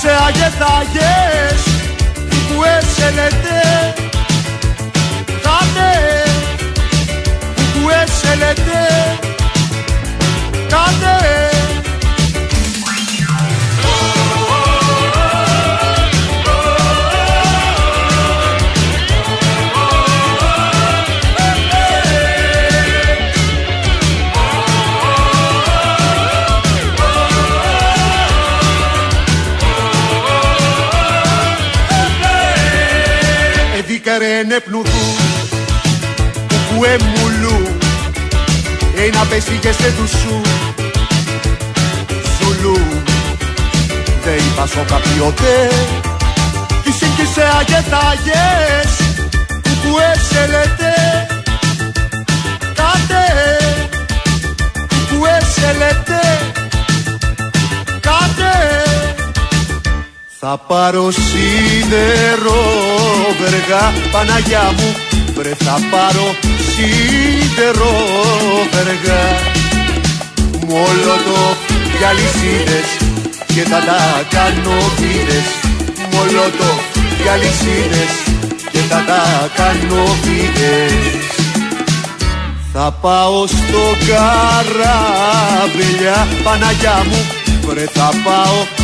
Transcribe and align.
σε 0.00 0.10
αγετάγες 0.26 1.60
που 2.48 2.62
έσελετε. 2.78 3.60
Κάτε 5.42 5.92
που 7.72 7.90
έσελετε 8.02 8.78
Εδίκαρε 34.24 34.60
πνουδού 34.60 35.14
που 36.48 36.84
εμουλού 36.84 37.76
ένα 39.06 39.24
πέσει 39.24 39.58
και 39.60 39.72
σε 39.72 39.92
του 39.96 40.08
σου 40.08 40.40
Ζουλού 42.38 42.78
Δεν 44.24 44.34
είπα 44.36 44.66
σω 44.66 44.84
καπιότε 44.88 45.70
Τι 46.84 46.92
σύγκυσε 46.92 47.42
αγετάγες 47.58 48.90
που 49.82 49.96
έσελετε 50.12 50.94
Κάτε 52.74 53.24
θα 60.46 60.56
πάρω 60.66 61.10
σίδερο 61.10 62.62
βεργά 63.40 63.84
Παναγιά 64.12 64.72
μου. 64.76 64.88
Βρε 65.34 65.54
θα 65.64 65.76
πάρω 65.90 66.26
σίδερο 66.70 67.94
βεργά. 68.72 69.22
Μολότο 70.68 71.40
για 71.98 72.10
λυσίδες 72.12 72.88
και 73.54 73.62
θα 73.70 73.80
τα 73.88 74.00
κάνω 74.36 74.76
βίδες. 74.98 75.48
Μολότο 76.12 76.70
για 77.22 77.34
λυσίδες 77.36 78.12
και 78.72 78.78
θα 78.78 79.04
τα 79.06 79.22
κάνω 79.56 80.02
βίδες. 80.22 81.24
Θα 82.72 82.92
πάω 83.00 83.46
στο 83.46 83.82
καράβελια 84.08 85.08
Παναγιά 86.44 86.98
μου. 87.08 87.20
Βρε 87.66 87.86
θα 87.94 88.10
πάω 88.24 88.83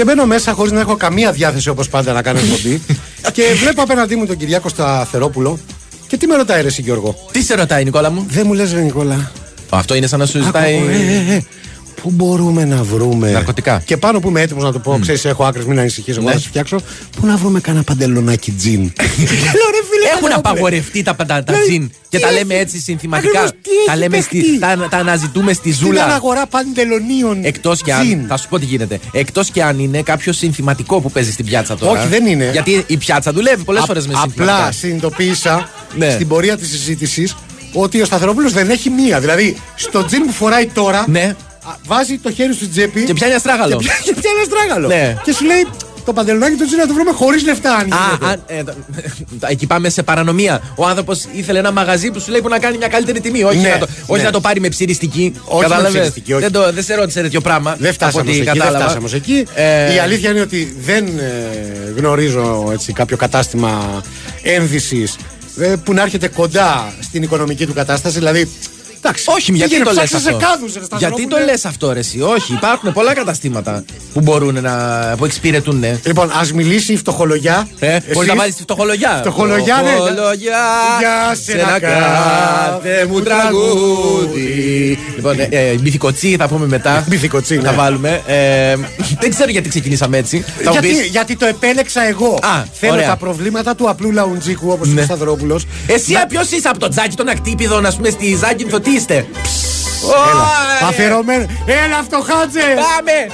Και 0.00 0.06
μπαίνω 0.06 0.26
μέσα 0.26 0.52
χωρίς 0.52 0.72
να 0.72 0.80
έχω 0.80 0.96
καμία 0.96 1.32
διάθεση 1.32 1.68
όπως 1.68 1.88
πάντα 1.88 2.12
να 2.12 2.22
κάνω 2.22 2.38
εκπομπή. 2.38 2.82
και 3.32 3.42
βλέπω 3.60 3.82
απέναντί 3.82 4.16
μου 4.16 4.26
τον 4.26 4.36
Κυριάκο 4.36 4.68
Σταθερόπουλο. 4.68 5.58
Και 6.06 6.16
τι 6.16 6.26
με 6.26 6.36
ρωτάει, 6.36 6.60
ρε 6.62 6.66
εσύ, 6.66 6.82
Γιώργο. 6.82 7.14
Τι 7.32 7.42
σε 7.42 7.54
ρωτάει, 7.54 7.84
Νικόλα 7.84 8.10
μου; 8.10 8.26
Δεν 8.28 8.46
μου 8.46 8.52
λες, 8.52 8.72
ρε 8.72 8.80
Νικόλα. 8.80 9.32
Αυτό 9.68 9.94
είναι 9.94 10.06
σαν 10.06 10.18
να 10.18 10.26
σου 10.26 10.42
ζητάει. 10.42 10.80
Άκου, 12.00 12.08
ε, 12.08 12.16
ε, 12.16 12.16
ε, 12.16 12.16
Πού 12.16 12.24
μπορούμε 12.24 12.64
να 12.64 12.82
βρούμε; 12.82 13.30
Ναρκωτικά. 13.30 13.82
Και 13.84 13.96
πάνω 13.96 14.20
που 14.20 14.28
είμαι 14.28 14.40
έτοιμος 14.40 14.62
να 14.64 14.72
το 14.72 14.78
πω, 14.78 14.98
ξέρεις, 15.00 15.24
έχω 15.24 15.44
άκρες, 15.44 15.64
μην 15.64 15.78
ανησυχείς, 15.78 16.16
εγώ 16.16 16.26
Ναι. 16.26 16.32
θα 16.32 16.38
σου 16.38 16.48
φτιάξω. 16.48 16.76
Πού 17.20 17.26
να 17.26 17.36
βρούμε 17.36 17.60
κανένα 17.60 17.84
παντελονάκι 17.84 18.50
τζιν; 18.50 18.80
Λέω, 18.80 19.68
ρε 19.70 19.82
φίλε, 19.90 20.06
Έχουν 20.06 20.18
Σταθερόπουλε. 20.18 20.34
απαγορευτεί 20.34 21.02
τα, 21.02 21.16
τα, 21.16 21.24
τα 21.26 21.42
Δηλαδή, 21.46 21.64
τζιν 21.68 21.90
και 22.08 22.16
τι 22.16 22.22
τα 22.22 22.28
έχει- 22.28 22.38
λέμε 22.38 22.54
έτσι 22.54 22.78
συνθηματικά. 22.80 23.28
Ακριβώς, 23.40 23.50
τι 23.62 23.70
Τα 23.86 23.92
έχει 23.92 24.00
λέμε 24.00 24.20
στη, 24.20 24.36
παιχτεί. 24.40 24.58
τα, 24.58 24.86
τα 24.90 24.96
αναζητούμε 24.96 25.52
στη 25.52 25.72
Στην 25.72 25.86
ζούλα. 25.86 26.04
αγορά 26.04 26.46
παντελονίων. 26.46 27.38
Εκτός 27.44 27.82
και 27.82 27.92
αν. 27.92 28.04
τζιν. 28.04 28.24
Θα 28.28 28.36
σου 28.36 28.48
πω 28.48 28.58
τι 28.58 28.64
γίνεται. 28.64 28.98
Εκτός 29.12 29.50
και 29.50 29.62
αν 29.62 29.78
είναι 29.78 30.02
κάποιο 30.02 30.32
συνθηματικό 30.32 31.00
που 31.00 31.10
παίζει 31.10 31.32
στην 31.32 31.44
πιάτσα 31.44 31.76
τώρα. 31.76 32.00
Όχι, 32.00 32.08
δεν 32.08 32.26
είναι. 32.26 32.50
Γιατί 32.52 32.84
η 32.86 32.96
πιάτσα 32.96 33.32
δουλεύει 33.32 33.64
πολλές 33.64 33.82
Α- 33.82 33.86
φορές 33.86 34.06
με 34.06 34.12
Απλά 34.16 34.26
συνθηματικά. 34.32 34.72
συνειδητοποίησα 34.72 35.68
Ναι. 35.96 36.10
στην 36.10 36.28
πορεία 36.28 36.56
της 36.56 36.68
συζήτησης 36.68 37.34
ότι 37.72 38.00
ο 38.00 38.04
Σταθερόπουλος 38.04 38.52
δεν 38.52 38.70
έχει 38.70 38.90
μία. 38.90 39.20
Δηλαδή, 39.20 39.56
στο 39.74 40.04
τζιν 40.04 40.26
που 40.26 40.32
φοράει 40.32 40.66
τώρα, 40.66 41.04
Ναι. 41.08 41.34
Α, 41.64 41.74
βάζει 41.86 42.18
το 42.18 42.32
χέρι 42.32 42.54
στην 42.54 42.70
τσέπη 42.70 43.04
Και 43.04 43.14
πιάνει 43.14 43.34
αστράγαλο. 43.34 43.76
και 43.76 43.84
πια- 43.84 44.00
και 44.04 44.14
πιάνει 44.20 44.44
στράγαλο. 44.44 44.86
Ναι. 44.86 45.16
Και 45.24 45.32
σου 45.32 45.44
λέει 45.44 45.66
το 46.04 46.12
παντελονάκι 46.12 46.56
του 46.56 46.64
τζιν 46.66 46.78
να 46.78 46.86
το 46.86 46.94
βρούμε 46.94 47.10
χωρίς 47.12 47.44
λεφτά. 47.44 47.74
Αν 47.74 47.92
Α, 47.92 47.96
γίνεται. 48.06 48.26
αν, 48.26 48.42
ε, 48.46 48.62
το- 48.64 48.74
εκεί 49.54 49.66
πάμε 49.66 49.88
σε 49.88 50.02
παρανομία. 50.02 50.60
Ο 50.76 50.86
άνθρωπος 50.86 51.24
ήθελε 51.32 51.58
ένα 51.58 51.72
μαγαζί 51.72 52.10
που 52.10 52.20
σου 52.20 52.30
λέει 52.30 52.40
που 52.40 52.48
να 52.48 52.58
κάνει 52.58 52.76
μια 52.76 52.88
καλύτερη 52.88 53.20
τιμή. 53.20 53.42
Όχι, 53.42 53.58
Ναι, 53.58 53.68
να, 53.68 53.78
το, 53.78 53.86
όχι 54.06 54.20
ναι. 54.20 54.26
να 54.26 54.32
το 54.32 54.40
πάρει 54.40 54.60
με 54.60 54.68
ψηριστική. 54.68 55.32
Όχι 55.44 55.56
με 55.56 55.68
Κατάλαβες; 55.68 55.90
ψηριστική, 55.92 56.32
όχι. 56.32 56.42
Δεν, 56.42 56.52
το, 56.52 56.72
δεν 56.72 56.84
σε 56.84 56.94
ρώτησε 56.94 57.20
τέτοιο 57.22 57.40
πράγμα. 57.40 57.76
Δεν 57.78 57.92
φτάσαμε 57.92 58.20
από 58.20 58.30
ως 58.30 58.36
ό,τι 58.36 58.48
εκεί. 58.48 58.50
Δεν 58.50 58.58
κατάλαβα. 58.58 58.84
φτάσαμε 58.84 59.06
ως 59.06 59.14
εκεί. 59.14 59.46
Ε, 59.54 59.94
Η 59.94 59.98
αλήθεια 59.98 60.30
είναι 60.30 60.40
ότι 60.40 60.76
δεν 60.80 61.06
ε, 61.06 61.92
γνωρίζω 61.96 62.68
έτσι, 62.72 62.92
κάποιο 62.92 63.16
κατάστημα 63.16 64.02
ένδυσης 64.42 65.16
που 65.84 65.92
να 65.92 66.02
έρχεται 66.02 66.28
κοντά 66.28 66.92
στην 67.00 67.22
οικονομική 67.22 67.66
του 67.66 67.72
κατάσταση. 67.74 68.18
Δηλαδή, 68.18 68.50
εντάξει, 69.02 69.24
όχι, 69.26 69.52
γιατί 69.52 69.70
πήγαινε, 69.70 69.84
το 69.90 69.94
λες 69.94 70.04
ψάξε 70.04 70.28
αυτό; 70.28 70.40
σε 70.40 70.46
κάδους, 70.46 70.72
ρε, 70.72 70.78
γιατί 70.80 70.86
Σταθερόπουλε. 70.96 71.26
το 71.26 71.44
λες 71.44 71.64
αυτό, 71.64 71.92
ρε, 71.92 71.98
εσύ; 71.98 72.20
Όχι, 72.20 72.52
υπάρχουν 72.52 72.92
πολλά 72.92 73.12
καταστήματα 73.14 73.84
που 74.12 74.20
μπορούν 74.20 74.60
να. 74.62 74.74
που 75.18 75.24
εξυπηρετούν, 75.24 75.78
ναι. 75.78 76.00
Λοιπόν, 76.04 76.30
ας 76.40 76.52
μιλήσει 76.52 76.92
η 76.92 76.96
φτωχολογιά. 76.96 77.68
Ε, 77.78 77.86
Εσείς- 77.96 78.12
Μπορείς 78.12 78.28
να 78.28 78.34
βάλεις 78.36 78.54
τη 78.54 78.62
φτωχολογιά; 78.62 79.16
Φτωχολογιά, 79.20 79.80
ναι. 79.84 79.90
Φτωχολογιά. 79.90 80.58
Για 80.98 81.34
σε 81.42 81.52
ένα 81.52 81.80
κάθε 81.80 83.06
μου 83.10 83.20
τραγούδι. 83.20 84.98
Λοιπόν, 85.16 85.40
ε, 85.40 85.48
ε, 85.50 85.74
μπιθικοτσί 85.74 86.36
θα 86.38 86.48
πούμε 86.48 86.66
μετά. 86.66 87.04
Μπιθικοτσί, 87.08 87.56
ναι. 87.56 87.62
Θα 87.62 87.72
βάλουμε. 87.72 88.22
Ε, 88.26 88.74
δεν 89.20 89.30
ξέρω 89.30 89.50
γιατί 89.50 89.68
ξεκινήσαμε 89.68 90.16
έτσι. 90.18 90.44
Θα 90.62 90.70
μου 90.70 90.78
Γιατί, 90.80 90.88
πεις, 90.88 91.06
γιατί 91.06 91.36
το 91.36 91.46
επέλεξα 91.46 92.08
εγώ. 92.08 92.38
Α, 92.42 92.64
Θέλω 92.72 92.92
ωραία. 92.92 93.08
τα 93.08 93.16
προβλήματα 93.16 93.74
του 93.74 93.88
απλού 93.88 94.12
λαουντζίκου 94.12 94.70
όπως 94.70 94.88
Ναι. 94.88 95.00
ο 95.00 95.04
Σταυρόπουλο. 95.04 95.60
Εσύ 95.86 96.14
ποιος 96.28 96.50
είσαι 96.50 96.68
από 96.68 96.78
το 96.78 96.88
τζάκι 96.88 97.16
των 97.16 97.28
ακτύπηδων, 97.28 97.86
α 97.86 97.92
πούμε, 97.96 98.10
στη 98.10 98.36
Ζάκυνθο, 98.36 98.80
τι 98.80 98.89
είστε. 98.94 99.14
Έλα. 99.14 99.26
Ω, 100.12 100.84
ε, 100.84 100.86
Αφιερωμένο. 100.88 101.46
Έλα, 101.66 102.02
φτωχάτζε! 102.02 102.60
Πάμε! 102.60 103.30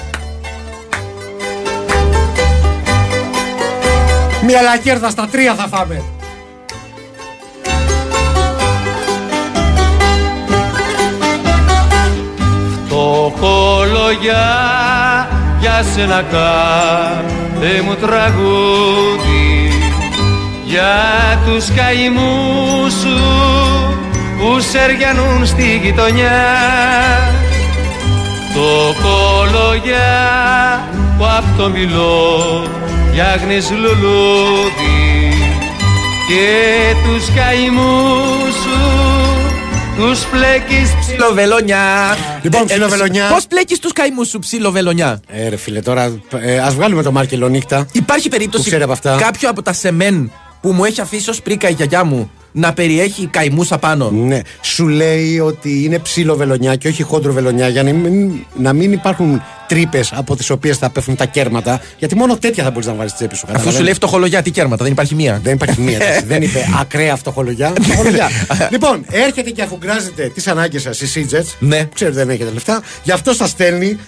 Μια 4.43 4.63
λακέρδα 4.63 5.11
στα 5.11 5.29
τρία 5.31 5.55
θα 5.55 5.67
φάμε. 5.67 6.03
Φτωχολογιά 12.87 14.47
για 15.61 15.85
σένα 15.95 16.23
κάθε 16.31 17.83
μου 17.85 17.95
τραγούδι 17.95 19.73
για 20.65 20.95
τους 21.47 21.67
καημούς 21.75 22.93
σου 22.93 24.06
που 24.47 24.61
σεριανούν 24.61 25.47
στη 25.47 25.81
γειτονιά 25.83 26.45
το 28.55 28.95
κολογιά 29.03 30.89
που 31.19 31.25
απ' 31.27 31.57
το 31.59 31.69
μιλώ 31.69 32.67
φτιάχνεις 33.11 33.71
λουλούδι 33.71 35.33
και 36.29 36.95
τους 37.05 37.35
καημούς 37.35 38.55
σου 38.55 38.79
τους 39.97 40.25
πλέκεις 40.25 40.91
Ψιλοβελονιά. 41.01 42.17
Λοιπόν, 42.43 42.65
ψιλοβελονιά. 42.65 43.29
Πώς 43.33 43.47
πλέκεις 43.47 43.79
τους 43.79 43.93
καημούς 43.93 44.29
σου, 44.29 44.39
ψιλοβελονιά; 44.39 45.21
Ε, 45.29 45.49
ρε 45.49 45.57
φίλε, 45.57 45.81
τώρα 45.81 46.21
ε, 46.41 46.59
ας 46.59 46.75
βγάλουμε 46.75 47.03
το 47.03 47.13
Μάρκελο 47.13 47.49
νύχτα. 47.49 47.87
Υπάρχει 47.93 48.29
Που 48.29 48.37
περίπτωση 48.37 48.65
ξέρει 48.65 48.83
από 48.83 48.93
αυτά. 48.93 49.17
κάποιο 49.21 49.49
από 49.49 49.63
τα 49.63 49.73
σεμέν 49.73 50.31
που 50.61 50.73
μου 50.73 50.85
έχει 50.85 51.01
αφήσει 51.01 51.31
ως 51.31 51.43
πρίκα 51.43 51.69
η 51.69 51.73
γιαγιά 51.73 52.05
μου 52.05 52.31
να 52.57 52.73
περιέχει 52.73 53.27
καημού 53.27 53.67
απάνω. 53.71 54.11
Ναι. 54.11 54.41
Σου 54.61 54.87
λέει 54.89 55.39
ότι 55.39 55.85
είναι 55.85 55.99
ψήλο 55.99 56.37
βελονιά 56.37 56.77
και 56.77 56.89
όχι 56.89 57.03
χόντρο 57.03 57.33
βελονιά 57.33 57.69
για 57.69 57.83
να 57.83 57.93
μην, 57.93 58.33
να 58.57 58.73
μην 58.73 58.93
υπάρχουν 58.93 59.43
τρύπες 59.69 60.13
από 60.13 60.37
τις 60.37 60.51
οποίες 60.51 60.77
θα 60.79 60.91
πέφτουν 60.91 61.17
τα 61.17 61.25
κέρματα. 61.25 61.81
Γιατί 61.99 62.17
μόνο 62.17 62.37
τέτοια 62.37 62.65
θα 62.65 62.71
μπορείς 62.71 62.87
να 62.87 62.95
βάλεις 62.95 63.11
στη 63.11 63.19
τσέπη 63.19 63.37
σου. 63.37 63.43
Αφού 63.45 63.53
σου 63.53 63.57
καταλαβαίνεις; 63.57 63.85
λέει 63.85 63.95
φτωχολογιά, 63.95 64.43
τι 64.43 64.51
κέρματα, 64.51 64.83
δεν 64.85 64.93
υπάρχει 64.93 65.15
μία. 65.15 65.41
Δεν 65.43 65.55
υπάρχει 65.55 65.81
μία. 65.81 65.97
εντάξει. 65.97 66.25
δεν 66.25 66.43
είπε 66.43 66.67
ακραία 66.81 67.17
φτωχολογιά. 67.17 67.73
φτωχολογιά. 67.83 68.29
λοιπόν, 68.71 69.05
έρχεται 69.11 69.51
και 69.51 69.63
αφουγκράζεται 69.63 70.31
τις 70.35 70.47
ανάγκες 70.47 70.83
σας 70.83 71.01
η 71.01 71.07
Σίτζετ. 71.07 71.47
Ναι. 71.59 71.89
Ξέρετε, 71.95 72.17
δεν 72.17 72.31
έχετε 72.31 72.51
λεφτά. 72.53 72.83
Γι' 73.03 73.13
αυτό 73.13 73.33
σας 73.33 73.51
στέλνει 73.51 73.99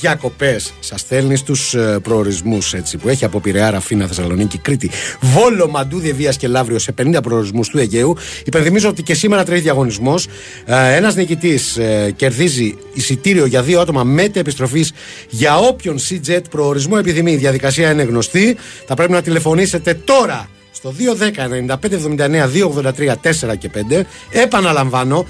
διακοπές. 0.00 0.72
Σας 0.80 1.00
στέλνει 1.00 1.36
στους 1.36 1.76
προορισμούς 2.02 2.74
που 3.00 3.08
έχει 3.08 3.24
από 3.24 3.40
Πειραιά, 3.40 3.70
Ραφίνα, 3.70 4.06
Θεσσαλονίκη, 4.06 4.58
Κρήτη, 4.58 4.90
Βόλο, 5.20 5.68
Μαντούδε, 5.68 6.12
Βία 6.12 6.30
και 6.30 6.48
Λαύριο 6.48 6.78
σε 6.78 6.94
50 7.02 7.22
προορισμούς 7.22 7.68
του 7.68 7.78
Αιγαίου. 7.78 8.16
Υπενθυμίζω 8.44 8.88
ότι 8.88 9.02
και 9.02 9.14
σήμερα 9.14 9.44
τρέχει 9.44 9.62
διαγωνισμός. 9.62 10.26
Ένας 10.66 11.14
νικητής 11.14 11.78
κερδίζει 12.16 12.76
εισιτήριο 12.92 13.46
για 13.46 13.62
δύο 13.62 13.80
άτομα 13.80 14.04
μέτε 14.04 14.40
επιστροφής 14.40 14.92
για 15.28 15.58
όποιον 15.58 15.98
CJet 15.98 16.42
προορισμό 16.50 16.96
επιθυμεί. 16.98 17.32
Η 17.32 17.36
διαδικασία 17.36 17.90
είναι 17.90 18.02
γνωστή. 18.02 18.56
Θα 18.86 18.94
πρέπει 18.94 19.12
να 19.12 19.22
τηλεφωνήσετε 19.22 19.94
τώρα 19.94 20.48
στο 20.72 20.94
210 20.98 21.48
95 21.68 21.76
79 21.76 22.48
283 22.92 23.14
4 23.50 23.56
και 23.58 23.70
5. 23.90 24.02
Επαναλαμβάνω, 24.30 25.26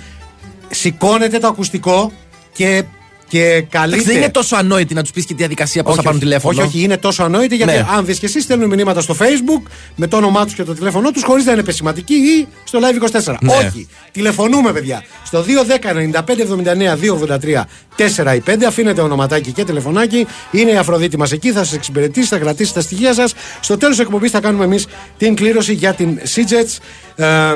σηκώνετε 0.71 1.39
το 1.39 1.47
ακουστικό 1.47 2.13
και, 2.53 2.83
και 3.29 3.41
Εντάξει, 3.45 3.67
καλείτε. 3.71 4.03
δεν 4.03 4.17
είναι 4.17 4.31
τόσο 4.31 4.57
ανόητη 4.57 4.95
να 4.95 5.03
τους 5.03 5.11
πεις 5.11 5.25
και 5.25 5.33
τη 5.33 5.39
διαδικασία 5.39 5.83
πώς 5.83 5.95
θα 5.95 6.03
πάρουν 6.03 6.19
τηλέφωνο. 6.21 6.59
Όχι, 6.59 6.69
όχι, 6.69 6.83
είναι 6.83 6.97
τόσο 6.97 7.23
ανόητη 7.23 7.57
γιατί 7.57 7.73
Ναι. 7.73 7.87
αν 7.97 8.05
δει 8.05 8.19
και 8.19 8.27
εσύ 8.27 8.41
στέλνουν 8.41 8.69
μηνύματα 8.69 9.01
στο 9.01 9.17
facebook 9.19 9.71
με 9.97 10.07
το 10.07 10.17
όνομά 10.17 10.45
τους 10.45 10.55
και 10.55 10.63
το 10.65 10.75
τηλέφωνό 10.75 11.11
τους 11.11 11.23
χωρίς 11.23 11.45
να 11.45 11.53
είναι 11.53 11.63
πεσηματικοί 11.63 12.15
ή 12.15 12.47
στο 12.65 12.79
live 12.83 13.21
24. 13.23 13.35
Ναι. 13.41 13.53
Όχι. 13.55 13.89
Τηλεφωνούμε, 14.13 14.73
παιδιά. 14.73 15.05
Στο 15.25 15.43
210 15.43 15.93
95 15.93 16.41
79 16.43 16.97
283 16.97 17.65
4 17.97 18.35
ή 18.35 18.43
5. 18.47 18.65
Αφήνετε 18.67 19.01
ονοματάκι 19.01 19.53
και 19.53 19.65
τηλεφωνάκι. 19.65 20.27
Είναι 20.51 20.71
η 20.71 20.77
Αφροδίτη 20.77 21.19
μας 21.19 21.33
εκεί. 21.33 21.53
Θα 21.53 21.65
σας 21.65 21.73
εξυπηρετήσει, 21.73 22.27
θα 22.27 22.39
κρατήσει 22.39 22.75
τα 22.75 22.81
στοιχεία 22.81 23.15
σας. 23.15 23.35
Στο 23.61 23.77
τέλος 23.77 23.99
εκπομπής 23.99 24.31
θα 24.31 24.41
κάνουμε 24.41 24.65
εμείς 24.65 24.87
την 25.19 25.35
κλήρωση 25.35 25.73
για 25.73 25.95
την 25.95 26.19
Seajets. 26.35 26.79
Ε, 27.17 27.55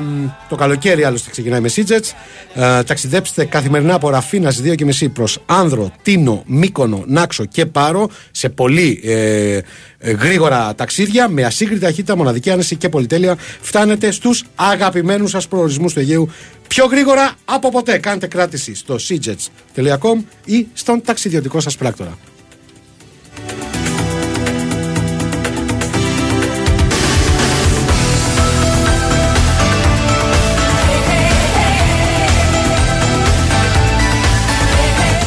το 0.49 0.57
καλοκαίρι 0.57 1.05
άλλωστε 1.05 1.31
ξεκινάει 1.31 1.61
με 1.61 1.71
Seajets. 1.77 2.13
Ε, 2.55 2.83
ταξιδέψτε 2.83 3.45
καθημερινά 3.45 3.95
από 3.95 4.11
Ραφίνας 4.11 4.55
στι 4.55 4.75
2.30 5.03 5.09
προς 5.13 5.39
Άνδρο, 5.47 5.93
Τίνο, 6.03 6.43
Μύκονο, 6.47 7.05
Νάξο 7.07 7.45
και 7.45 7.67
Πάρο 7.67 8.11
σε 8.31 8.49
πολύ 8.49 9.01
ε, 9.05 9.59
ε, 9.99 10.11
γρήγορα 10.11 10.75
ταξίδια 10.75 11.29
με 11.29 11.45
ασύγκριτη 11.45 11.81
ταχύτητα, 11.81 12.17
μοναδική 12.17 12.51
άνεση 12.51 12.77
και 12.77 12.89
πολυτέλεια. 12.89 13.37
Φτάνετε 13.61 14.11
στους 14.11 14.45
αγαπημένους 14.55 15.31
σας 15.31 15.49
προορισμούς 15.49 15.93
του 15.93 16.01
Αιγαίου 16.01 16.31
πιο 16.75 16.85
γρήγορα 16.87 17.33
από 17.45 17.69
ποτέ. 17.71 17.99
Κάντε 17.99 18.27
κράτηση 18.27 18.75
στο 18.75 18.97
seajets.com 19.09 20.23
ή 20.45 20.67
στον 20.73 21.03
ταξιδιωτικό 21.05 21.61
σας 21.61 21.77
πράκτορα. 21.77 22.19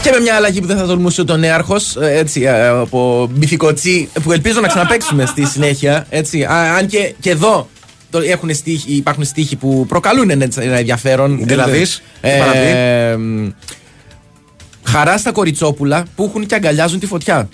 Και 0.02 0.12
με 0.12 0.20
μια 0.20 0.36
αλλαγή 0.36 0.62
που 0.62 0.68
δεν 0.68 0.78
θα 0.78 0.86
τολμούσε 0.86 1.24
τον 1.24 1.40
νέαρχο, 1.40 1.76
έτσι, 2.02 2.42
ε, 2.42 2.68
από 2.68 3.30
μπιθικοτσί, 3.32 4.10
που 4.24 4.32
ελπίζω 4.32 4.60
να 4.60 4.68
ξαναπέξουμε 4.68 5.26
στη 5.26 5.46
συνέχεια. 5.46 6.06
Έτσι, 6.10 6.44
Α, 6.44 6.76
αν 6.76 6.88
και, 6.88 7.14
και 7.20 7.30
εδώ 7.30 7.52
το- 7.52 7.73
έχουν 8.20 8.54
στίχοι, 8.56 8.92
υπάρχουν 8.94 9.24
στίχοι 9.24 9.56
που 9.56 9.86
προκαλούν 9.88 10.30
ένα, 10.30 10.48
ένα 10.56 10.78
ενδιαφέρον. 10.78 11.40
Δηλαδή, 11.44 11.86
Ε, 12.22 12.32
τι 12.32 12.40
παραδεί; 12.40 12.68
ε, 12.70 13.16
μ, 13.18 13.50
χαρά 14.84 15.18
στα 15.18 15.32
κοριτσόπουλα 15.32 16.06
που 16.16 16.24
έχουν 16.24 16.46
και 16.46 16.56
αγκαλιάζουν 16.56 17.00
τη 17.00 17.06
φωτιά. 17.06 17.50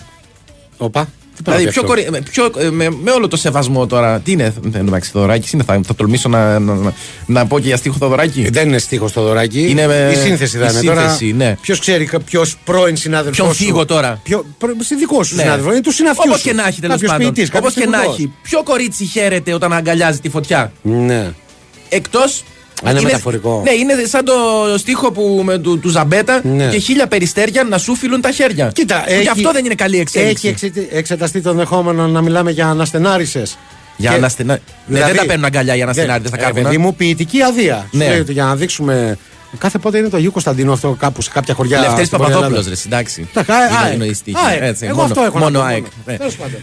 Όπα. 0.77 1.07
Τι 1.43 1.51
Δηλαδή, 1.51 1.63
παραδεί 1.63 1.71
πιο 1.71 1.81
αυτό; 1.81 2.11
κορι... 2.11 2.11
με, 2.11 2.21
πιο, 2.31 2.65
ε, 2.67 2.69
με, 2.69 2.89
με 3.03 3.11
όλο 3.11 3.27
το 3.27 3.37
σεβασμό 3.37 3.87
τώρα. 3.87 4.19
Τι 4.19 4.31
είναι, 4.31 4.53
εν 4.63 4.71
τω 4.71 4.79
μεταξύ, 4.83 5.11
Θοδωράκης 5.11 5.51
είναι, 5.51 5.63
θα, 5.63 5.79
θα 5.87 5.95
τολμήσω 5.95 6.29
να, 6.29 6.59
να, 6.59 6.73
να, 6.73 6.93
να 7.25 7.45
πω 7.47 7.59
και 7.59 7.67
για 7.67 7.77
στίχο 7.77 7.95
Θοδωράκη; 7.99 8.41
Ε, 8.41 8.49
Δεν 8.49 8.67
είναι 8.67 8.77
στίχο 8.77 9.09
το 9.09 9.21
δωράκι. 9.21 9.69
Είναι 9.69 9.87
με- 9.87 10.11
η 10.13 10.15
σύνθεση 10.15 10.57
θα 10.57 10.65
η 10.65 10.69
είναι 10.71 10.79
σύνθεση, 10.79 11.31
τώρα. 11.33 11.45
ναι. 11.49 11.55
Ποιος 11.61 11.79
ξέρει, 11.79 12.09
ποιος 12.25 12.57
πρώην 12.63 12.95
συνάδελφο. 12.97 13.43
Ποιον 13.43 13.55
φύγω 13.55 13.85
τώρα; 13.85 14.19
Ποιο, 14.23 14.45
προ, 14.57 14.69
σε 14.79 14.95
δικό 14.95 15.23
σου 15.23 15.35
Ναι. 15.35 15.41
συνάδελφο. 15.41 15.71
Είναι 15.71 15.81
του 15.81 15.91
συναφιού. 15.91 16.23
Όπως 16.27 16.41
και 16.41 16.53
να 16.53 16.67
έχει 16.67 16.81
τέλος 16.81 16.95
Κάποιος 16.95 17.11
πάντων. 17.17 17.33
ποιητής, 17.33 17.49
Όπως 17.55 17.73
κάποιος 17.73 17.73
και 17.73 17.85
να 17.85 17.91
τεχνικός. 17.97 18.17
έχει. 18.17 18.33
Ποιο 18.41 18.63
κορίτσι 18.63 19.05
χαίρεται 19.05 19.53
όταν 19.53 19.73
αγκαλιάζει 19.73 20.19
τη 20.19 20.29
φωτιά; 20.29 20.71
Ναι. 20.81 21.31
Εκτός. 21.89 22.43
Α, 22.87 22.91
είναι 22.91 23.01
μεταφορικό. 23.01 23.61
Ναι, 23.65 23.71
είναι 23.71 23.93
σαν 24.07 24.25
το 24.25 24.33
στίχο 24.77 25.11
που, 25.11 25.41
με, 25.45 25.57
του, 25.57 25.79
του 25.79 25.89
Ζαμπέτα 25.89 26.41
Ναι. 26.43 26.65
και 26.67 26.77
χίλια 26.77 27.07
περιστέρια 27.07 27.63
να 27.63 27.77
σου 27.77 27.95
φιλούν 27.95 28.21
τα 28.21 28.31
χέρια. 28.31 28.71
Κοίτα, 28.73 29.03
Που 29.07 29.13
Γι' 29.21 29.27
αυτό 29.27 29.51
δεν 29.51 29.65
είναι 29.65 29.75
καλή 29.75 29.99
εξέλιξη. 29.99 30.47
Έχει 30.47 30.65
εξε- 30.65 30.87
εξεταστεί 30.91 31.41
το 31.41 31.49
ενδεχόμενο 31.49 32.07
να 32.07 32.21
μιλάμε 32.21 32.51
για 32.51 32.67
αναστενάρισες. 32.67 33.57
Για 33.97 34.11
αναστενα- 34.11 34.59
Ναι, 34.85 34.99
δεν 34.99 35.15
τα 35.15 35.25
παίρνουν 35.25 35.45
αγκαλιά 35.45 35.75
για 35.75 35.83
αναστενάριδες, 35.83 36.29
θα 36.31 36.37
κάνουν. 36.37 36.53
κάνουν, 36.53 36.69
Παιδί 36.69 36.81
α. 36.81 36.85
μου, 36.85 36.95
ποιητική 36.95 37.41
αδεία. 37.41 37.87
Ναι. 37.91 38.03
Σου 38.03 38.09
λέει 38.09 38.19
ότι 38.19 38.31
για 38.33 38.43
να 38.43 38.55
δείξουμε. 38.55 39.17
Κάθε 39.57 39.77
πότε 39.77 39.97
είναι 39.97 40.09
το 40.09 40.17
Αγίου 40.17 40.31
Κωνσταντίνου 40.31 40.71
αυτό 40.71 40.95
κάπου 40.99 41.21
σε 41.21 41.29
κάποια 41.33 41.53
χωριά. 41.53 41.79
Λευτέρης 41.79 42.05
στην 42.07 42.17
Βόρεια 42.17 42.33
Παπαδόπουλος, 42.33 42.65
Ελλάδα. 42.65 42.81
ρε, 42.89 42.95
εντάξει. 42.95 43.29
Τα 43.33 43.43
χα- 43.43 43.55
Είναι- 43.65 43.77
ΑΕΚ. 43.83 43.93
είναι 43.93 44.05
η 44.05 44.13
στίχη. 44.13 44.37
ΑΕΚ. 44.47 44.59
Έτσι, 44.61 44.85
Εγώ 44.85 44.95
μόνο- 44.95 45.07
αυτό 45.07 45.21
έχω 45.21 45.37
να 45.39 45.43
μόνο 45.43 45.59
πω, 45.59 45.65
ΑΕΚ. 45.65 45.77
μόνο. 45.81 45.93
Ναι. 46.05 46.17
Τέλος 46.17 46.35
πάντων. 46.35 46.59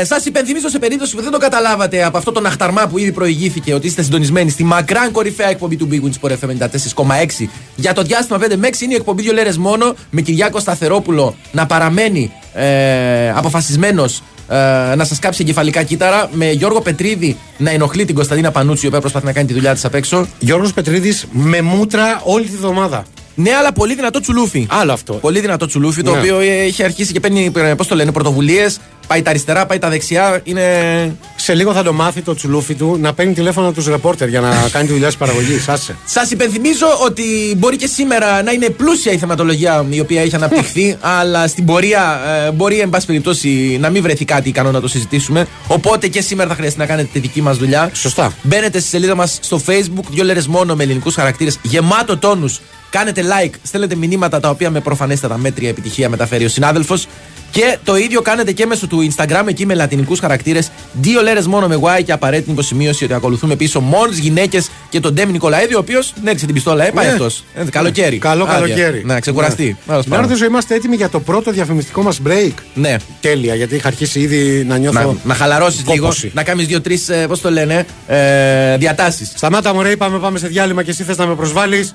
Ε, 0.00 0.04
Σας 0.04 0.24
υπενθυμίζω 0.24 0.68
σε 0.68 0.78
περίπτωση 0.78 1.16
που 1.16 1.22
δεν 1.22 1.30
το 1.30 1.38
καταλάβατε 1.38 2.04
από 2.04 2.18
αυτό 2.18 2.32
το 2.32 2.42
αχταρμά 2.46 2.86
που 2.86 2.98
ήδη 2.98 3.12
προηγήθηκε 3.12 3.74
ότι 3.74 3.86
είστε 3.86 4.02
συντονισμένοι 4.02 4.50
στη 4.50 4.64
μακράν 4.64 5.10
κορυφαία 5.10 5.48
εκπομπή 5.48 5.76
του 5.76 5.88
Big 5.90 6.00
Wins 6.04 6.28
Sport 6.28 6.32
FM 6.32 6.48
94,6 6.58 7.48
για 7.76 7.92
το 7.92 8.02
διάστημα 8.02 8.38
5 8.38 8.56
με 8.56 8.66
6 8.66 8.84
είναι 8.84 8.92
η 8.92 8.96
εκπομπή 8.96 9.22
δύο 9.22 9.32
λέρες 9.32 9.56
μόνο 9.58 9.94
με 10.10 10.20
Κυριάκο 10.20 10.58
Σταθερόπουλο 10.60 11.34
να 11.52 11.66
παραμένει 11.66 12.32
ε, 12.54 13.30
αποφασισμένος 13.30 14.22
ε, 14.52 14.94
να 14.94 15.04
σας 15.04 15.18
κάψει 15.18 15.42
εγκεφαλικά 15.42 15.82
κύτταρα 15.82 16.28
με 16.32 16.50
Γιώργο 16.50 16.80
Πετρίδη 16.80 17.36
να 17.58 17.70
ενοχλεί 17.70 18.04
την 18.04 18.14
Κωνσταντίνα 18.14 18.50
Πανούτσι 18.50 18.84
η 18.84 18.88
οποία 18.88 19.00
προσπαθεί 19.00 19.26
να 19.26 19.32
κάνει 19.32 19.46
τη 19.46 19.52
δουλειά 19.52 19.74
της 19.74 19.84
απ' 19.84 19.94
έξω. 19.94 20.26
Γιώργος 20.38 20.72
Πετρίδης 20.72 21.26
με 21.32 21.60
μούτρα 21.60 22.20
όλη 22.24 22.44
τη 22.44 22.56
βδομάδα. 22.56 23.04
Ναι, 23.34 23.50
αλλά 23.54 23.72
πολύ 23.72 23.94
δυνατό 23.94 24.20
τσουλούφι. 24.20 24.66
Άλλο 24.70 24.92
αυτό. 24.92 25.12
Πολύ 25.12 25.40
δυνατό 25.40 25.66
τσουλούφι, 25.66 26.02
το 26.02 26.10
Ναι. 26.12 26.18
οποίο 26.18 26.40
ε, 26.40 26.46
έχει 26.46 26.82
αρχίσει 26.82 27.12
και 27.12 27.20
παίρνει, 27.20 27.52
πώς 27.76 27.86
το 27.86 27.94
λένε, 27.94 28.12
πρωτοβουλίες. 28.12 28.78
Πάει 29.12 29.22
τα 29.22 29.30
αριστερά, 29.30 29.66
πάει 29.66 29.78
τα 29.78 29.88
δεξιά. 29.88 30.40
Είναι. 30.44 31.16
Σε 31.36 31.54
λίγο 31.54 31.72
θα 31.72 31.82
το 31.82 31.92
μάθει 31.92 32.20
το 32.20 32.34
τσουλούφι 32.34 32.74
του 32.74 32.98
να 33.00 33.12
παίρνει 33.12 33.32
τηλέφωνο 33.32 33.72
τους 33.72 33.86
ρεπόρτερ 33.86 34.28
για 34.28 34.40
να 34.40 34.68
κάνει 34.72 34.86
τη 34.86 34.92
δουλειά 34.92 35.06
της 35.06 35.16
παραγωγής. 35.16 35.68
Άσε. 35.68 35.96
Σας 36.04 36.30
υπενθυμίζω 36.30 36.86
ότι 37.04 37.54
μπορεί 37.56 37.76
και 37.76 37.86
σήμερα 37.86 38.42
να 38.42 38.52
είναι 38.52 38.68
πλούσια 38.68 39.12
η 39.12 39.18
θεματολογία 39.18 39.86
η 39.88 40.00
οποία 40.00 40.22
έχει 40.22 40.34
αναπτυχθεί, 40.34 40.96
αλλά 41.00 41.46
στην 41.46 41.64
πορεία 41.64 42.20
ε, 42.46 42.50
μπορεί, 42.50 42.80
εν 42.80 42.90
πάση 42.90 43.06
περιπτώσει, 43.06 43.78
να 43.80 43.90
μην 43.90 44.02
βρεθεί 44.02 44.24
κάτι 44.24 44.48
ικανό 44.48 44.70
να 44.70 44.80
το 44.80 44.88
συζητήσουμε. 44.88 45.46
Οπότε 45.66 46.08
και 46.08 46.20
σήμερα 46.20 46.48
θα 46.48 46.54
χρειαστεί 46.54 46.78
να 46.78 46.86
κάνετε 46.86 47.08
τη 47.12 47.18
δική 47.18 47.42
μας 47.42 47.56
δουλειά. 47.56 47.90
Σωστά. 47.92 48.32
Μπαίνετε 48.42 48.80
στη 48.80 48.88
σελίδα 48.88 49.14
μας 49.14 49.38
στο 49.42 49.60
Facebook, 49.66 50.04
δύο 50.10 50.24
λέρες 50.24 50.46
μόνο 50.46 50.74
με 50.74 50.82
ελληνικούς 50.82 51.14
χαρακτήρες, 51.14 51.58
γεμάτο 51.62 52.18
τόνους. 52.18 52.60
Κάνετε 52.90 53.22
like, 53.22 53.54
στέλνετε 53.62 53.94
μηνύματα 53.94 54.40
τα 54.40 54.50
οποία 54.50 54.70
με 54.70 54.80
προφανέστατα 54.80 55.38
μέτρια 55.38 55.68
επιτυχία 55.68 56.08
μεταφέρει 56.08 56.44
ο 56.44 56.48
συνάδελφος. 56.48 57.06
Και 57.52 57.78
το 57.84 57.96
ίδιο 57.96 58.20
κάνετε 58.22 58.52
και 58.52 58.66
μέσω 58.66 58.86
του 58.86 59.08
Instagram 59.16 59.42
εκεί 59.46 59.66
με 59.66 59.74
λατινικούς 59.74 60.18
χαρακτήρες. 60.20 60.70
Δύο 60.92 61.22
λέρες 61.22 61.46
μόνο 61.46 61.66
με 61.66 61.78
Y 61.82 62.02
και 62.04 62.12
απαραίτητη 62.12 62.50
υποσημείωση 62.50 63.04
ότι 63.04 63.14
ακολουθούμε 63.14 63.56
πίσω 63.56 63.80
μόνο 63.80 64.12
γυναίκες 64.12 64.70
και 64.88 65.00
τον 65.00 65.12
Ντέμι 65.14 65.32
Νικολαίδη, 65.32 65.74
ο 65.74 65.78
οποίος 65.78 66.12
έριξε 66.24 66.44
την 66.44 66.54
πιστόλα, 66.54 66.86
ε, 66.86 66.90
πάει 66.90 67.06
Ναι. 67.06 67.12
αυτός. 67.12 67.44
Καλοκαίρι. 67.70 68.18
Καλό 68.18 68.42
Άδεια. 68.42 68.54
καλοκαίρι. 68.54 69.02
Να 69.04 69.20
ξεκουραστεί. 69.20 69.64
Ναι. 69.64 69.74
Τέλος 69.86 70.06
Να 70.06 70.10
πάντων. 70.14 70.28
ρωτήσω, 70.28 70.46
είμαστε 70.46 70.74
έτοιμοι 70.74 70.96
για 70.96 71.08
το 71.08 71.20
πρώτο 71.20 71.50
διαφημιστικό 71.50 72.02
μας 72.02 72.20
break. 72.28 72.52
Ναι. 72.74 72.96
Τέλεια, 73.20 73.54
γιατί 73.54 73.74
είχα 73.74 73.88
αρχίσει 73.88 74.20
ήδη 74.20 74.64
να 74.64 74.76
νιώθω. 74.76 75.00
Να, 75.00 75.14
να 75.24 75.34
χαλαρώσεις 75.34 75.84
λίγο, 75.88 76.00
κόπωση. 76.02 76.30
να 76.34 76.42
κάνεις 76.42 76.66
δύο-τρει, 76.66 76.98
πώς 77.28 77.40
το 77.40 77.50
λένε, 77.50 77.86
ε, 78.06 78.76
διατάσεις. 78.76 79.32
Σταμάτα 79.34 79.74
μωρέ, 79.74 79.90
είπαμε 79.90 80.18
πάμε 80.18 80.38
σε 80.38 80.46
διάλειμμα 80.46 80.82
και 80.82 80.90
εσύ 80.90 81.02
θες 81.02 81.16
να 81.16 81.26
με 81.26 81.34
προσβάλλεις. 81.34 81.94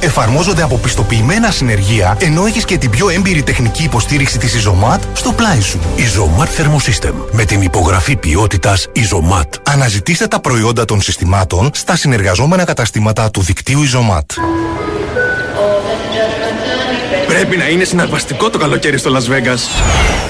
Εφαρμόζονται 0.00 0.62
από 0.62 0.76
πιστοποιημένα 0.76 1.50
συνεργεία, 1.50 2.16
ενώ 2.20 2.46
έχεις 2.46 2.64
και 2.64 2.78
την 2.78 2.90
πιο 2.90 3.08
έμπειρη 3.08 3.42
τεχνική 3.42 3.82
υποστήριξη 3.82 4.38
της 4.38 4.66
Isomat 4.66 4.98
στο 5.12 5.32
πλάι 5.32 5.60
σου. 5.60 5.78
Isomat 5.96 6.44
Thermosystem. 6.44 7.14
Με 7.32 7.44
την 7.44 7.62
υπογραφή 7.62 8.16
ποιότητας 8.16 8.88
Isomat. 8.96 9.48
Αναζητήστε 9.62 10.26
τα 10.26 10.40
προϊόντα 10.40 10.84
των 10.84 11.00
συστημάτων 11.00 11.70
στα 11.74 11.96
συνεργαζόμενα 11.96 12.64
καταστήματα 12.64 13.30
του 13.30 13.42
δικτύου 13.42 13.80
Isomat. 13.84 14.42
Πρέπει 17.26 17.56
να 17.56 17.68
είναι 17.68 17.84
συναρπαστικό 17.84 18.50
το 18.50 18.58
καλοκαίρι 18.58 18.98
στο 18.98 19.10
Las 19.16 19.30
Vegas. 19.32 19.58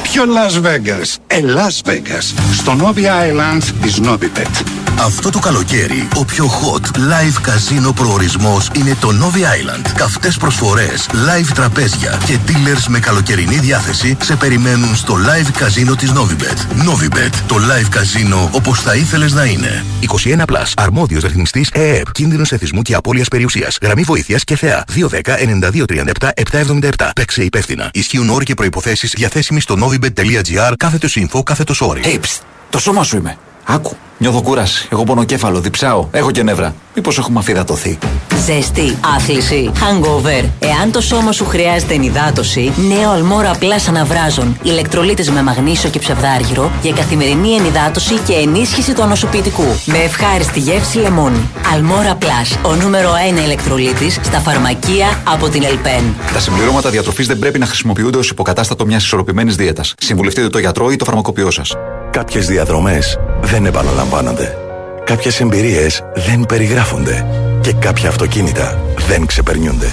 Ποιο 0.03 0.23
Las 0.25 0.67
Vegas? 0.67 1.17
Ε, 1.27 1.41
Las 1.41 1.91
Vegas. 1.91 2.35
Στο 2.53 2.77
Novi 2.81 2.99
Island 2.99 3.63
της 3.83 4.01
Novibet. 4.01 4.90
Αυτό 5.05 5.31
το 5.31 5.39
καλοκαίρι, 5.39 6.09
ο 6.17 6.25
πιο 6.25 6.47
hot 6.47 6.85
live 6.97 7.41
καζίνο 7.43 7.93
προορισμός 7.93 8.71
είναι 8.77 8.97
το 9.01 9.09
Novi 9.09 9.37
Island. 9.37 9.91
Καυτές 9.97 10.37
προσφορές, 10.37 11.09
live 11.13 11.51
τραπέζια 11.55 12.21
και 12.27 12.39
dealers 12.47 12.85
με 12.89 12.99
καλοκαιρινή 12.99 13.59
διάθεση 13.59 14.17
σε 14.23 14.37
περιμένουν 14.37 14.97
στο 14.97 15.15
live 15.15 15.51
καζίνο 15.59 15.95
της 15.95 16.13
Novibet. 16.13 16.89
Novibet, 16.89 17.31
το 17.47 17.57
live 17.57 17.89
καζίνο 17.91 18.49
όπως 18.53 18.81
θα 18.81 18.95
ήθελες 18.95 19.33
να 19.33 19.45
είναι. 19.45 19.85
21 20.01 20.45
Plus, 20.47 20.73
αρμόδιος 20.77 21.23
ρυθμιστής 21.23 21.71
ΕΕΠ, 21.73 22.13
κίνδυνος 22.13 22.53
εθισμού 22.53 22.83
και 22.83 22.95
απώλειας 22.95 23.29
περιουσίας, 23.29 23.79
γραμμή 23.83 24.03
βοήθειας 24.03 24.45
και 24.45 24.57
θεά 24.57 24.85
210-9237-777. 24.95 27.11
Παίξε 27.15 27.43
υπεύθυνα. 27.43 27.91
Ισχύουν 27.93 28.31
όροι 28.31 28.45
και 28.45 28.55
προϋποθέσεις 28.55 29.13
διαθέσιμοι 29.17 29.61
στο 29.61 29.77
novibet.gr 29.81 30.73
κάθετος 30.77 31.19
info 31.21 31.43
κάθετος 31.45 31.81
όροι. 31.81 32.01
Hey, 32.05 32.19
το 32.71 32.79
σώμα 32.79 33.05
σου 33.05 33.17
είμαι. 33.17 33.39
Άκου. 33.65 33.97
Νιώθω 34.23 34.43
κούραση. 34.43 34.89
Έχω 34.93 35.05
πονοκέφαλο, 35.05 35.61
διψάω. 35.61 36.09
Έχω 36.11 36.31
και 36.31 36.43
νεύρα. 36.43 36.75
Μήπως 36.95 37.19
έχουμε 37.19 37.39
αφυδατωθεί. 37.39 37.99
Ζέστη, 38.47 38.97
άθληση, 39.17 39.73
hangover. 39.75 40.45
Εάν 40.59 40.93
το 40.93 41.01
σώμα 41.01 41.33
σου 41.33 41.45
χρειάζεται 41.45 41.95
ενυδάτωση, 41.95 42.73
νέο 42.77 43.11
Almora 43.11 43.51
Plus 43.51 43.77
αναβράζων. 43.89 44.59
Ηλεκτρολίτες 44.63 45.31
με 45.31 45.43
μαγνήσιο 45.43 45.91
και 45.91 45.99
ψευδάργυρο 45.99 46.71
για 46.83 46.93
καθημερινή 46.93 47.55
ενυδάτωση 47.55 48.15
και 48.27 48.33
ενίσχυση 48.33 48.95
του 48.95 49.03
ανοσοποιητικού. 49.03 49.67
Με 49.85 49.99
ευχάριστη 49.99 50.59
γεύση 50.61 50.99
λεμόνι. 50.99 51.49
Almora 51.75 52.19
Plus, 52.21 52.59
ο 52.71 52.75
νούμερο 52.75 53.11
1 53.41 53.45
ηλεκτρολίτης 53.45 54.19
στα 54.23 54.39
φαρμακεία 54.39 55.23
από 55.25 55.49
την 55.49 55.63
ELPEN. 55.63 56.15
Τα 56.33 56.41
συμπληρώματα 56.41 56.91
διατροφής 56.91 57.27
δεν 57.27 57.39
πρέπει 57.39 57.59
να 57.59 57.67
χρησιμοποιούνται 57.67 58.19
ως 58.19 58.31
υποκατάστατο 58.31 58.87
μιας 58.87 59.05
ισορροπημένης 59.05 59.57
δίαιτας. 59.57 59.95
Συμβουλευτείτε 59.99 60.49
το 60.49 60.59
γιατρό 60.59 60.91
ή 60.91 60.97
το 60.97 61.05
φαρμακοποιό 61.05 61.51
σας. 61.51 61.75
Κάποιες 62.11 62.47
διαδρομές 62.47 63.19
δεν 63.41 63.67
επαναλαμβάνονται. 63.67 64.10
Κάποιες 65.05 65.41
εμπειρίες 65.41 66.05
δεν 66.15 66.47
περιγράφονται. 66.47 67.27
Και 67.61 67.73
κάποια 67.73 68.09
αυτοκίνητα 68.09 68.79
δεν 69.09 69.27
ξεπερνιούνται. 69.27 69.87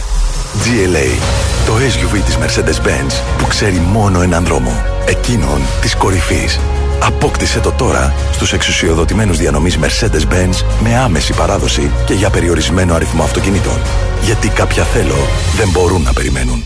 GLA, 0.64 1.20
το 1.66 1.74
SUV 1.74 2.22
της 2.26 2.38
Mercedes-Benz 2.38 3.22
που 3.38 3.48
ξέρει 3.48 3.82
μόνο 3.92 4.22
έναν 4.22 4.46
δρόμο. 4.46 4.72
Εκείνον 5.06 5.62
της 5.82 5.96
κορυφής. 5.96 6.60
Απόκτησε 7.00 7.60
το 7.60 7.72
τώρα 7.72 8.14
στους 8.32 8.54
εξουσιοδοτημένους 8.54 9.38
διανομής 9.38 9.78
Mercedes-Benz 9.82 10.64
με 10.84 10.98
άμεση 10.98 11.34
παράδοση 11.34 11.92
και 12.06 12.14
για 12.14 12.30
περιορισμένο 12.30 12.96
αριθμό 12.96 13.24
αυτοκινήτων. 13.24 13.78
Γιατί 14.22 14.48
κάποια 14.48 14.84
θέλω 14.84 15.28
δεν 15.58 15.70
μπορούν 15.70 16.02
να 16.02 16.14
περιμένουν. 16.14 16.64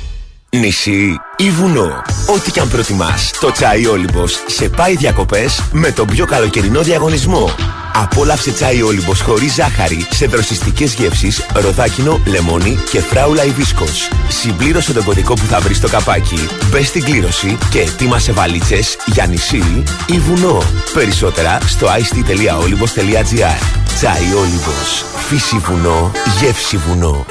Νησί 0.57 1.19
ή 1.37 1.49
βουνό. 1.49 2.01
Ό,τι 2.35 2.51
και 2.51 2.59
αν 2.59 2.69
προτιμάς, 2.69 3.31
το 3.39 3.51
τσάι 3.51 3.85
Όλυμπος 3.85 4.43
σε 4.47 4.69
πάει 4.69 4.95
διακοπές 4.95 5.63
με 5.71 5.91
τον 5.91 6.07
πιο 6.07 6.25
καλοκαιρινό 6.25 6.81
διαγωνισμό. 6.81 7.49
Απόλαυσε 7.93 8.51
τσάι 8.51 8.81
Όλυμπος 8.81 9.21
χωρίς 9.21 9.53
ζάχαρη 9.53 10.07
σε 10.09 10.25
δροσιστικές 10.25 10.93
γεύσεις, 10.93 11.45
ροδάκινο, 11.53 12.21
λεμόνι 12.25 12.77
και 12.91 12.99
φράουλα 12.99 13.45
υβίσκος. 13.45 14.09
Συμπλήρωσε 14.27 14.93
τον 14.93 15.03
κωδικό 15.03 15.33
που 15.33 15.45
θα 15.45 15.59
βρεις 15.59 15.77
στο 15.77 15.87
καπάκι, 15.87 16.47
μπες 16.69 16.87
στην 16.87 17.03
κλήρωση 17.03 17.57
και 17.69 17.79
ετοίμασε 17.79 18.31
βαλίτσες 18.31 18.97
για 19.05 19.25
νησί 19.25 19.83
ή 20.05 20.19
βουνό. 20.19 20.63
Περισσότερα 20.93 21.57
στο 21.65 21.87
ict.olybos.gr 21.87 23.63
Τσάι 23.95 24.33
Όλυμπος. 24.39 25.05
Φύση 25.27 25.57
βουνό, 25.57 26.11
γεύση 26.39 26.77
βουνό. 26.77 27.25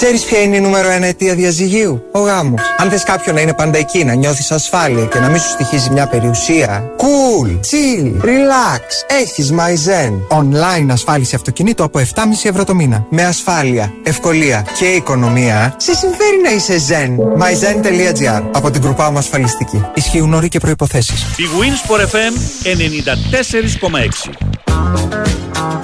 Ξέρεις 0.00 0.24
ποια 0.24 0.40
είναι 0.42 0.56
η 0.56 0.60
νούμερο 0.60 0.90
ένα 0.90 1.06
αιτία 1.06 1.34
διαζυγίου; 1.34 2.02
Ο 2.12 2.18
γάμος. 2.18 2.60
Αν 2.78 2.90
θες 2.90 3.02
κάποιον 3.02 3.34
να 3.34 3.40
είναι 3.40 3.52
πάντα 3.54 3.78
εκεί, 3.78 4.04
να 4.04 4.14
νιώθεις 4.14 4.50
ασφάλεια 4.50 5.04
και 5.04 5.18
να 5.18 5.28
μην 5.28 5.40
σου 5.40 5.48
στοιχίζει 5.48 5.90
μια 5.90 6.06
περιουσία. 6.06 6.90
Cool, 6.96 7.48
chill, 7.48 8.24
relax. 8.24 8.82
Έχεις 9.22 9.52
MyZen. 9.52 10.38
Online 10.38 10.86
ασφάλιση 10.90 11.34
αυτοκινήτου 11.34 11.84
από 11.84 11.98
7,5 11.98 12.04
ευρώ 12.42 12.64
το 12.64 12.74
μήνα. 12.74 13.06
Με 13.10 13.24
ασφάλεια, 13.24 13.92
ευκολία 14.02 14.66
και 14.78 14.84
οικονομία. 14.84 15.74
Σε 15.76 15.94
συμφέρει 15.94 16.40
να 16.44 16.50
είσαι 16.50 16.74
Zen. 16.88 17.10
MyZen.gr 17.42 18.42
από 18.52 18.70
την 18.70 18.82
μου 19.12 19.18
ασφαλιστική. 19.18 19.84
Ισχύουν 19.94 20.34
όροι 20.34 20.48
και 20.48 20.58
προποθέσει. 20.58 21.12
Η 21.36 21.44
Wins 21.60 21.90
FM 22.00 22.32
94,6. 24.62 25.83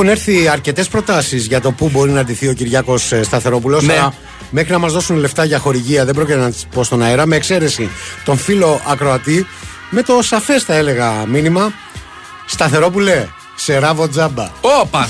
Έχουν 0.00 0.12
έρθει 0.12 0.48
αρκετές 0.48 0.88
προτάσεις 0.88 1.46
για 1.46 1.60
το 1.60 1.72
πού 1.72 1.88
μπορεί 1.88 2.10
να 2.10 2.24
ντυθεί 2.24 2.48
ο 2.48 2.52
Κυριάκος 2.52 3.12
ε, 3.12 3.22
Σταθερόπουλος. 3.22 3.84
Ναι. 3.84 4.08
Μέχρι 4.50 4.72
να 4.72 4.78
μας 4.78 4.92
δώσουν 4.92 5.16
λεφτά 5.16 5.44
για 5.44 5.58
χορηγία 5.58 6.04
δεν 6.04 6.14
πρόκειται 6.14 6.38
να 6.38 6.50
τις 6.50 6.66
πω 6.74 6.84
στον 6.84 7.02
αέρα. 7.02 7.26
Με 7.26 7.36
εξαίρεση 7.36 7.90
τον 8.24 8.36
φίλο 8.36 8.80
Ακροατή 8.86 9.46
με 9.90 10.02
το 10.02 10.22
σαφές 10.22 10.62
θα 10.62 10.74
έλεγα 10.74 11.26
μήνυμα. 11.26 11.72
Σταθερόπουλε, 12.46 13.26
σε 13.54 13.78
ράβο 13.78 14.08
τζάμπα. 14.08 14.50
Όπα! 14.60 15.08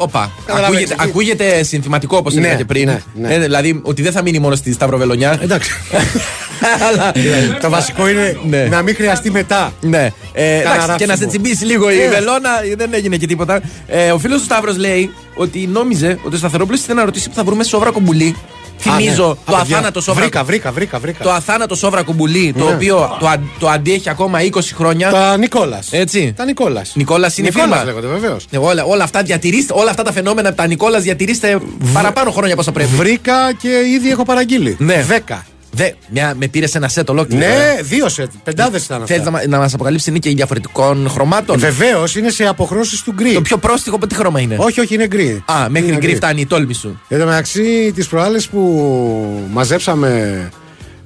Όπα. 0.00 0.32
ακούγεται, 0.64 0.94
ακούγεται 0.98 1.62
συνθηματικό 1.62 2.16
όπως 2.16 2.34
ναι, 2.34 2.54
και 2.54 2.64
πριν. 2.64 2.86
Ναι, 2.86 3.00
ναι. 3.14 3.34
Ε, 3.34 3.38
δηλαδή 3.38 3.80
ότι 3.82 4.02
δεν 4.02 4.12
θα 4.12 4.22
μείνει 4.22 4.38
μόνος 4.38 4.58
στη 4.58 4.72
Σταυροβελονιά. 4.72 5.38
Εντάξει. 5.42 5.70
Αλλά, 6.88 7.12
το 7.60 7.70
βασικό 7.70 8.08
είναι 8.08 8.38
ναι. 8.48 8.64
να 8.64 8.82
μην 8.82 8.94
χρειαστεί 8.94 9.30
μετά. 9.30 9.72
Ναι. 9.80 10.10
Ε, 10.32 10.58
εντάξει, 10.58 10.94
και 10.96 11.06
να 11.06 11.16
σε 11.16 11.26
τσιμπήσει 11.26 11.64
λίγο 11.64 11.90
η 11.90 12.00
ε. 12.00 12.08
βελόνα, 12.08 12.50
δεν 12.76 12.94
έγινε 12.94 13.16
και 13.16 13.26
τίποτα. 13.26 13.60
Ε, 13.86 14.10
ο 14.10 14.18
φίλος 14.18 14.38
του 14.38 14.44
Σταύρος 14.44 14.76
λέει 14.76 15.14
ότι 15.34 15.66
νόμιζε 15.66 16.18
ότι 16.22 16.34
ο 16.34 16.38
Σταθερόπουλος 16.38 16.80
ήθελε 16.80 16.98
να 16.98 17.04
ρωτήσει 17.04 17.28
που 17.28 17.34
θα 17.34 17.44
βρούμε 17.44 17.64
σόβρακο 17.64 17.90
μπουλί. 17.90 18.36
Θυμίζω 18.78 19.28
ναι. 19.28 19.52
το 19.52 19.56
αθάνατο 19.56 20.00
σόβρακο. 20.00 20.22
Βρήκα, 20.22 20.44
βρήκα, 20.44 20.72
βρήκα, 20.72 20.98
βρήκα. 20.98 21.24
Το 21.24 21.30
αθάνατο 21.30 21.74
σόβρακο 21.74 22.02
μπουλί, 22.02 22.54
το 22.58 22.64
ναι. 22.64 22.74
οποίο 22.74 23.16
το, 23.20 23.26
α, 23.26 23.34
το 23.58 23.68
αντέχει 23.68 24.10
ακόμα 24.10 24.38
20 24.42 24.58
χρόνια. 24.74 25.10
Τα 25.10 25.36
Νικόλας. 25.36 25.88
Έτσι. 25.90 26.32
Τα 26.36 26.44
Νικόλας. 26.44 26.92
Νικόλας 26.94 27.38
είναι 27.38 27.50
Νικόλας 27.54 27.84
λέγονται, 27.84 28.06
βεβαίως. 28.06 28.46
Ε, 28.50 28.58
όλα, 28.58 28.84
όλα, 28.84 29.04
αυτά 29.04 29.22
διατηρήστε, 29.22 29.72
όλα 29.76 29.90
αυτά 29.90 30.02
τα 30.02 30.12
φαινόμενα 30.12 30.54
τα 30.54 30.66
Νικόλας 30.66 31.02
διατηρήστε 31.02 31.58
παραπάνω 31.92 32.30
χρόνια 32.30 32.52
από 32.52 32.62
όσα 32.62 32.72
πρέπει. 32.72 32.94
Βρήκα 32.94 33.52
και 33.52 33.68
ήδη 33.68 34.10
έχω 34.10 34.22
παραγγείλει. 34.22 34.76
Ναι. 34.78 35.06
10. 35.26 35.38
Δε, 35.70 35.90
μια, 36.10 36.34
πήρες 36.38 36.74
ένα 36.74 36.88
σετ 36.88 37.10
ολόκληρο. 37.10 37.46
Ναι, 37.46 37.54
ε. 37.78 37.82
δύο 37.82 38.08
σετ. 38.08 38.30
Πεντάδες 38.44 38.84
ήταν 38.84 39.02
αυτά. 39.02 39.14
Θέλει 39.14 39.30
να, 39.30 39.46
να 39.46 39.58
μας 39.58 39.74
αποκαλύψει 39.74 40.10
είναι 40.10 40.18
και 40.18 40.30
διαφορετικών 40.30 41.08
χρωμάτων; 41.10 41.56
Ε, 41.56 41.58
Βεβαίως, 41.58 42.16
είναι 42.16 42.30
σε 42.30 42.44
αποχρώσεις 42.46 43.02
του 43.02 43.12
γκρι. 43.12 43.32
Το 43.32 43.42
πιο 43.42 43.56
πρόστιχο 43.56 43.98
τι 43.98 44.14
χρώμα 44.14 44.40
είναι; 44.40 44.56
Όχι, 44.58 44.80
όχι, 44.80 44.94
είναι 44.94 45.06
γκρι. 45.06 45.42
Α, 45.46 45.68
μέχρι 45.68 45.96
γκρι 45.96 46.14
φτάνει 46.14 46.40
η 46.40 46.46
τόλμη 46.46 46.74
σου. 46.74 47.00
Εν 47.08 47.18
τω 47.18 47.24
μεταξύ, 47.24 47.92
τις 47.94 48.06
προάλλες 48.08 48.48
που 48.48 49.42
μαζέψαμε 49.52 50.50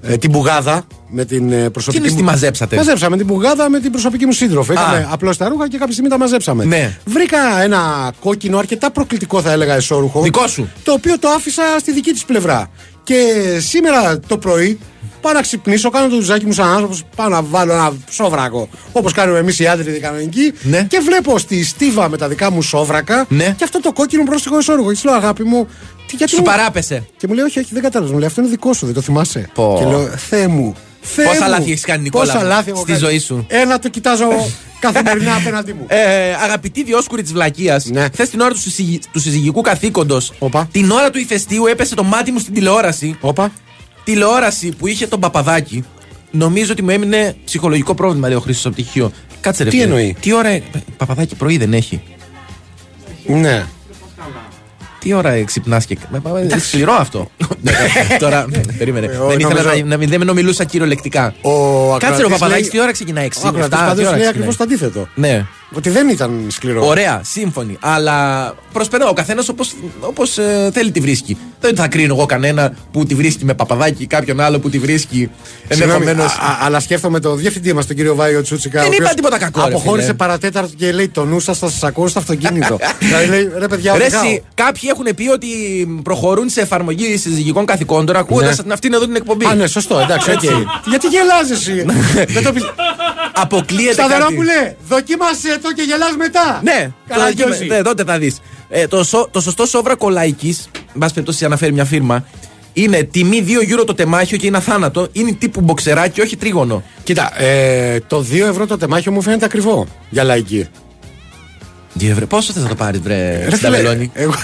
ε, 0.02 0.16
την 0.16 0.30
πουγάδα 0.30 0.84
με 1.08 1.24
την 1.24 1.52
ε, 1.52 1.70
προσωπική 1.70 2.02
Τι 2.02 2.08
είναι 2.08 2.20
μου. 2.20 2.26
τη 2.26 2.32
μαζέψατε; 2.32 2.76
Μαζέψαμε 2.76 3.16
την 3.16 3.26
πουγάδα 3.26 3.70
με 3.70 3.80
την 3.80 3.90
προσωπική 3.90 4.26
μου 4.26 4.32
σύντροφο. 4.32 4.72
Είχαμε 4.72 5.08
απλώς 5.10 5.36
τα 5.36 5.48
ρούχα 5.48 5.68
και 5.68 5.78
κάποια 5.78 5.92
στιγμή 5.92 6.10
τα 6.10 6.18
μαζέψαμε. 6.18 6.64
Ναι. 6.64 6.98
Βρήκα 7.04 7.62
ένα 7.62 8.12
κόκκινο 8.20 8.58
αρκετά 8.58 8.90
προκλητικό, 8.90 9.40
θα 9.40 9.52
έλεγα, 9.52 9.74
εσώρουχο. 9.74 10.22
Δικό 10.22 10.46
σου. 10.46 10.70
Το 10.84 10.92
οποίο 10.92 11.18
το 11.18 11.28
άφησα 11.28 11.62
στη 11.80 11.92
δική 11.92 12.12
της 12.12 12.24
πλευρά. 12.24 12.70
Και 13.04 13.24
σήμερα 13.60 14.18
το 14.20 14.38
πρωί 14.38 14.78
πάω 15.20 15.32
να 15.32 15.40
ξυπνήσω, 15.40 15.90
κάνω 15.90 16.08
το 16.08 16.14
ζουζάκι 16.14 16.46
μου 16.46 16.52
σαν 16.52 16.68
άνθρωπος, 16.68 17.02
πάω 17.16 17.28
να 17.28 17.42
βάλω 17.42 17.72
ένα 17.72 17.92
σόβρακο. 18.10 18.68
Όπως 18.92 19.12
κάνουμε 19.12 19.38
εμείς 19.38 19.58
οι 19.58 19.66
άντρες 19.66 19.96
οι 19.96 20.00
κανονικοί. 20.00 20.52
Ναι. 20.62 20.86
Και 20.88 20.98
βλέπω 20.98 21.38
στη 21.38 21.64
στίβα 21.64 22.08
με 22.08 22.16
τα 22.16 22.28
δικά 22.28 22.50
μου 22.50 22.62
σόβρακα 22.62 23.26
Ναι. 23.28 23.54
και 23.58 23.64
αυτό 23.64 23.80
το 23.80 23.92
κόκκινο 23.92 24.24
πρόστιχο 24.24 24.56
εσώρουχο. 24.56 24.88
Και 24.88 24.94
της 24.94 25.04
λέω 25.04 25.14
αγάπη 25.14 25.42
μου, 25.44 25.68
τι, 26.06 26.16
γιατί 26.16 26.32
Σου 26.32 26.38
μου- 26.38 26.44
παράπεσε. 26.44 27.06
και 27.16 27.26
μου 27.28 27.34
λέει, 27.34 27.44
Όχι, 27.44 27.58
όχι, 27.58 27.68
δεν 27.72 27.82
κατάλαβα. 27.82 28.12
Μου 28.12 28.18
λέει, 28.18 28.26
Αυτό 28.28 28.40
είναι 28.40 28.50
δικό 28.50 28.72
σου, 28.72 28.84
δεν 28.86 28.94
το 28.94 29.00
θυμάσαι. 29.00 29.48
Πω. 29.54 29.76
Και 29.78 29.84
λέω, 29.84 30.00
Θεέ 30.00 30.46
μου. 30.46 30.74
Θεέ 31.04 31.26
Πόσα 31.26 31.44
μου, 31.44 31.50
λάθη 31.50 31.70
έχεις 31.70 31.84
κάνει, 31.84 32.02
Νικόλα 32.02 32.24
Πόσα 32.24 32.38
μου, 32.38 32.46
λάθη 32.46 32.70
έχω 32.70 32.80
στη 32.80 32.92
κάνει. 32.92 33.04
ζωή 33.04 33.18
σου. 33.18 33.44
Ένα 33.48 33.78
το 33.78 33.88
κοιτάζω 33.88 34.28
καθημερινά 34.80 35.34
απέναντί 35.36 35.72
μου. 35.72 35.84
Ε, 36.04 36.32
αγαπητή 36.34 36.82
διόσκουρη 36.84 37.22
τη 37.22 37.32
βλακεία, 37.32 37.80
Ναι. 37.84 38.06
χθες 38.12 38.28
την 38.30 38.40
ώρα 38.40 38.50
του, 38.52 38.58
συζυγη- 38.60 39.02
του 39.12 39.20
συζυγικού 39.20 39.60
καθήκοντος, 39.60 40.32
Όπα. 40.38 40.68
την 40.72 40.90
ώρα 40.90 41.10
του 41.10 41.18
ηφαιστείου 41.18 41.66
έπεσε 41.66 41.94
το 41.94 42.02
μάτι 42.04 42.30
μου 42.32 42.38
στην 42.38 42.54
τηλεόραση. 42.54 43.16
Όπα. 43.20 43.52
Τηλεόραση 44.04 44.68
που 44.68 44.86
είχε 44.86 45.06
τον 45.06 45.20
Παπαδάκη. 45.20 45.84
Νομίζω 46.30 46.72
ότι 46.72 46.82
μου 46.82 46.90
έμεινε 46.90 47.36
ψυχολογικό 47.44 47.94
πρόβλημα, 47.94 48.28
λέει 48.28 48.36
ο 48.36 48.40
Χρήστος 48.40 48.66
από 48.66 48.74
πτυχίο. 48.74 49.12
Κάτσε 49.40 49.62
ρε 49.64 49.70
Τι 49.70 49.76
φίλε. 49.76 49.88
εννοεί; 49.88 50.16
Τι 50.20 50.32
ώρα. 50.32 50.48
ε, 50.48 50.62
Παπαδάκη 50.96 51.34
πρωί 51.34 51.56
δεν 51.56 51.72
έχει. 51.72 52.02
Ναι. 53.26 53.64
Τι 55.02 55.12
ώρα 55.12 55.44
ξυπνάς 55.44 55.86
και. 55.86 55.96
Μα, 56.10 56.30
μα, 56.30 56.40
Είναι 56.40 56.58
σκληρό 56.58 56.92
αυτό. 56.92 57.30
Ναι, 57.60 57.70
ναι, 58.10 58.16
Τώρα. 58.18 58.46
Περίμενε. 58.78 59.06
Εγώ 59.06 59.28
Δεν 59.28 59.38
ήθελα 59.38 59.62
νομίζω- 59.62 59.84
να, 59.84 59.96
να, 59.96 60.06
δεν 60.06 60.22
με 60.26 60.32
μιλούσα 60.32 60.64
κυριολεκτικά. 60.64 61.34
Ο 61.42 61.50
Κάτσε 61.50 62.06
ρε, 62.06 62.10
ο 62.10 62.14
ακροατής 62.14 62.30
Παπαδάκης 62.38 62.60
λέει- 62.62 62.70
τι 62.70 62.80
ώρα 62.80 62.92
ξεκινάει, 62.92 63.26
6. 63.26 63.44
Ο 63.44 63.48
ακροατής 63.48 63.78
πάντως 63.78 64.12
λέει 64.16 64.26
ακριβώς 64.26 64.56
το 64.56 64.62
αντίθετο. 64.64 65.08
Ναι. 65.14 65.46
Ότι 65.74 65.90
δεν 65.90 66.08
ήταν 66.08 66.46
σκληρό. 66.48 66.86
Ωραία, 66.86 67.20
σύμφωνοι. 67.24 67.76
Αλλά 67.80 68.46
προσπερνάω 68.72 69.08
ο 69.08 69.12
καθένας 69.12 69.48
όπως 69.48 69.74
όπως, 70.00 70.38
ε, 70.38 70.70
θέλει 70.72 70.90
τη 70.90 71.00
βρίσκει. 71.00 71.36
Δεν 71.60 71.76
θα 71.76 71.88
κρίνω 71.88 72.14
εγώ 72.14 72.26
κανένα 72.26 72.72
που 72.92 73.04
τη 73.06 73.14
βρίσκει 73.14 73.44
με 73.44 73.54
παπαδάκι, 73.54 74.06
κάποιον 74.06 74.40
άλλο 74.40 74.58
που 74.58 74.70
τη 74.70 74.78
βρίσκει 74.78 75.30
Συγγνώμη, 75.68 75.92
ενδεχομένω. 75.92 76.22
α- 76.22 76.26
α- 76.26 76.58
αλλά 76.64 76.80
σκέφτομαι 76.80 77.20
το 77.20 77.34
διευθυντή 77.34 77.72
μας, 77.72 77.86
τον 77.86 77.96
κύριο 77.96 78.14
Βάιο 78.14 78.42
Τσούτσικα. 78.42 78.80
Δεν 78.80 78.88
ο 78.90 78.92
είπα 78.92 78.96
οποίος 79.02 79.14
τίποτα 79.14 79.38
κακό, 79.38 79.60
ρε, 79.60 79.66
Αποχώρησε 79.66 80.04
φίλε. 80.04 80.16
παρά 80.16 80.37
τέταρτο 80.37 80.72
και 80.76 80.92
λέει: 80.92 81.08
Το 81.08 81.24
νου 81.24 81.40
σα 81.40 81.54
θα 81.54 81.68
σας 81.68 81.82
ακούω 81.82 82.06
στο 82.08 82.18
αυτοκίνητο. 82.18 82.78
δηλαδή 82.98 83.26
λέει: 83.26 83.50
Ρε 83.58 83.68
παιδιά, 83.68 83.96
Ρε, 83.96 84.04
οδηγάω». 84.04 84.24
εσύ, 84.24 84.42
κάποιοι 84.54 84.88
έχουν 84.92 85.14
πει 85.14 85.28
ότι 85.28 85.48
προχωρούν 86.02 86.48
σε 86.48 86.60
εφαρμογή 86.60 87.16
συζυγικών 87.16 87.64
καθηκόντων 87.66 88.16
ακούγοντας 88.16 88.64
Ναι. 88.64 88.72
αυτήν 88.72 88.92
εδώ 88.92 89.04
την 89.04 89.16
εκπομπή. 89.16 89.44
Α, 89.46 89.54
ναι, 89.54 89.66
σωστό, 89.66 89.98
εντάξει, 89.98 90.30
ΟΚ. 90.34 90.42
Έτσι. 90.42 90.64
Γιατί 90.86 91.06
γελάς 91.06 91.58
εσύ. 91.68 91.84
Δεν 93.34 93.48
το 93.48 93.56
πει. 93.56 93.56
Αποκλείεται 93.56 93.94
κάτι. 93.94 94.12
Σταθερόπουλε, 94.12 94.74
δοκίμασε 94.88 95.58
το 95.62 95.72
και 95.72 95.82
γελάς 95.82 96.16
μετά. 96.18 96.60
Ναι, 96.62 96.90
Καλά, 97.08 97.26
το- 97.26 97.32
Γιώργη. 97.36 97.66
ναι, 97.66 97.82
τότε 97.82 98.04
θα 98.04 98.18
δεις. 98.18 98.40
Ε, 98.68 98.86
το, 98.86 99.04
σο- 99.04 99.28
το 99.30 99.40
σωστό 99.40 99.66
σόβρακο 99.66 100.08
λαϊκή, 100.10 100.56
εν 100.72 100.98
πάση 100.98 101.14
περιπτώσει 101.14 101.44
αναφέρει 101.44 101.72
μια 101.72 101.84
φίρμα, 101.84 102.24
είναι 102.72 103.02
τιμή 103.02 103.44
2 103.48 103.80
euro 103.80 103.86
το 103.86 103.94
τεμάχιο 103.94 104.36
και 104.38 104.46
είναι 104.46 104.56
αθάνατο. 104.56 105.08
Είναι 105.12 105.32
τύπου 105.32 105.60
μποξεράκι, 105.60 106.20
όχι 106.20 106.36
τρίγωνο. 106.36 106.82
Κοίτα, 107.02 107.42
ε, 107.42 108.00
το 108.06 108.20
2 108.30 108.46
ευρώ 108.46 108.66
το 108.66 108.76
τεμάχιο 108.76 109.12
μου 109.12 109.22
φαίνεται 109.22 109.44
ακριβό 109.44 109.86
για 110.10 110.24
λαϊκή. 110.24 110.68
Διευρε, 111.94 112.26
πόσο 112.26 112.52
θες 112.52 112.62
να 112.62 112.68
το 112.68 112.74
πάρεις, 112.74 113.00
βρε, 113.00 113.36
Ρε 113.36 113.44
φίλε, 113.44 113.56
Σταβελόνι. 113.56 114.10
εγώ- 114.14 114.34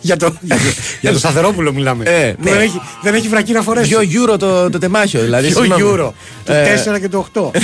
για, 0.00 0.16
το, 0.16 0.34
για, 0.40 0.56
το, 0.56 0.62
για 1.00 1.12
το 1.12 1.18
Σταθερόπουλο 1.18 1.72
μιλάμε. 1.72 2.04
Ε, 2.04 2.32
Που 2.32 2.44
ναι. 2.44 2.50
δεν, 2.50 2.60
έχει, 2.60 2.80
δεν 3.02 3.14
έχει 3.14 3.28
βρακή 3.28 3.52
να 3.52 3.62
φορέσει. 3.62 3.94
2 4.00 4.32
euro 4.32 4.38
το, 4.38 4.70
το 4.70 4.78
τεμάχιο, 4.78 5.20
δηλαδή. 5.20 5.48
2 5.48 5.52
συγγνώμη. 5.56 5.82
euro. 5.86 6.10
Το 6.44 6.52
Ε, 6.52 6.82
4 6.96 7.00
και 7.00 7.08
το 7.08 7.26
8. 7.34 7.50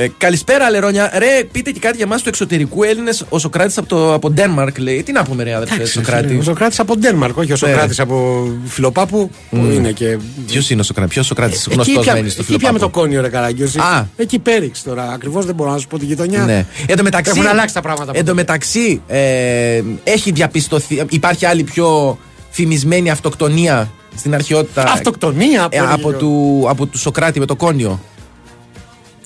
Ε, 0.00 0.08
καλησπέρα, 0.18 0.70
Λερόνια. 0.70 1.10
Ρε, 1.18 1.44
πείτε 1.52 1.70
και 1.70 1.78
κάτι 1.80 1.96
για 1.96 2.04
εμάς 2.06 2.22
του 2.22 2.28
εξωτερικού 2.28 2.82
Έλληνες. 2.82 3.24
Ο 3.28 3.38
Σοκράτη 3.38 3.74
από, 3.76 3.88
το, 3.88 4.14
από 4.14 4.30
Ντένμαρκ 4.30 4.78
λέει. 4.78 5.02
Τι 5.02 5.12
να 5.12 5.22
πούμε, 5.22 5.42
ρε, 5.42 5.54
αδερφέ, 5.54 5.84
Σοκράτη. 5.86 6.36
Ο 6.38 6.42
Σοκράτη 6.42 6.76
από 6.80 6.96
Ντένμαρκ, 6.96 7.36
όχι 7.36 7.52
ο 7.52 7.56
Ναι. 7.60 7.68
Σοκράτη 7.68 8.00
από 8.00 8.46
Φιλοπάπου. 8.66 9.30
Που 9.50 9.56
είναι 9.56 9.92
και. 9.92 10.18
Ποιος 10.46 10.70
είναι 10.70 10.80
ο 10.80 10.84
Σοκράτη, 10.84 11.10
ποιο 11.10 11.22
Σοκράτη 11.22 11.54
Εκεί 11.54 11.74
γνωστός 11.74 12.02
πια- 12.04 12.14
μένει 12.14 12.28
στο 12.28 12.42
Εκεί 12.48 12.56
πια 12.56 12.72
με 12.72 12.78
το 12.78 12.84
φιλοπάπο. 12.84 13.00
κόνιο, 13.00 13.20
ρε 13.20 13.28
Καραγκιόζη. 13.28 13.78
Α. 13.78 14.06
Εκεί 14.16 14.38
πέριξ 14.38 14.82
τώρα. 14.82 15.10
Ακριβώς 15.12 15.44
δεν 15.46 15.54
μπορώ 15.54 15.70
να 15.70 15.78
σου 15.78 15.86
πω 15.86 15.98
τη 15.98 16.04
γειτονιά. 16.04 16.44
Ναι. 16.44 16.66
Εν 16.86 16.96
τω 16.96 17.02
μεταξύ, 17.02 17.32
Έχουν 17.36 17.46
αλλάξει 17.46 17.74
τα 17.74 17.80
πράγματα. 17.80 18.10
από 18.10 18.18
Εν 18.18 18.24
τω 18.24 18.30
τότε. 18.30 18.42
μεταξύ, 18.42 19.00
ε, 19.06 19.82
έχει 20.04 20.30
διαπιστωθεί. 20.32 21.02
Υπάρχει 21.08 21.46
άλλη 21.46 21.62
πιο 21.62 22.18
φημισμένη 22.50 23.10
αυτοκτονία 23.10 23.90
στην 24.16 24.34
αρχαιότητα. 24.34 24.82
Αυτοκτονία 24.82 25.66
ε, 25.70 25.78
από 25.78 25.88
από, 25.92 26.12
του, 26.12 26.64
από 26.68 26.86
του 26.86 26.98
Σοκράτη 26.98 27.38
με 27.38 27.46
το 27.46 27.56
κόνιο. 27.56 28.00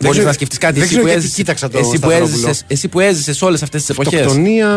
Μπορείς 0.03 0.11
ξέρω- 0.11 0.27
να 0.27 0.33
σκεφτείς 0.33 0.59
κάτι. 0.59 0.73
δεν 0.73 0.83
Εσύ 0.83 0.89
ξέρω 0.91 1.03
που, 1.03 1.09
γιατί 1.09 1.21
έζησες, 1.25 1.37
κοίταξα 1.43 1.69
το 1.69 1.79
εσύ, 1.79 1.89
που 1.91 1.97
Σταυρόπουλο. 1.97 2.25
έζησες, 2.33 2.65
εσύ 2.67 2.89
που 2.89 3.01
έζησες 3.01 3.43
όλες 3.43 3.63
αυτές 3.63 3.81
τις 3.85 3.91
εποχές. 3.91 4.21
Αυτοκτονία. 4.21 4.69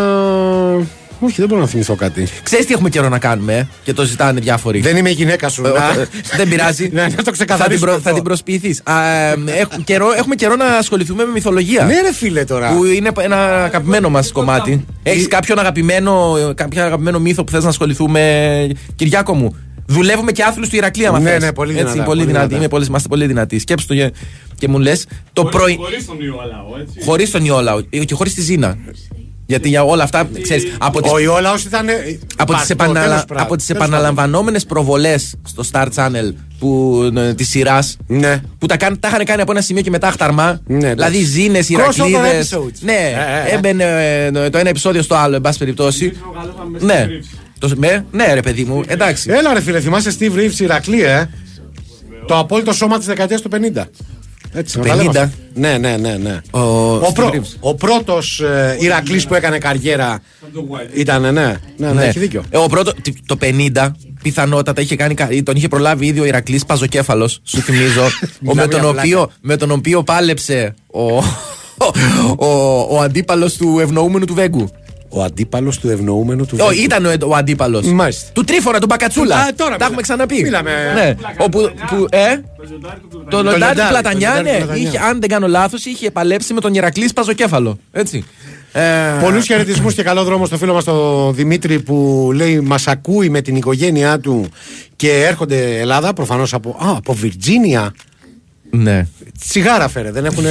Όχι, 1.19 1.35
δεν 1.37 1.47
μπορώ 1.47 1.61
να 1.61 1.67
θυμηθώ 1.67 1.95
κάτι. 1.95 2.27
Ξέρεις 2.43 2.65
τι 2.65 2.73
έχουμε 2.73 2.89
καιρό 2.89 3.09
να 3.09 3.19
κάνουμε 3.19 3.53
ε, 3.53 3.67
και 3.83 3.93
το 3.93 4.03
ζητάνε 4.03 4.39
διάφοροι. 4.39 4.79
Δεν 4.79 4.97
είμαι 4.97 5.09
η 5.09 5.13
γυναίκα 5.13 5.49
σου. 5.49 5.65
Ε, 5.65 5.69
να- 5.69 6.01
ε, 6.01 6.07
Δεν 6.37 6.49
πειράζει. 6.49 6.89
Ναι, 6.93 7.01
να 7.01 7.07
το 7.07 7.13
θα 7.15 7.21
την, 7.23 7.31
ξεκαθαρίσουμε. 7.31 7.85
προ, 7.85 7.95
αυτό. 7.95 8.09
θα 8.09 8.15
την 8.15 8.23
προσποιηθείς. 8.23 8.81
έχουμε, 8.85 9.81
καιρό, 9.83 10.13
έχουμε 10.17 10.35
καιρό 10.35 10.55
να 10.55 10.65
ασχοληθούμε 10.65 11.25
με 11.25 11.31
μυθολογία. 11.31 11.83
Ναι, 11.85 12.01
ρε 12.01 12.13
φίλε 12.13 12.43
τώρα. 12.43 12.71
Που 12.75 12.85
είναι 12.85 13.11
ένα 13.21 13.63
αγαπημένο 13.63 14.09
μας 14.09 14.31
κομμάτι. 14.31 14.85
Έχεις 15.03 15.27
κάποιον 15.27 15.59
αγαπημένο, 15.59 16.37
κάποιο 16.55 16.83
αγαπημένο 16.83 17.19
μύθο 17.19 17.43
που 17.43 17.51
θες 17.51 17.63
να 17.63 17.69
ασχοληθούμε, 17.69 18.67
Κυριάκο 18.95 19.33
μου. 19.33 19.55
Δουλεύουμε 19.85 20.31
και 20.31 20.43
άθλους 20.43 20.69
του 20.69 20.75
Ηρακλή, 20.75 21.05
άμα 21.05 21.19
Ναι, 21.19 21.29
θες. 21.29 21.41
ναι, 21.43 21.53
πολύ 21.53 21.71
Έτσι, 21.71 21.83
δυνατά, 21.83 22.03
πολύ 22.03 22.05
πολύ 22.05 22.25
δυνατοί. 22.25 22.45
δυνατά. 22.47 22.55
Είμαι 22.55 22.67
πολύ, 22.67 22.85
είμαστε 22.85 23.07
πολύ 23.07 23.25
δυνατοί. 23.25 23.59
Σκέψου 23.59 23.87
το 23.87 23.93
και, 23.95 24.13
και 24.57 24.67
μου 24.67 24.79
λες 24.79 25.05
το 25.33 25.43
πρωί. 25.45 25.75
Χωρίς 25.75 26.05
τον 26.05 26.19
Ιωαλάο, 26.21 26.65
έτσι. 26.81 27.03
Χωρίς 27.05 27.31
τον 27.31 27.45
Ιόλαο 27.45 27.81
και 27.81 28.13
χωρίς 28.13 28.33
τη 28.33 28.41
Ζήνα. 28.41 28.77
Γιατί 29.47 29.69
για 29.69 29.83
όλα 29.83 30.03
αυτά, 30.03 30.29
ξέρεις, 30.41 30.75
από 30.79 31.01
τις 31.01 31.11
Ο 31.11 31.19
Ιόλαο 31.19 31.53
ήταν. 31.65 31.87
από 32.37 32.53
τις, 32.53 32.69
επαναλα... 32.69 33.25
από 33.33 33.55
τις 33.55 33.69
επαναλαμβανόμενες 33.69 34.65
προβολές 34.65 35.35
στο 35.47 35.63
Star 35.71 35.87
Channel 35.95 36.33
που, 36.59 36.99
ε, 37.17 37.33
της 37.33 37.49
σειράς 37.49 37.97
Ναι. 38.07 38.41
που 38.59 38.65
τα, 38.65 38.77
κάν- 38.77 38.99
τα 38.99 39.07
είχαν 39.07 39.25
κάνει 39.25 39.41
από 39.41 39.51
ένα 39.51 39.61
σημείο 39.61 39.81
και 39.81 39.89
μετά 39.89 40.11
χταρμά 40.11 40.61
Ναι, 40.65 40.77
δηλαδή 40.77 41.17
εντάξει. 41.17 41.23
ζήνες, 41.23 41.67
Crossover 41.69 42.07
Ηρακλίδες 42.09 42.53
episodes. 42.53 42.77
ναι, 42.79 42.93
Ε, 42.93 43.49
ε, 43.49 43.51
ε. 43.51 43.55
έμπαινε 43.55 43.83
ε, 44.45 44.49
το 44.49 44.57
ένα 44.57 44.69
επεισόδιο 44.69 45.01
στο 45.01 45.15
άλλο 45.15 45.35
εν 45.35 45.41
πάση 45.41 45.57
περιπτώσει 45.59 46.13
ναι. 46.79 47.07
Το, 47.59 47.69
με, 47.75 48.05
ναι 48.11 48.33
ρε 48.33 48.41
παιδί 48.41 48.63
μου, 48.63 48.81
εντάξει 48.87 49.29
Έλα 49.31 49.53
ρε 49.53 49.61
φίλε, 49.61 49.79
θυμάσαι 49.79 50.15
Steve 50.19 50.31
Reeves 50.33 50.59
Ηρακλή, 50.59 51.03
ε; 51.03 51.29
Το 52.27 52.37
απόλυτο 52.37 52.73
σώμα 52.73 52.97
της 52.97 53.07
δεκαετίας 53.07 53.41
του 53.41 53.49
50. 53.75 53.83
Έτσι, 54.53 54.73
Του 54.73 54.79
να 54.79 54.87
τα 54.87 54.95
λέμε 54.95 55.09
50? 55.09 55.15
αυτά. 55.15 55.31
Ναι, 55.53 55.77
ναι, 55.77 55.97
ναι. 55.97 56.17
ναι. 56.17 56.41
Ο, 56.51 56.59
Ο, 56.59 56.99
Steve 57.09 57.13
πρω- 57.13 57.29
Reeves. 57.33 57.55
ο 57.59 57.75
πρώτος 57.75 58.39
ε, 58.39 58.77
Ηρακλής 58.79 59.25
που 59.25 59.35
έκανε 59.35 59.57
καριέρα 59.57 60.21
ήταν, 60.93 61.21
ναι. 61.21 61.29
Ναι, 61.31 61.57
ναι, 61.77 61.91
Ναι. 61.91 62.03
έχει 62.03 62.19
δίκιο. 62.19 62.43
Ε, 62.49 62.57
ο 62.57 62.67
πρώτο, 62.67 62.93
τι- 63.01 63.13
το 63.25 63.37
50 63.41 63.91
πιθανότατα 64.23 64.81
είχε 64.81 64.95
κάνει, 64.95 65.13
κα- 65.13 65.27
τον 65.43 65.55
είχε 65.55 65.67
προλάβει 65.67 66.05
ήδη 66.05 66.19
ο 66.19 66.25
Ηρακλής 66.25 66.65
Παζοκέφαλος, 66.65 67.39
σου 67.43 67.57
θυμίζω, 67.61 68.03
ο, 68.05 68.09
με, 68.39 68.51
Μιλάμε 68.53 68.67
τον 68.67 68.79
για 68.79 68.89
οποίο, 68.89 69.31
με 69.41 69.55
τον 69.57 69.71
οποίο 69.71 70.03
πάλεψε 70.03 70.73
ο, 70.87 71.17
ο, 72.47 72.79
ο, 72.89 73.01
αντίπαλος 73.01 73.53
του 73.55 73.79
ευνοούμενου 73.79 74.25
του 74.25 74.33
Βέγκου. 74.33 74.69
Ο 75.17 75.23
αντίπαλος 75.23 75.79
του 75.79 75.89
ευνοούμενου 75.89 76.45
του 76.45 76.57
Ο, 76.61 76.65
Βέγκου. 76.65 76.81
ήταν 76.81 77.05
ο, 77.05 77.11
ο 77.27 77.35
αντίπαλος. 77.35 77.85
Μάλιστα. 77.85 78.29
Του 78.33 78.43
Τρίφωνα, 78.43 78.79
του 78.79 78.85
Μπακατσούλα. 78.85 79.35
Α, 79.35 79.39
τώρα 79.39 79.53
Τα 79.55 79.65
μιλάμε. 79.65 79.85
έχουμε 79.85 80.01
ξαναπεί. 80.01 80.41
Μιλάμε. 80.43 80.71
Ναι. 80.95 81.15
Όπου, 81.37 81.59
που, 81.87 82.05
ε, 82.09 82.35
το 83.29 83.43
λοντάρι 83.43 83.49
του 83.49 83.59
λιοντάρι, 83.59 83.89
Πλατανιά, 83.89 84.33
το 84.35 84.41
λιοντάρι 84.41 84.43
ναι, 84.43 84.51
του 84.59 84.65
Πλατανιά. 84.65 84.87
είχε, 84.87 84.99
αν 84.99 85.19
δεν 85.19 85.29
κάνω 85.29 85.47
λάθος, 85.47 85.85
είχε 85.85 86.11
παλέψει 86.11 86.53
με 86.53 86.61
τον 86.61 86.73
Ηρακλής 86.73 87.13
Παζοκέφαλο. 87.13 87.79
Έτσι. 87.91 88.25
Ε, 88.71 88.81
Πολλούς 89.21 89.45
χαιρετισμούς 89.45 89.93
και 89.93 90.03
καλό 90.03 90.23
δρόμο 90.23 90.45
στο 90.45 90.57
φίλο 90.57 90.73
μας 90.73 90.83
τον 90.83 91.35
Δημήτρη 91.35 91.79
που 91.79 92.29
λέει 92.33 92.59
Μας 92.59 92.87
ακούει 92.87 93.29
με 93.29 93.41
την 93.41 93.55
οικογένειά 93.55 94.19
του 94.19 94.45
και 94.95 95.11
έρχονται 95.25 95.79
Ελλάδα, 95.79 96.13
προφανώς 96.13 96.53
από, 96.53 96.69
α, 96.69 96.89
από 96.97 97.13
Βιρτζίνια. 97.13 97.93
Ναι. 98.81 99.07
Τσιγάρα 99.39 99.87
φέρε, 99.87 100.11
δεν 100.11 100.25
έχουν 100.25 100.43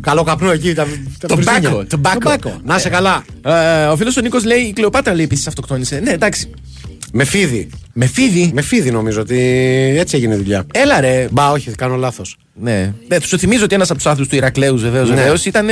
καλό 0.00 0.22
καπνό 0.22 0.50
εκεί. 0.50 0.74
Τα, 0.74 0.86
τα 1.18 1.28
Tobacco, 1.28 1.36
Βιρτζίνια. 1.36 1.86
tobacco. 1.90 2.28
Tobacco. 2.28 2.50
Να 2.64 2.78
σε 2.78 2.88
καλά. 2.88 3.24
Ε, 3.44 3.84
ο 3.86 3.96
φίλος 3.96 4.16
ο 4.16 4.20
Νίκος 4.20 4.44
λέει: 4.44 4.58
Η 4.60 4.72
Κλεοπάτρα 4.72 5.14
λέει 5.14 5.24
επίσης 5.24 5.46
αυτοκτόνησε. 5.46 6.00
Ναι, 6.00 6.10
εντάξει. 6.10 6.50
Με 7.12 7.24
φίδι. 7.24 7.68
Με 7.92 8.06
φίδι; 8.06 8.50
Με 8.54 8.62
φίδι 8.62 8.90
νομίζω 8.90 9.20
ότι 9.20 9.38
έτσι 9.98 10.16
έγινε 10.16 10.34
η 10.34 10.36
δουλειά. 10.36 10.66
Έλα 10.72 11.00
ρε. 11.00 11.28
Μπα, 11.30 11.50
όχι, 11.50 11.70
κάνω 11.70 11.96
λάθος. 11.96 12.36
Ναι. 12.54 12.92
ναι 13.08 13.16
σου 13.22 13.38
θυμίζω 13.38 13.64
ότι 13.64 13.74
ένας 13.74 13.88
από 13.90 13.98
τους 13.98 14.06
άθλους 14.06 14.28
του 14.28 14.36
Ηρακλέου 14.36 14.78
βεβαίως 14.78 15.08
Ναι. 15.08 15.14
βεβαίως, 15.14 15.44
ήταν. 15.44 15.66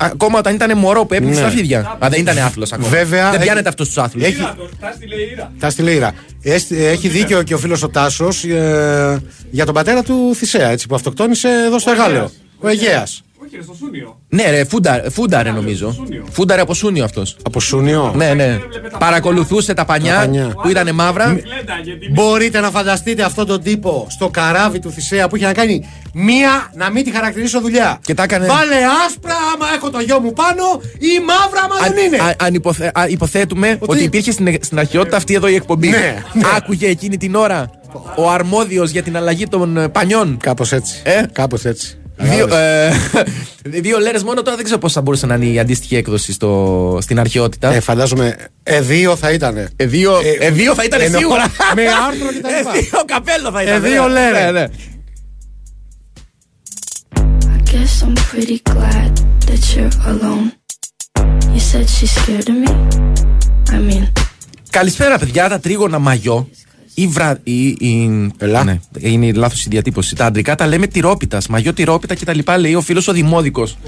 Ακόμα 0.00 0.38
όταν 0.38 0.54
ήταν 0.54 0.78
μωρό 0.78 1.04
που 1.06 1.14
έπνιξε 1.14 1.40
Ναι. 1.40 1.46
στα 1.48 1.56
φίδια. 1.56 1.96
Α, 2.04 2.08
δεν 2.08 2.20
ήταν 2.20 2.38
άθλος 2.38 2.72
ακόμα. 2.72 2.88
Βέβαια, 2.88 3.24
Δεν 3.24 3.34
έχει- 3.34 3.42
πιάνεται 3.44 3.68
αυτό 3.68 3.84
στου 3.84 4.00
άθλους. 4.00 4.24
Έχει, 4.24 4.36
Τα 4.80 4.92
στη 4.96 5.06
Λεϊρά. 5.06 5.52
τα 5.58 5.70
στη 5.70 5.82
Λύρα. 5.82 6.12
Έσ- 6.42 6.70
Έχει 6.72 7.08
δίκιο 7.08 7.42
και 7.42 7.54
ο 7.54 7.58
φίλος 7.58 7.82
ο 7.82 7.88
Τάσος 7.88 8.44
ε, 8.44 9.22
για 9.50 9.64
τον 9.64 9.74
πατέρα 9.74 10.02
του 10.02 10.32
Θησέα, 10.34 10.68
έτσι, 10.68 10.86
που 10.86 10.94
αυτοκτόνησε 10.94 11.48
εδώ 11.66 11.78
στο 11.78 11.90
Εγάλεο. 11.90 12.30
Ο 12.60 12.68
Αιγαίας. 12.68 13.22
Ο 13.48 13.50
Όχι, 13.50 13.56
ρε, 13.56 13.62
στο 13.62 13.74
Σούνιο. 13.74 14.20
Ναι, 14.28 14.50
ρε, 14.50 14.64
φούντα, 14.64 15.02
φούνταρε 15.10 15.50
νομίζω. 15.50 16.06
Φούνταρε 16.30 16.60
από 16.60 16.74
Σούνιο 16.74 17.04
αυτός. 17.04 17.36
Από 17.42 17.60
Σούνιο. 17.60 18.12
Ναι, 18.16 18.34
ναι. 18.34 18.58
Παρακολουθούσε 18.98 19.74
τα 19.74 19.84
πανιά, 19.84 20.12
Τα 20.14 20.18
πανιά. 20.18 20.54
που 20.62 20.68
ήταν 20.68 20.94
μαύρα. 20.94 21.38
Μπορείτε 22.10 22.60
να 22.60 22.70
φανταστείτε 22.70 23.22
αυτόν 23.22 23.46
τον 23.46 23.62
τύπο 23.62 24.06
στο 24.10 24.28
καράβι 24.28 24.78
του 24.78 24.90
Θησέα 24.90 25.28
που 25.28 25.36
είχε 25.36 25.44
να 25.46 25.52
κάνει 25.52 25.88
μία, 26.14 26.70
να 26.74 26.90
μην 26.90 27.04
τη 27.04 27.10
χαρακτηρίσω 27.10 27.60
δουλειά. 27.60 27.98
Και 28.02 28.14
τα 28.14 28.22
έκανε- 28.22 28.46
Βάλε 28.48 28.76
άσπρα 29.06 29.34
άμα 29.54 29.66
έχω 29.74 29.90
το 29.90 30.00
γιο 30.00 30.20
μου 30.20 30.32
πάνω 30.32 30.80
ή 30.98 31.24
μαύρα 31.26 31.60
άμα 31.64 31.74
Αν, 31.86 31.94
δεν 31.94 32.04
είναι. 32.06 32.16
α- 32.16 32.36
αν 32.46 32.54
υποθε- 32.54 32.98
α, 32.98 33.06
υποθέτουμε 33.08 33.76
ότι, 33.80 34.02
υπήρχε 34.02 34.30
στην, 34.32 34.58
στην 34.60 34.78
αρχαιότητα 34.78 35.16
αυτή 35.16 35.34
εδώ 35.34 35.48
η 35.48 35.54
εκπομπή. 35.54 35.88
Ναι, 35.88 36.22
Άκουγε 36.56 36.86
εκείνη 36.88 37.16
την 37.16 37.34
ώρα 37.34 37.70
ο 38.16 38.30
αρμόδιος 38.30 38.90
για 38.90 39.02
την 39.02 39.16
αλλαγή 39.16 39.46
των 39.46 39.76
ε, 39.76 39.88
πανιών. 39.88 40.36
Κάπως 40.42 40.72
έτσι. 40.72 41.00
Ε; 41.04 41.22
Κάπως 41.32 41.64
έτσι. 41.64 41.97
Δύο, 42.20 42.54
ε, 42.54 42.90
δύο 43.80 43.98
λέρες 43.98 44.22
μόνο 44.22 44.42
τώρα 44.42 44.56
δεν 44.56 44.64
ξέρω 44.64 44.80
πώς 44.80 44.92
θα 44.92 45.00
μπορούσε 45.00 45.26
να 45.26 45.34
είναι 45.34 45.44
η 45.46 45.58
αντίστοιχη 45.58 45.96
έκδοση 45.96 46.32
στο, 46.32 46.98
στην 47.00 47.20
αρχαιότητα. 47.20 47.72
Ε, 47.72 47.80
φαντάζομαι. 47.80 48.36
Ε, 48.62 48.80
δύο 48.80 49.16
θα 49.16 49.30
ήταν. 49.32 49.56
Ε, 49.76 49.86
δύο, 49.86 50.12
ε, 50.40 50.50
δύο 50.50 50.74
θα 50.74 50.84
ήταν 50.84 51.00
εννοώ, 51.00 51.20
σίγουρα. 51.20 51.52
Με 51.74 51.82
άρθρο 51.82 52.32
και 52.32 52.40
τα 52.40 52.48
Ε, 52.54 52.58
λοιπά. 52.58 52.72
δύο 52.72 53.04
καπέλο 53.06 53.50
θα 53.50 53.62
ήταν. 53.62 53.74
Ε, 53.84 53.88
δύο 53.88 54.02
ναι. 54.08 54.12
λέρε. 54.12 54.44
Ναι, 54.44 54.50
ναι. 54.50 54.66
I 57.14 57.70
guess 57.70 58.02
I'm 58.06 58.14
pretty 58.30 58.58
glad 58.72 59.12
that 59.48 59.62
you're 59.74 59.96
alone. 60.12 60.46
You 61.54 61.60
said 61.70 61.86
she's 61.96 62.12
scared 62.18 62.48
of 62.52 62.56
me; 62.62 62.70
I 63.70 63.78
mean, 63.90 64.08
Καλησπέρα, 64.70 65.18
παιδιά. 65.18 65.48
Τα 65.48 65.60
τρίγωνα 65.60 65.98
μαγιό. 65.98 66.48
Ή 67.00 67.06
βρα... 67.06 67.38
ή, 67.44 67.66
ή... 67.68 68.10
Ναι, 68.64 68.78
είναι 68.98 69.32
λάθος 69.32 69.64
η 69.64 69.68
διατύπωση. 69.68 70.14
Τα 70.14 70.24
αντρικά 70.24 70.54
τα 70.54 70.66
λέμε 70.66 70.86
τυρόπιτας. 70.86 71.46
Μαγιό 71.46 71.72
τυρόπιτα 71.72 72.14
και 72.14 72.24
τα 72.24 72.34
λοιπά, 72.34 72.58
λέει 72.58 72.74
ο 72.74 72.80
φίλος 72.80 73.08
ο 73.08 73.12
Δημόδικος. 73.12 73.78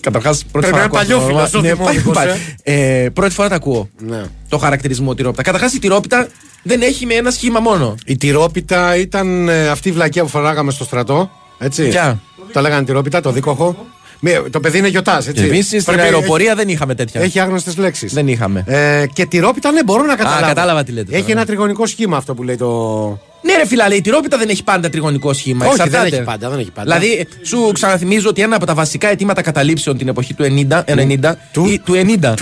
Καταρχάς, 0.00 0.44
πρώτη 0.52 0.66
Πρέπει 0.68 0.88
φορά 0.88 1.00
να 1.00 1.00
ακούω 1.00 1.26
είναι 1.30 1.42
αυτό 1.42 1.60
το 1.60 1.62
παλιόφιλος 1.62 1.76
όνομα. 1.78 1.82
ο 1.82 1.84
Ναι, 1.84 1.90
Δημόδικος, 1.90 2.14
πάλι- 2.14 2.30
ε. 2.62 3.02
ε, 3.04 3.08
Πρώτη 3.10 3.34
φορά 3.34 3.48
τα 3.48 3.54
ακούω. 3.54 3.88
Ναι. 4.06 4.22
Το 4.48 4.58
χαρακτηρισμό 4.58 5.14
τυρόπιτα. 5.14 5.42
Καταρχάς, 5.42 5.72
η 5.72 5.78
τυρόπιτα 5.78 6.28
δεν 6.62 6.82
έχει 6.82 7.06
με 7.06 7.14
ένα 7.14 7.30
σχήμα 7.30 7.60
μόνο. 7.60 7.94
Η 8.06 8.16
τυρόπιτα 8.16 8.96
ήταν 8.96 9.48
ε, 9.48 9.68
αυτή 9.68 9.88
η 9.88 9.92
βλακία 9.92 10.22
που 10.22 10.28
φοράγαμε 10.28 10.70
στο 10.70 10.84
στρατό. 10.84 11.30
Έτσι. 11.58 11.88
Ποια; 11.88 12.20
Το 12.52 12.60
λέγανε 12.60 12.84
τυρόπιτα, 12.84 13.20
το 13.20 13.32
δίκοχο. 13.32 13.86
Μη- 14.20 14.50
Το 14.50 14.60
παιδί 14.60 14.78
είναι 14.78 14.88
γιοτά, 14.88 15.22
έτσι. 15.28 15.44
Εμείς 15.44 15.66
στην 15.66 15.84
Πρέπει- 15.84 16.00
αεροπορία 16.02 16.54
δεν 16.54 16.68
είχαμε 16.68 16.94
τέτοια. 16.94 17.20
Έχει 17.20 17.40
άγνωστες 17.40 17.76
λέξεις. 17.76 18.12
Δεν 18.12 18.28
είχαμε. 18.28 18.64
Ε, 18.66 19.04
και 19.12 19.26
τυρόπιτα, 19.26 19.70
ναι, 19.72 19.84
μπορώ 19.84 20.04
να 20.04 20.16
καταλάβω. 20.16 20.46
κατάλαβα 20.46 20.84
τι 20.84 20.92
λέτε 20.92 21.10
Έχει 21.12 21.20
τώρα, 21.20 21.32
ένα 21.32 21.40
ναι. 21.40 21.46
τριγωνικό 21.46 21.86
σχήμα 21.86 22.16
αυτό 22.16 22.34
που 22.34 22.42
λέει 22.42 22.56
το. 22.56 23.08
Ναι, 23.42 23.56
ρε 23.56 23.66
φιλά, 23.66 23.88
λέει, 23.88 23.98
η 23.98 24.00
τυρόπιτα 24.00 24.36
δεν 24.38 24.48
έχει 24.48 24.64
πάντα 24.64 24.88
τριγωνικό 24.90 25.32
σχήμα. 25.32 25.66
Όχι, 25.66 25.76
δεν 25.76 25.86
εξαρτάται. 25.86 26.16
έχει 26.16 26.24
πάντα, 26.24 26.48
δεν 26.50 26.58
έχει 26.58 26.70
πάντα. 26.70 26.98
Δηλαδή, 26.98 27.26
σου 27.42 27.70
ξαναθυμίζω 27.74 28.28
ότι 28.28 28.42
ένα 28.42 28.56
από 28.56 28.66
τα 28.66 28.74
βασικά 28.74 29.08
αιτήματα 29.08 29.42
καταλήψεων 29.42 29.98
την 29.98 30.08
εποχή 30.08 30.34
του 30.34 30.44
90, 30.44 30.84
90 30.86 31.36
ή 31.70 31.78
του 31.78 31.94
90, 31.94 32.34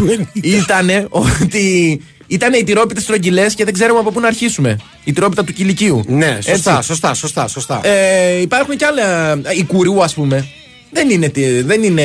ήταν 0.42 1.06
ότι 1.08 2.00
ήταν 2.26 2.52
οι 2.52 2.64
τυρόπιτες 2.64 3.02
στρογγυλές 3.02 3.54
και 3.54 3.64
δεν 3.64 3.72
ξέρουμε 3.72 3.98
από 3.98 4.10
πού 4.10 4.20
να 4.20 4.26
αρχίσουμε. 4.26 4.76
Η 5.04 5.12
τυρόπιτα 5.12 5.44
του 5.44 5.52
κηλικίου. 5.52 6.04
Ναι, 6.06 6.38
σωστά, 6.42 6.72
Έτσι. 6.76 6.86
σωστά, 6.86 7.14
σωστά. 7.14 7.48
σωστά. 7.48 7.80
Ε, 7.84 8.40
υπάρχουν 8.40 8.76
και 8.76 8.84
άλλα. 8.84 9.32
Η 9.58 9.64
κουρού, 9.64 10.02
ας 10.02 10.14
πούμε. 10.14 10.46
Δεν 10.94 11.10
είναι. 11.10 11.28
τι- 11.28 11.60
Δεν, 11.60 11.82
είναι, 11.82 12.02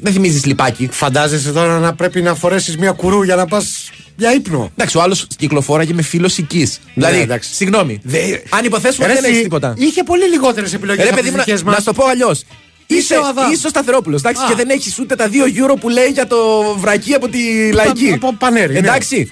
δεν 0.00 0.12
θυμίζεις 0.12 0.44
λιπάκι. 0.44 0.88
Φαντάζεσαι 0.92 1.52
τώρα 1.52 1.78
να 1.78 1.94
πρέπει 1.94 2.22
να 2.22 2.34
φορέσεις 2.34 2.76
μια 2.76 2.90
κουρού 2.92 3.22
για 3.22 3.36
να 3.36 3.46
πας 3.46 3.90
για 4.16 4.34
ύπνο. 4.34 4.70
Εντάξει, 4.76 4.96
ο 4.96 5.02
άλλος 5.02 5.26
κυκλοφόραγε 5.36 5.92
με 5.94 6.02
φίλος 6.02 6.38
οικής. 6.38 6.80
δηλαδή, 6.94 7.16
Ναι, 7.16 7.22
εντάξει. 7.22 7.54
συγγνώμη. 7.54 8.00
Αν 8.48 8.64
υποθέσουμε 8.64 9.06
Ρε, 9.06 9.12
ότι 9.12 9.20
δεν 9.20 9.24
εσύ, 9.30 9.32
έχεις 9.32 9.42
τίποτα. 9.42 9.74
Είχε 9.78 10.02
πολύ 10.02 10.24
λιγότερες 10.28 10.72
επιλογές 10.72 11.02
Ρε 11.04 11.10
από 11.10 11.16
παιδί 11.20 11.28
τις 11.28 11.36
μου, 11.38 11.42
δικές 11.44 11.62
να, 11.62 11.70
μας. 11.70 11.74
να 11.74 11.80
σου 11.84 11.86
το 11.96 12.02
πω 12.02 12.08
αλλιώς. 12.08 12.42
Είσαι, 12.86 13.14
ο 13.14 13.26
Αδάμ. 13.26 13.52
είσαι 13.52 13.66
ο 13.66 13.68
Σταθερόπουλος, 13.68 14.20
εντάξει, 14.20 14.42
Α. 14.42 14.46
και 14.48 14.54
δεν 14.54 14.68
έχεις 14.70 14.98
ούτε 14.98 15.14
τα 15.14 15.28
2 15.28 15.44
euro 15.46 15.76
που 15.80 15.88
λέει 15.88 16.06
για 16.08 16.26
το 16.26 16.36
βρακί 16.78 17.12
από 17.14 17.28
τη 17.28 17.38
λαϊκή. 17.72 18.12
από 18.12 18.34
πανέρι, 18.38 18.72
ναι. 18.72 18.78
Εντάξει. 18.78 19.30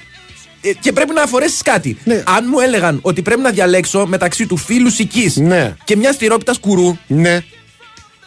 Ε, 0.61 0.71
Και 0.81 0.93
πρέπει 0.93 1.13
να 1.15 1.27
φορέσεις 1.27 1.63
κάτι. 1.63 1.97
Αν 2.25 2.45
μου 2.51 2.61
έλεγαν 2.61 2.99
ότι 3.03 3.23
πρέπει 3.23 3.41
να 3.41 3.51
διαλέξω 3.51 4.07
μεταξύ 4.07 4.47
του 4.47 4.57
φίλους 4.57 4.99
οικη 4.99 5.33
Ναι. 5.37 5.75
και 5.85 5.97
μιας 5.97 6.17
τυρόπιτας 6.17 6.59
κουρού. 6.59 6.97
Ναι. 7.07 7.41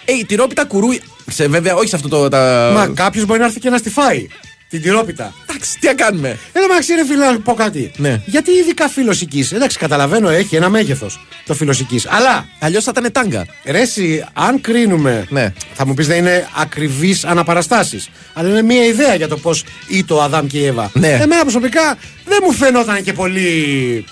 Ε, 0.05 0.13
η 0.13 0.25
τυρόπιτα 0.25 0.65
κουρού. 0.65 0.87
Σε, 1.31 1.47
βέβαια, 1.47 1.75
όχι 1.75 1.87
σε 1.87 1.95
αυτό 1.95 2.07
το. 2.07 2.29
Τα... 2.29 2.71
Μα 2.73 2.87
κάποιος 2.87 3.25
μπορεί 3.25 3.39
να 3.39 3.45
έρθει 3.45 3.59
και 3.59 3.69
να 3.69 3.77
στη 3.77 3.89
φάει. 3.89 4.27
Την 4.69 4.81
τυρόπιτα. 4.81 5.33
Εντάξει, 5.49 5.79
τι 5.79 5.87
να 5.87 5.93
κάνουμε; 5.93 6.37
Εδώ 6.53 6.67
μεταξύ, 6.67 6.93
ρε 6.93 7.05
φίλε, 7.05 7.25
να 7.25 7.39
πω 7.39 7.53
κάτι. 7.53 7.91
Ναι. 7.97 8.21
Γιατί 8.25 8.51
ειδικά 8.51 8.87
φιλοσική. 8.89 9.47
Εντάξει, 9.53 9.77
καταλαβαίνω, 9.77 10.29
έχει 10.29 10.55
ένα 10.55 10.69
μέγεθος 10.69 11.19
το 11.45 11.53
φιλοσική. 11.53 12.01
Αλλά. 12.07 12.47
Αλλιώς 12.59 12.83
θα 12.83 12.91
ήταν 12.97 13.11
τάγκα. 13.11 13.45
Ρε, 13.65 13.79
εσύ, 13.79 14.25
αν 14.33 14.61
κρίνουμε. 14.61 15.25
Ναι. 15.29 15.53
Θα 15.73 15.87
μου 15.87 15.93
πεις 15.93 16.07
δεν 16.07 16.17
είναι 16.17 16.47
ακριβείς 16.55 17.25
αναπαραστάσεις. 17.25 18.09
Αλλά 18.33 18.49
είναι 18.49 18.61
μια 18.61 18.85
ιδέα 18.85 19.15
για 19.15 19.27
το 19.27 19.37
πώς 19.37 19.63
ήτο 19.87 20.15
ο 20.15 20.21
Αδάμ 20.21 20.47
και 20.47 20.57
η 20.57 20.65
Εύα. 20.65 20.91
Ναι. 20.93 21.11
Εμένα 21.11 21.41
προσωπικά 21.41 21.97
δεν 22.25 22.39
μου 22.43 22.51
φαινόταν 22.51 23.03
και 23.03 23.13
πολύ. 23.13 24.05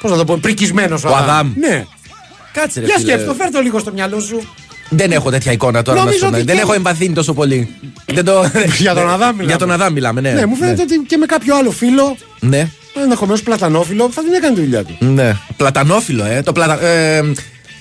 Πώς 0.00 0.10
να 0.10 0.16
το 0.16 0.24
πω, 0.24 0.38
πρικισμένος 0.40 1.04
ο, 1.04 1.08
Ο 1.08 1.14
Αδάμ. 1.14 1.52
Ναι. 1.56 1.84
Κάτσε 2.52 2.80
ρε. 2.80 2.86
Για 2.86 2.94
φίλε. 2.98 3.12
σκέφτο, 3.12 3.34
φέρ 3.34 3.50
το 3.50 3.60
λίγο 3.60 3.78
στο 3.78 3.92
μυαλό 3.92 4.20
σου. 4.20 4.54
Δεν 4.88 5.12
έχω 5.12 5.30
τέτοια 5.30 5.52
εικόνα 5.52 5.82
τώρα 5.82 5.98
να 5.98 6.04
Νομίζω 6.04 6.24
σου 6.24 6.30
πω. 6.30 6.36
ότι 6.36 6.44
Δεν 6.46 6.54
και- 6.56 6.60
έχω 6.62 6.72
εμβαθύνει 6.72 7.14
τόσο 7.14 7.32
πολύ. 7.34 7.74
Δεν 8.06 8.24
το... 8.24 8.50
Για 8.78 8.94
τον 8.94 9.10
Αδάμ 9.10 9.30
μιλάμε. 9.30 9.44
Για 9.44 9.56
τον 9.58 9.70
Αδάμ 9.70 9.92
μιλάμε, 9.92 10.20
ναι. 10.20 10.30
Ναι, 10.32 10.46
μου 10.46 10.54
φαίνεται 10.56 10.82
ότι 10.82 10.98
και 11.06 11.16
με 11.16 11.26
κάποιο 11.26 11.56
άλλο 11.56 11.70
φίλο, 11.70 12.16
Ναι. 12.40 12.68
ενδεχομένως 13.02 13.42
πλατανόφιλο, 13.42 14.10
θα 14.10 14.22
την 14.22 14.32
έκανε 14.32 14.54
τη 14.54 14.60
δουλειά 14.60 14.84
του. 14.84 14.96
Ναι. 14.98 15.32
Πλατανόφιλο, 15.56 16.24
ε. 16.24 16.42
Το 16.42 16.52
πλατα... 16.52 16.82
ε, 16.86 17.22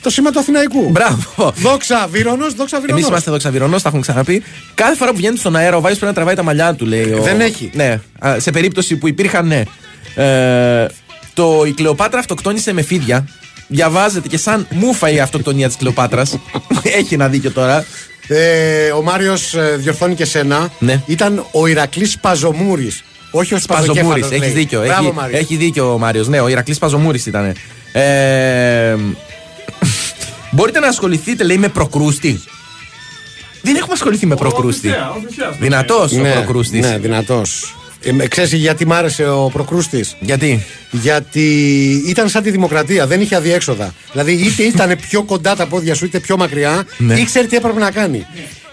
Το 0.02 0.10
σήμα 0.10 0.32
του 0.32 0.40
Αθηναϊκού. 0.40 0.90
Μπράβο. 0.90 1.54
Δόξα 1.56 2.08
Βύρονο, 2.12 2.46
δόξα 2.58 2.80
Βύρονο. 2.80 2.98
Εμείς 2.98 3.08
είμαστε 3.10 3.30
εδώ 3.30 3.38
ξαβηρονό, 3.40 3.76
τα 3.76 3.82
έχουμε 3.86 4.02
ξαναπεί. 4.02 4.44
Κάθε 4.76 4.96
φορά 4.96 5.12
που 5.12 5.18
βγαίνει 5.18 5.38
στον 5.38 5.56
αέρα, 5.56 5.76
ο 5.78 5.82
Βάης 5.82 5.96
πρέπει 5.98 6.12
να 6.12 6.18
τραβάει 6.18 6.36
τα 6.36 6.44
μαλλιά 6.44 6.74
του, 6.74 6.86
λέει. 6.86 7.12
Ο... 7.20 7.22
Δεν 7.22 7.42
έχει. 7.42 7.70
Ναι. 7.74 8.00
Α, 8.20 8.40
Σε 8.40 8.52
περίπτωση 8.52 8.96
που 8.96 9.08
υπήρχαν, 9.08 9.48
ναι. 9.48 9.64
Ε, 10.24 10.86
το 11.34 11.64
η 11.68 11.72
Κλεοπάτρα 11.72 12.20
αυτοκτόνησε 12.20 12.74
με 12.74 12.82
φίδια. 12.82 13.28
Διαβάζεται 13.68 14.28
και 14.28 14.38
σαν 14.38 14.68
μούφα 14.70 15.10
η 15.10 15.20
αυτοκτονία 15.20 15.68
της 15.68 15.76
Κλεοπάτρας. 15.78 16.38
έχει 17.00 17.14
ένα 17.14 17.28
δίκιο 17.28 17.52
τώρα. 17.52 17.86
Ε, 18.28 18.92
ο 18.92 19.02
Μάριος 19.02 19.56
διορθώνει 19.78 20.16
και 20.16 20.26
σένα. 20.26 20.70
Ναι. 20.80 21.02
Ήταν 21.06 21.46
ο 21.52 21.68
Ηρακλής 21.68 22.18
Παζομούρης. 22.20 23.04
Όχι 23.32 23.54
ο 23.54 23.60
Παζομούρης, 23.68 23.94
Σπαζοκέφαλος, 23.94 24.32
έχεις 24.32 24.40
λέει. 24.40 24.50
δίκιο. 24.52 24.82
Μπράβο, 24.82 25.08
έχει, 25.08 25.16
Μάριο. 25.16 25.38
έχει 25.38 25.56
δίκιο 25.56 25.94
ο 25.94 25.98
Μάριος. 25.98 26.28
Ναι, 26.28 26.40
ο 26.40 26.48
Ηρακλής 26.48 26.78
Παζομούρης 26.78 27.26
ήταν. 27.26 27.56
Ε, 27.92 28.96
μπορείτε 30.52 30.80
να 30.80 30.88
ασχοληθείτε, 30.88 31.44
λέει, 31.44 31.58
με 31.58 31.68
προκρούστη; 31.68 32.44
Δεν 33.62 33.76
έχουμε 33.76 33.94
ασχοληθεί 33.94 34.26
με 34.26 34.36
προκρούστη. 34.36 34.94
Δυνατός 35.60 36.12
ο 36.12 36.18
ναι, 36.18 36.32
προκρούστης. 36.32 36.80
Ναι, 36.80 36.98
δυνατός. 36.98 37.77
Ε, 38.02 38.28
ξέρεις 38.28 38.54
γιατί 38.54 38.86
μ' 38.86 38.94
άρεσε 38.94 39.30
ο 39.30 39.50
Προκρούστης; 39.54 40.16
Γιατί; 40.20 40.64
Γιατί 40.92 41.44
ήταν 42.08 42.30
σαν 42.30 42.44
τη 42.44 42.52
δημοκρατία, 42.52 43.08
δεν 43.08 43.22
είχε 43.22 43.36
αδιέξοδα. 43.36 43.94
Δηλαδή 44.12 44.32
είτε 44.32 44.64
ήταν 44.64 44.96
πιο 45.10 45.24
κοντά 45.24 45.56
τα 45.56 45.66
πόδια 45.68 45.96
σου, 45.96 46.06
είτε 46.06 46.20
πιο 46.20 46.38
μακριά, 46.38 46.86
Ναι. 46.98 47.20
ήξερε 47.20 47.48
τι 47.48 47.56
έπρεπε 47.56 47.80
να 47.80 47.92
κάνει. 47.92 48.26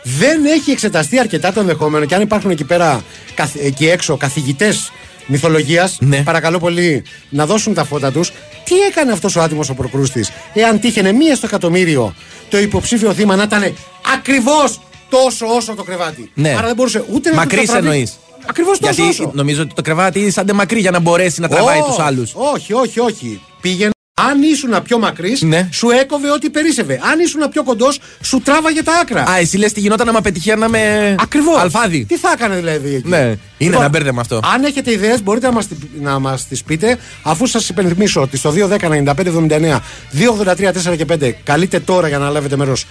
Δεν 0.03 0.45
έχει 0.45 0.71
εξεταστεί 0.71 1.19
αρκετά 1.19 1.53
το 1.53 1.61
ενδεχόμενο 1.61 2.05
και 2.05 2.15
αν 2.15 2.21
υπάρχουν 2.23 2.51
εκεί 2.51 2.65
πέρα, 2.65 3.03
καθ- 3.35 3.57
εκεί 3.65 3.89
έξω, 3.89 4.17
καθηγητές 4.17 4.93
μυθολογίας, 5.27 5.97
Ναι. 6.01 6.23
παρακαλώ 6.23 6.59
πολύ 6.59 7.03
να 7.29 7.47
δώσουν 7.47 7.75
τα 7.75 7.85
φώτα 7.85 8.13
τους. 8.13 8.33
Τι 8.65 8.75
έκανε 8.91 9.13
αυτός 9.13 9.37
ο 9.37 9.41
άτιμος 9.43 9.69
ο 9.71 9.75
Προκρούστης, 9.75 10.31
εάν 10.55 10.81
τύχαινε 10.81 11.13
μία 11.13 11.35
στο 11.37 11.47
εκατομμύριο 11.47 12.15
το 12.49 12.59
υποψήφιο 12.59 13.13
θύμα 13.15 13.37
να 13.37 13.43
ήταν 13.43 13.75
ακριβώς 14.15 14.81
τόσο 15.09 15.47
όσο 15.47 15.75
το 15.75 15.83
κρεβάτι; 15.83 16.31
Ναι. 16.35 16.49
Άρα 16.59 16.67
δεν 16.67 16.75
μπορούσε 16.75 17.05
ούτε 17.13 17.31
να 17.31 17.37
Μακρύς 17.37 17.61
του 17.61 17.67
το 17.67 17.73
τραβεί- 17.73 17.89
εννοείς. 17.91 18.19
Ακριβώς 18.49 18.79
τόσο 18.79 18.93
Γιατί 19.03 19.11
όσο. 19.11 19.31
νομίζω 19.35 19.63
ότι 19.63 19.75
το 19.75 19.83
κρεβάτι 19.83 20.21
είναι 20.21 20.31
σαν 20.31 20.51
μακρύ 20.55 20.81
για 20.81 20.91
να 20.91 21.01
μπορέσει 21.01 21.41
να 21.41 21.49
τραβάει 21.49 21.79
Όχι, 21.81 21.89
τους 21.89 21.99
άλλους. 21.99 22.33
Όχι, 22.35 22.73
όχι, 22.73 23.01
όχι. 23.01 23.41
Πήγαινε. 23.61 23.93
Αν 24.21 24.43
ήσουν 24.43 24.83
πιο 24.83 24.99
μακρύς, 24.99 25.43
Ναι. 25.43 25.69
σου 25.73 25.91
έκοβε 25.91 26.31
ό,τι 26.31 26.51
περίσευε. 26.51 27.01
Αν 27.13 27.19
ήσουν 27.21 27.49
πιο 27.51 27.63
κοντός, 27.63 28.01
σου 28.23 28.41
τράβαγε 28.41 28.83
τα 28.83 28.93
άκρα. 29.01 29.23
Α, 29.23 29.37
εσύ 29.39 29.57
λες 29.59 29.73
τι 29.73 29.81
γινόταν 29.81 30.09
άμα 30.09 30.21
πετυχαίναμε. 30.21 31.15
Ακριβώς. 31.19 31.61
Αλφάδι. 31.61 32.05
Τι 32.05 32.17
θα 32.17 32.31
έκανε 32.35 32.57
δηλαδή 32.57 32.95
εκεί; 32.95 33.09
Ναι, 33.09 33.19
είναι 33.19 33.37
Λοιπόν, 33.59 33.81
ένα 33.81 33.89
μπέρδεμα 33.89 34.21
αυτό. 34.21 34.41
Αν 34.55 34.65
έχετε 34.65 34.93
ιδέες, 34.93 35.23
μπορείτε 35.23 35.47
να 35.47 35.53
μας 35.53 35.67
να 36.01 36.19
μας 36.19 36.47
τις 36.47 36.63
πείτε, 36.63 36.99
αφού 37.23 37.47
σας 37.47 37.69
υπενθυμίσω 37.69 38.21
ότι 38.21 38.37
στο 38.37 38.51
210-95-79, 38.51 39.81
283 40.13 40.73
4 40.73 40.97
και 40.97 41.05
5 41.05 41.33
καλείτε 41.45 41.81
τώρα 41.81 42.09
για 42.09 42.19
να 42.19 42.29
λάβετε 42.31 42.57
μέρος 42.57 42.85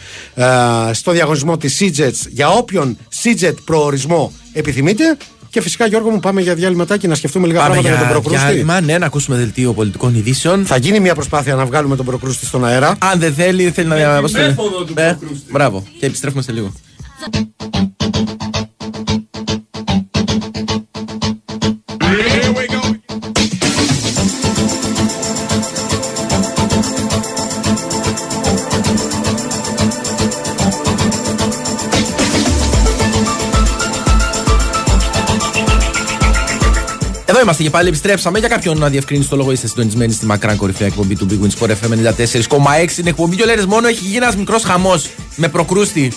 στο 0.92 1.12
διαγωνισμό 1.12 1.58
της 1.58 1.78
CJETS 1.82 2.28
για 2.30 2.50
όποιον 2.50 2.98
CJET 3.24 3.54
προορισμό 3.66 4.34
επιθυμείτε. 4.54 5.18
Και 5.54 5.62
φυσικά, 5.62 5.86
Γιώργο 5.86 6.10
μου, 6.10 6.20
πάμε 6.20 6.42
για 6.42 6.56
διάλειμματάκι 6.56 7.08
να 7.08 7.16
σκεφτούμε 7.16 7.48
λίγα 7.48 7.60
Πάμε 7.60 7.72
πράγματα 7.74 7.96
για, 7.96 8.06
για 8.06 8.14
τον 8.14 8.22
Προκρούστη. 8.22 8.48
διάλειμμα, 8.48 8.82
ναι, 8.82 8.98
να 8.98 9.06
ακούσουμε 9.06 9.38
δελτίο 9.38 9.74
πολιτικών 9.74 10.16
ειδήσεων. 10.16 10.66
Θα 10.66 10.78
γίνει 10.78 11.00
μια 11.00 11.14
προσπάθεια 11.14 11.56
να 11.56 11.66
βγάλουμε 11.66 11.96
τον 11.96 12.06
Προκρούστη 12.06 12.46
στον 12.46 12.66
αέρα. 12.66 12.96
Αν 13.00 13.20
δεν 13.20 13.34
θέλει, 13.34 13.72
θέλει 13.72 13.88
να 13.88 13.96
τη 13.96 14.02
διαβάσει. 14.02 14.34
μέθοδο 14.34 14.84
του 14.84 14.94
Προκρούστη. 14.94 15.52
Μπράβο. 15.52 15.84
Και 16.00 16.06
επιστρέφουμε 16.06 16.42
σε 16.42 16.52
λίγο. 16.52 16.72
Εδώ 37.34 37.42
είμαστε 37.42 37.64
και 37.64 37.70
πάλι, 37.70 37.88
επιστρέψαμε. 37.88 38.40
Για 38.40 38.48
κάποιον 38.48 38.78
να 38.78 38.90
διευκρινίσει 38.90 39.30
το 39.30 39.36
λόγο, 39.36 39.52
είστε 39.52 39.68
συντονισμένοι 39.68 40.14
στη 40.14 40.26
μακράν 40.26 40.58
κορυφαία 40.58 40.88
εκπομπή 40.88 41.16
του 41.16 41.28
Big 41.30 41.46
Wins 41.46 41.60
Sport 41.60 41.70
FM 41.72 42.14
94,6. 42.48 42.86
Στην 42.90 43.08
εκπομπή 43.08 43.36
δύο 43.36 43.46
λέρε 43.46 43.66
μόνο 43.66 43.88
έχει 43.88 44.04
γίνει 44.04 44.16
ένας 44.16 44.36
μικρός 44.36 44.64
χαμός 44.64 45.10
με 45.36 45.48
προκρούστη 45.48 46.12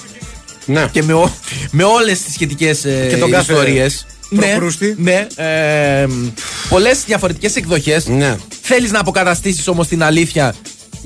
Ναι. 0.66 0.88
και 0.92 1.02
με, 1.02 1.12
ο- 1.12 1.33
με 1.70 1.85
όλες 1.85 2.22
τις 2.22 2.33
σχετικές 2.35 2.79
Και 2.81 3.16
τον 3.20 3.31
κάθε 3.31 3.52
ιστορίες. 3.52 4.07
προκρούστη. 4.37 4.94
Ναι, 4.98 5.26
ναι 5.37 5.44
ε, 6.02 6.07
πολλές 6.68 7.02
διαφορετικές 7.07 7.57
εκδοχές. 7.57 8.07
Ναι. 8.07 8.37
Θέλεις 8.62 8.90
να 8.90 9.00
αποκαταστήσεις 9.00 9.68
όμως 9.68 9.88
την 9.88 10.02
αλήθεια 10.02 10.55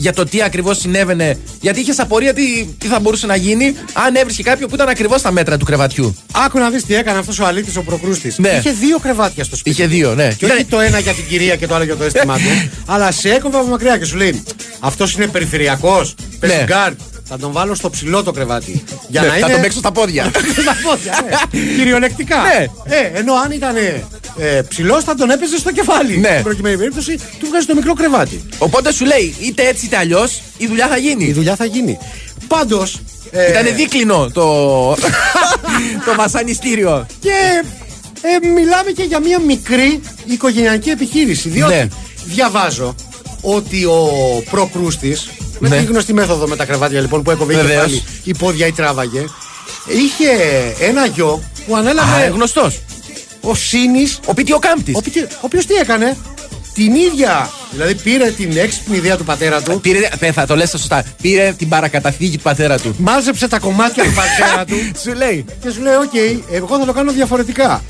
για 0.00 0.12
το 0.12 0.24
τι 0.24 0.42
ακριβώς 0.42 0.78
συνέβαινε. 0.78 1.38
Γιατί 1.60 1.80
είχες 1.80 1.98
απορία 1.98 2.34
τι, 2.34 2.64
τι 2.78 2.86
θα 2.86 3.00
μπορούσε 3.00 3.26
να 3.26 3.36
γίνει 3.36 3.74
αν 3.92 4.14
έβρισκε 4.14 4.42
κάποιο 4.42 4.68
που 4.68 4.74
ήταν 4.74 4.88
ακριβώς 4.88 5.20
στα 5.20 5.30
μέτρα 5.30 5.56
του 5.56 5.64
κρεβατιού. 5.64 6.16
Άκου 6.32 6.58
να 6.58 6.70
δεις 6.70 6.84
τι 6.84 6.94
έκανε 6.94 7.18
αυτός 7.18 7.38
ο 7.38 7.46
αλήτης 7.46 7.76
ο 7.76 7.82
Προκρούστης. 7.82 8.38
Ναι. 8.38 8.48
Είχε 8.58 8.70
δύο 8.70 8.98
κρεβάτια 8.98 9.44
στο 9.44 9.56
σπίτι. 9.56 9.70
Είχε 9.82 9.86
δύο, 9.88 10.14
ναι. 10.14 10.32
Και 10.38 10.44
όχι 10.46 10.64
το 10.64 10.80
ένα 10.80 10.98
για 10.98 11.12
την 11.12 11.26
κυρία 11.28 11.56
και 11.56 11.66
το 11.66 11.74
άλλο 11.74 11.84
για 11.84 11.96
το 11.96 12.04
αίσθημά 12.04 12.36
του. 12.36 12.70
αλλά 12.92 13.10
σε 13.12 13.30
έκοβε 13.30 13.56
από 13.58 13.66
μακριά 13.66 13.98
και 13.98 14.04
σου 14.04 14.16
λέει 14.16 14.42
Αυτός 14.80 15.14
είναι 15.14 15.26
περιφερειακός. 15.26 16.14
Παίζει 16.40 16.56
Ναι. 16.56 16.64
γκάρτ. 16.64 16.98
Θα 17.32 17.38
τον 17.38 17.52
βάλω 17.52 17.74
στο 17.74 17.90
ψηλό 17.90 18.22
το 18.22 18.30
κρεβάτι. 18.32 18.84
Για 19.08 19.20
Ναι, 19.20 19.26
να 19.26 19.32
θα 19.32 19.38
είναι. 19.38 19.48
τον 19.52 19.60
παίξω 19.60 19.78
στα 19.78 19.92
πόδια. 19.92 20.30
στα 20.62 20.76
πόδια, 20.82 21.24
ναι. 21.24 21.60
Κυριολεκτικά. 21.76 22.36
Ναι. 22.36 22.66
Ε, 22.96 23.18
ενώ 23.18 23.32
αν 23.34 23.50
ήταν 23.50 23.74
ε, 24.38 24.60
ψηλός 24.68 25.04
θα 25.04 25.14
τον 25.14 25.30
έπαιζε 25.30 25.58
στο 25.58 25.72
κεφάλι. 25.72 26.16
Ναι. 26.16 26.28
Στην 26.28 26.42
προκειμένη 26.42 26.76
περίπτωση 26.76 27.16
του 27.38 27.46
βγάζει 27.46 27.66
το 27.66 27.74
μικρό 27.74 27.94
κρεβάτι. 27.94 28.44
Οπότε 28.58 28.92
σου 28.92 29.04
λέει 29.04 29.34
είτε 29.40 29.68
έτσι 29.68 29.86
είτε 29.86 29.96
αλλιώς 29.96 30.40
η 30.58 30.66
δουλειά 30.66 30.86
θα 30.88 30.96
γίνει. 30.96 31.24
Η 31.24 31.32
δουλειά 31.32 31.56
θα 31.56 31.64
γίνει. 31.64 31.98
Πάντως. 32.48 33.00
Ε, 33.30 33.50
Ήταν 33.50 33.74
δίκλινο 33.76 34.30
το, 34.32 34.44
το 36.06 36.14
βασανιστήριο. 36.16 37.06
Και 37.20 37.62
ε, 38.22 38.46
μιλάμε 38.48 38.90
και 38.90 39.02
για 39.02 39.20
μια 39.20 39.40
μικρή 39.40 40.00
οικογενειακή 40.26 40.90
επιχείρηση. 40.90 41.48
Διότι 41.48 41.74
Ναι. 41.74 41.88
διαβάζω 42.24 42.94
ότι 43.40 43.84
ο 43.84 44.08
Προκρούστης 44.50 45.30
με 45.58 45.68
Ναι. 45.68 45.76
τη 45.78 45.84
γνωστή 45.84 46.12
μέθοδο 46.12 46.46
με 46.46 46.56
τα 46.56 46.64
κρεβάτια 46.64 47.00
λοιπόν 47.00 47.22
που 47.22 47.30
έκοβε 47.30 47.52
είχε 47.52 47.62
Βεβαίως. 47.62 47.82
κεφάλι 47.82 48.02
ή 48.24 48.34
πόδια 48.34 48.66
ή 48.66 48.72
τράβαγε, 48.72 49.24
είχε 49.86 50.28
ένα 50.86 51.06
γιο 51.06 51.42
που 51.66 51.76
ανέλαβε 51.76 52.22
Α, 52.24 52.28
γνωστός. 52.28 52.80
Ο 53.40 53.54
Σίνης 53.54 54.18
Ο 54.26 54.34
Πιτυοκάμπτης. 54.34 54.96
ο, 54.96 55.00
πιτυο- 55.00 55.28
ο 55.32 55.38
οποίος 55.40 55.66
τι 55.66 55.74
έκανε, 55.74 56.16
την 56.74 56.94
ίδια, 56.94 57.50
δηλαδή 57.70 57.94
πήρε 57.94 58.30
την 58.30 58.56
έξυπνη 58.56 58.96
ιδέα 58.96 59.16
του 59.16 59.24
πατέρα 59.24 59.62
του, 59.62 59.80
Πήρε, 59.80 60.08
πέ, 60.18 60.32
θα 60.32 60.46
το 60.46 60.56
λες 60.56 60.70
σωστά. 60.70 61.04
Πήρε 61.22 61.54
την 61.58 61.68
παρακαταθήκη 61.68 62.36
του 62.36 62.42
πατέρα 62.42 62.78
του. 62.78 62.94
μάζεψε 62.98 63.48
τα 63.48 63.58
κομμάτια 63.58 64.04
του 64.04 64.12
πατέρα 64.12 64.64
του 64.64 64.74
Σου 65.02 65.12
λέει. 65.14 65.44
και 65.62 65.70
σου 65.70 65.80
λέει: 65.82 65.94
ΟΚ, 65.94 66.14
εγώ 66.52 66.78
θα 66.78 66.84
το 66.84 66.92
κάνω 66.92 67.12
διαφορετικά. 67.12 67.84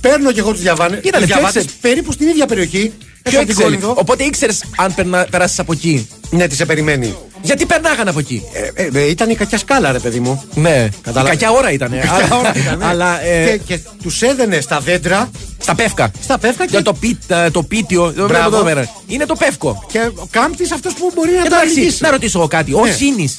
Παίρνω 0.00 0.32
και 0.32 0.40
εγώ 0.40 0.50
τους 0.52 0.60
διαβάνε. 0.60 0.96
Κοίτανε, 0.96 1.24
τους 1.24 1.32
πιο 1.32 1.40
διαβάτες 1.40 1.62
έξε- 1.64 1.76
περίπου 1.80 2.12
στην 2.12 2.28
ίδια 2.28 2.46
περιοχή. 2.46 2.92
Πιο 3.22 3.40
έξω 3.40 3.40
από 3.40 3.46
την 3.46 3.50
εξέλιξη. 3.50 3.62
Κόλινθο. 3.62 3.94
Οπότε 4.00 4.24
ήξερες 4.24 4.64
αν 4.76 4.94
περάσεις 5.30 5.58
από 5.58 5.72
εκεί. 5.72 6.08
Ναι, 6.30 6.46
τι 6.48 6.54
σε 6.54 6.64
περιμένει. 6.66 7.14
Γιατί 7.48 7.66
περνάγανε 7.66 8.10
από 8.10 8.18
εκεί; 8.18 8.42
Ε, 8.74 8.82
ε, 8.82 8.88
ε, 8.94 9.08
ήταν 9.08 9.30
η 9.30 9.34
κακιά 9.34 9.58
σκάλα, 9.58 9.92
ρε 9.92 9.98
παιδί 9.98 10.20
μου. 10.20 10.44
Ναι, 10.54 10.88
Κατάλαβα. 11.02 11.28
η 11.32 11.36
κακιά 11.36 11.50
ώρα 11.50 11.70
ήταν. 11.72 11.90
Κακιά 11.90 12.36
ώρα 12.36 12.52
ήταν, 12.56 12.78
ναι. 12.78 12.84
Αλλά 12.84 13.22
ε, 13.24 13.44
Και, 13.50 13.58
και 13.74 13.80
τους 14.02 14.22
έδαινε 14.22 14.60
στα 14.60 14.80
δέντρα, 14.80 15.30
στα 15.58 15.74
πεύκα. 15.74 16.10
στα 16.22 16.38
πεύκα 16.38 16.64
και, 16.64 16.70
Για 16.70 16.82
το, 16.82 16.92
πι, 16.92 17.18
ε, 17.28 17.50
το 17.50 17.62
πίτιο. 17.62 18.10
δεν 18.10 18.26
Μπράβο. 18.26 18.58
το 18.58 18.64
πέρα. 18.64 18.88
Είναι 19.06 19.26
το 19.26 19.34
πεύκο. 19.34 19.84
και 19.92 19.98
ο 20.14 20.26
κάμπτης 20.30 20.72
αυτός 20.72 20.92
που 20.94 21.10
μπορεί 21.14 21.30
να 21.30 21.40
τα 21.40 21.46
Εντάξει, 21.56 21.78
λυγίσει. 21.78 22.02
να 22.02 22.10
ρωτήσω 22.10 22.38
εγώ 22.38 22.48
κάτι. 22.48 22.74
Ο 22.74 22.84
Ναι. 22.84 22.90
Σίνης. 22.92 23.34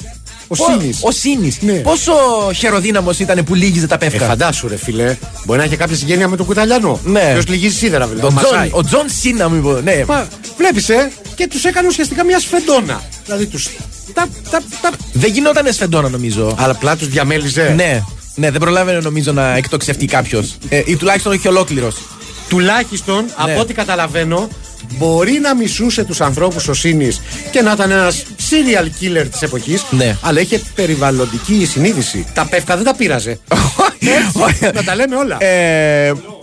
Ο 0.52 0.54
Σίνης. 0.54 0.98
Ο 1.02 1.10
Σίνης. 1.10 1.56
Ναι. 1.60 1.72
Πόσο 1.72 2.12
χεροδύναμος 2.56 3.18
ήταν 3.18 3.44
που 3.44 3.54
λύγιζε 3.54 3.86
τα 3.86 3.94
Ε, 3.94 3.98
πεύκα. 3.98 4.26
φαντάσου, 4.26 4.68
ρε 4.68 4.76
φίλε. 4.76 5.16
Μπορεί 5.44 5.58
να 5.58 5.64
έχει 5.64 5.76
κάποια 5.76 5.96
συγγένεια 5.96 6.28
με 6.28 6.36
τον 6.36 6.46
Κουταλιανό. 6.46 7.00
Ναι. 7.04 7.30
Ποιος 7.32 7.46
λυγίζει 7.48 7.76
σίδερα, 7.76 8.06
δηλαδή. 8.06 8.26
Ο 8.26 8.38
ο 8.38 8.40
Τζον, 8.42 8.52
Μασάει. 8.54 8.68
ο 8.72 8.84
Τζον 8.84 9.06
Σίνα 9.20 9.48
μου 9.48 9.56
είπε. 9.56 9.80
Ναι. 9.82 10.04
Βλέπεις, 10.56 10.88
ε, 10.88 11.12
και 11.34 11.48
τους 11.48 11.64
έκανε 11.64 11.86
ουσιαστικά 11.88 12.24
μια 12.24 12.38
σφεντόνα. 12.40 13.02
Δηλαδή 13.24 13.46
του. 13.46 13.58
Τα, 14.14 14.28
τα, 14.50 14.60
τα, 14.80 14.90
Δεν 15.12 15.32
γινόταν 15.32 15.72
σφεντόνα 15.72 16.08
νομίζω. 16.08 16.54
αλλά 16.58 16.72
απλά 16.72 16.96
τους 16.96 17.08
διαμέλιζε. 17.08 17.72
Ναι. 17.76 18.02
Ναι, 18.34 18.50
δεν 18.50 18.60
προλάβαινε 18.60 18.98
νομίζω 18.98 19.32
να 19.32 19.56
εκτοξευτεί 19.56 20.06
κάποιος. 20.06 20.56
Ε, 20.68 20.82
ή 20.86 20.96
τουλάχιστον 20.96 21.32
όχι 21.32 21.48
ολόκληρος. 21.48 21.96
Τουλάχιστον 22.48 23.24
Ναι. 23.24 23.52
από 23.52 23.60
ό,τι 23.60 23.74
καταλαβαίνω, 23.74 24.48
μπορεί 24.98 25.38
να 25.42 25.54
μισούσε 25.54 26.04
τους 26.04 26.20
ανθρώπους 26.20 26.68
ο 26.68 26.74
Σίνης 26.74 27.20
και 27.50 27.60
να 27.62 27.72
ήταν 27.72 27.90
ένας 27.90 28.22
serial 28.50 28.86
killer 29.00 29.26
της 29.30 29.42
εποχής. 29.42 29.84
Ναι. 29.90 30.16
Αλλά 30.20 30.40
είχε 30.40 30.60
περιβαλλοντική 30.74 31.66
συνείδηση. 31.66 32.26
Τα 32.34 32.46
πεύκα 32.46 32.76
δεν 32.76 32.84
τα 32.84 32.94
πείραζε. 32.94 33.38
Έτσι, 34.00 34.70
να 34.74 34.82
τα 34.82 34.94
λέμε 34.94 35.16
όλα. 35.16 35.38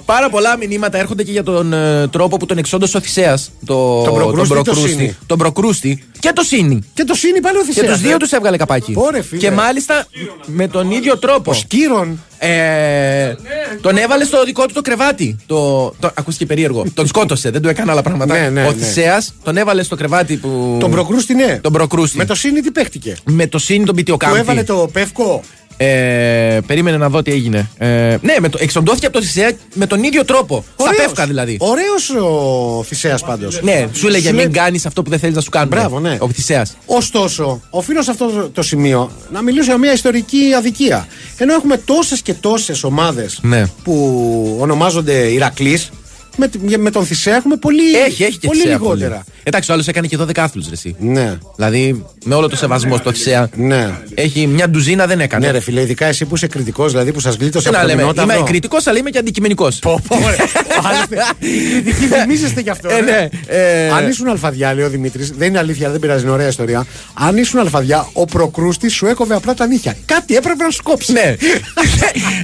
Ε, 0.07 0.13
πάρα 0.13 0.29
πολλά 0.29 0.57
μηνύματα 0.57 0.97
έρχονται 0.97 1.23
και 1.23 1.31
για 1.31 1.43
τον 1.43 1.73
ε, 1.73 2.07
τρόπο 2.07 2.37
που 2.37 2.45
τον 2.45 2.57
εξόντωσε 2.57 2.97
ο 2.97 2.99
Θησέας 2.99 3.51
Το, 3.65 4.01
Τον 4.03 4.13
Προκρούστη 4.13 4.59
ή 4.59 4.63
το 4.63 4.75
Σίνη; 4.75 5.17
Τον 5.25 5.37
Προκρούστη 5.37 6.03
και 6.19 6.31
το 6.33 6.41
Σίνη. 6.41 6.83
και 6.93 7.03
το 7.03 7.13
Σίνη 7.13 7.41
πάλι 7.41 7.57
ο 7.57 7.59
Και 7.59 7.65
Θησέας, 7.65 7.91
τους 7.91 8.01
δύο 8.01 8.15
ε. 8.15 8.17
τους 8.17 8.31
έβγαλε 8.31 8.57
καπάκι. 8.57 8.93
Ωρε, 8.95 9.21
φίλε. 9.21 9.41
και 9.41 9.51
μάλιστα 9.51 10.07
με 10.45 10.67
τον 10.67 10.91
ίδιο 10.91 11.17
τρόπο. 11.17 11.51
Ο 11.51 11.53
Σκύρον. 11.53 12.19
Ε, 12.39 13.35
τον 13.81 13.97
έβαλε 13.97 14.23
στο 14.23 14.43
δικό 14.43 14.65
του 14.65 14.73
το 14.73 14.81
κρεβάτι. 14.81 15.37
Το, 15.45 15.89
το, 15.99 16.11
ακούστηκε 16.13 16.45
περίεργο. 16.45 16.85
τον 16.93 17.07
σκότωσε, 17.07 17.49
δεν 17.49 17.61
του 17.61 17.69
έκανε 17.69 17.91
άλλα 17.91 18.01
πράγματα. 18.01 18.39
Ναι, 18.39 18.49
ναι, 18.49 18.65
ο 18.65 18.71
ναι. 18.71 18.73
Θησέας 18.73 19.33
τον 19.43 19.57
έβαλε 19.57 19.83
στο 19.83 19.95
κρεβάτι 19.95 20.35
που. 20.37 20.77
Τον 20.79 20.91
Προκρούστη, 20.91 21.33
ναι. 21.33 21.59
Τον 21.61 21.71
Προκρούστη. 21.71 22.17
Με 22.17 22.25
το 22.25 22.35
Σίνη 22.35 22.61
τι 22.61 22.71
παίχτηκε; 22.71 23.15
με 23.23 23.47
το 23.47 23.57
Σίνη 23.57 23.77
τον 23.77 23.87
Του 23.87 23.93
Πιτιοκάμπτη. 23.93 24.39
έβαλε 24.39 24.63
το 24.63 24.89
πεύκο; 24.91 25.43
Ε, 25.79 26.59
περίμενε 26.67 26.97
να 26.97 27.09
δω 27.09 27.21
τι 27.21 27.31
έγινε. 27.31 27.69
Ε, 27.77 27.87
ναι, 28.21 28.35
με 28.39 28.49
το, 28.49 28.57
εξοντώθηκε 28.61 29.05
από 29.05 29.17
το 29.17 29.23
Θησέα 29.23 29.51
με 29.73 29.85
τον 29.85 30.03
ίδιο 30.03 30.25
τρόπο. 30.25 30.65
Στα 30.79 30.89
πεύκα 30.95 31.25
δηλαδή. 31.25 31.57
Ωραίος 31.59 32.09
ο 32.09 32.83
Θησέας 32.83 33.21
πάντως. 33.23 33.61
Ναι, 33.61 33.87
σου 33.93 34.07
έλεγε 34.07 34.31
μην 34.31 34.51
κάνεις 34.51 34.85
αυτό 34.85 35.01
που 35.01 35.09
δεν 35.09 35.19
θέλεις 35.19 35.35
να 35.35 35.41
σου 35.41 35.49
κάνουν. 35.49 35.67
Μπράβο, 35.69 35.99
ναι. 35.99 36.17
Ο 36.19 36.29
Θησέας. 36.29 36.77
Ωστόσο, 36.85 37.61
οφείλω 37.69 38.01
σε 38.03 38.11
αυτό 38.11 38.27
το- 38.29 38.49
το 38.49 38.61
σημείο 38.61 39.11
να 39.31 39.41
μιλήσω 39.41 39.65
για 39.65 39.77
μια 39.77 39.93
ιστορική 39.93 40.53
αδικία. 40.57 41.07
Ενώ 41.37 41.53
έχουμε 41.53 41.77
τόσες 41.77 42.21
και 42.21 42.33
τόσες 42.33 42.83
ομάδες 42.83 43.39
Ναι. 43.41 43.63
που 43.83 44.57
ονομάζονται 44.59 45.13
Ηρακλής, 45.13 45.89
με, 46.38 46.47
τη- 46.47 46.78
με 46.78 46.91
τον 46.91 47.06
Θησέα 47.06 47.36
έχουμε 47.36 47.56
πολύ, 47.58 47.95
Έχει, 48.08 48.23
έχει 48.23 48.38
και 48.38 48.47
πολύ 48.47 48.60
Θησέα 48.60 48.78
λιγότερα. 48.78 49.10
πολύ. 49.10 49.23
Εντάξει, 49.43 49.71
ο 49.71 49.73
άλλος 49.73 49.88
έκανε 49.88 50.08
και 50.08 50.17
12 50.21 50.32
άθλους, 50.39 50.65
ρε. 50.67 50.73
εσύ. 50.73 50.95
Ναι. 51.00 51.38
Δηλαδή, 51.56 52.06
με 52.26 52.36
όλο 52.36 52.50
το 52.50 52.56
σεβασμό 52.56 52.97
στο 52.97 53.12
Θησέα. 53.12 53.50
Ναι. 53.56 53.89
Έχει 54.13 54.47
μια 54.47 54.69
ντουζίνα, 54.69 55.06
δεν 55.08 55.19
έκανε. 55.19 55.45
Ναι, 55.45 55.52
ρε 55.52 55.60
φίλε, 55.60 55.82
ειδικά 55.82 56.06
εσύ 56.06 56.26
που 56.26 56.36
είσαι 56.36 56.47
κριτικός, 56.47 56.91
δηλαδή 56.91 57.12
που 57.12 57.19
σας 57.19 57.36
γλίτωσε 57.36 57.65
Τι 57.67 57.71
να 57.73 57.78
από 57.80 57.88
το 57.88 57.93
λέμε, 57.93 58.02
μηνόταυρο. 58.08 58.34
είμαι 58.39 58.50
κριτικός, 58.50 58.88
αλλά 58.88 58.97
είμαι 59.00 59.10
και 59.10 59.17
αντικειμενικός. 59.17 59.80
Πω, 59.80 60.02
πω, 60.08 60.15
ρε. 60.17 60.36
Άλλωστε, 60.89 61.15
οι 61.39 61.82
κριτικοί 61.82 62.06
θυμίζεστε 62.06 62.62
γι' 62.62 62.69
αυτό. 62.69 62.89
Ε, 62.89 63.00
ρε. 63.00 63.02
ναι, 63.02 63.28
ε. 63.47 63.89
Αν 63.89 64.08
ήσουν 64.10 64.28
αλφαδιά, 64.28 64.73
λέει 64.73 64.86
ο 64.86 64.89
Δημήτρης, 64.89 65.32
δεν 65.32 65.47
είναι 65.47 65.58
αλήθεια, 65.60 65.89
δεν 65.89 66.00
πειράζει, 66.00 66.23
είναι 66.23 66.32
ωραία 66.32 66.47
ιστορία. 66.47 66.86
Αν 67.13 67.38
ήσουν 67.38 67.60
αλφαδιά, 67.60 68.10
ο 68.13 68.26
προκρούστης 68.26 68.93
σου 68.93 69.06
έκοβε 69.06 69.36
απλά 69.36 69.54
τα 69.54 69.67
νύχια. 69.67 69.95
Κάτι 70.06 70.36
έπρεπε 70.36 70.63
να 70.63 70.69
σκόψει. 70.71 71.12
Ναι. 71.12 71.36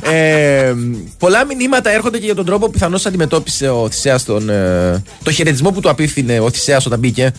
ε, 0.12 0.74
πολλά 1.18 1.46
μηνύματα 1.46 1.90
έρχονται 1.90 2.18
και 2.20 2.26
για 2.26 2.36
τον 2.36 2.46
τρόπο 2.46 2.66
που 2.66 2.72
πιθανώς 2.72 3.06
αντιμετώπισε 3.06 3.70
ο 3.70 3.83
Θησέας 3.91 4.24
τον. 4.24 4.50
Ε, 4.50 5.04
το 5.24 5.32
χαιρετισμό 5.32 5.72
που 5.72 5.80
του 5.80 5.89
απίφθινε 5.89 6.39
ο 6.39 6.50
Θησέας 6.52 6.86
όταν 6.86 7.00
μπήκε. 7.00 7.32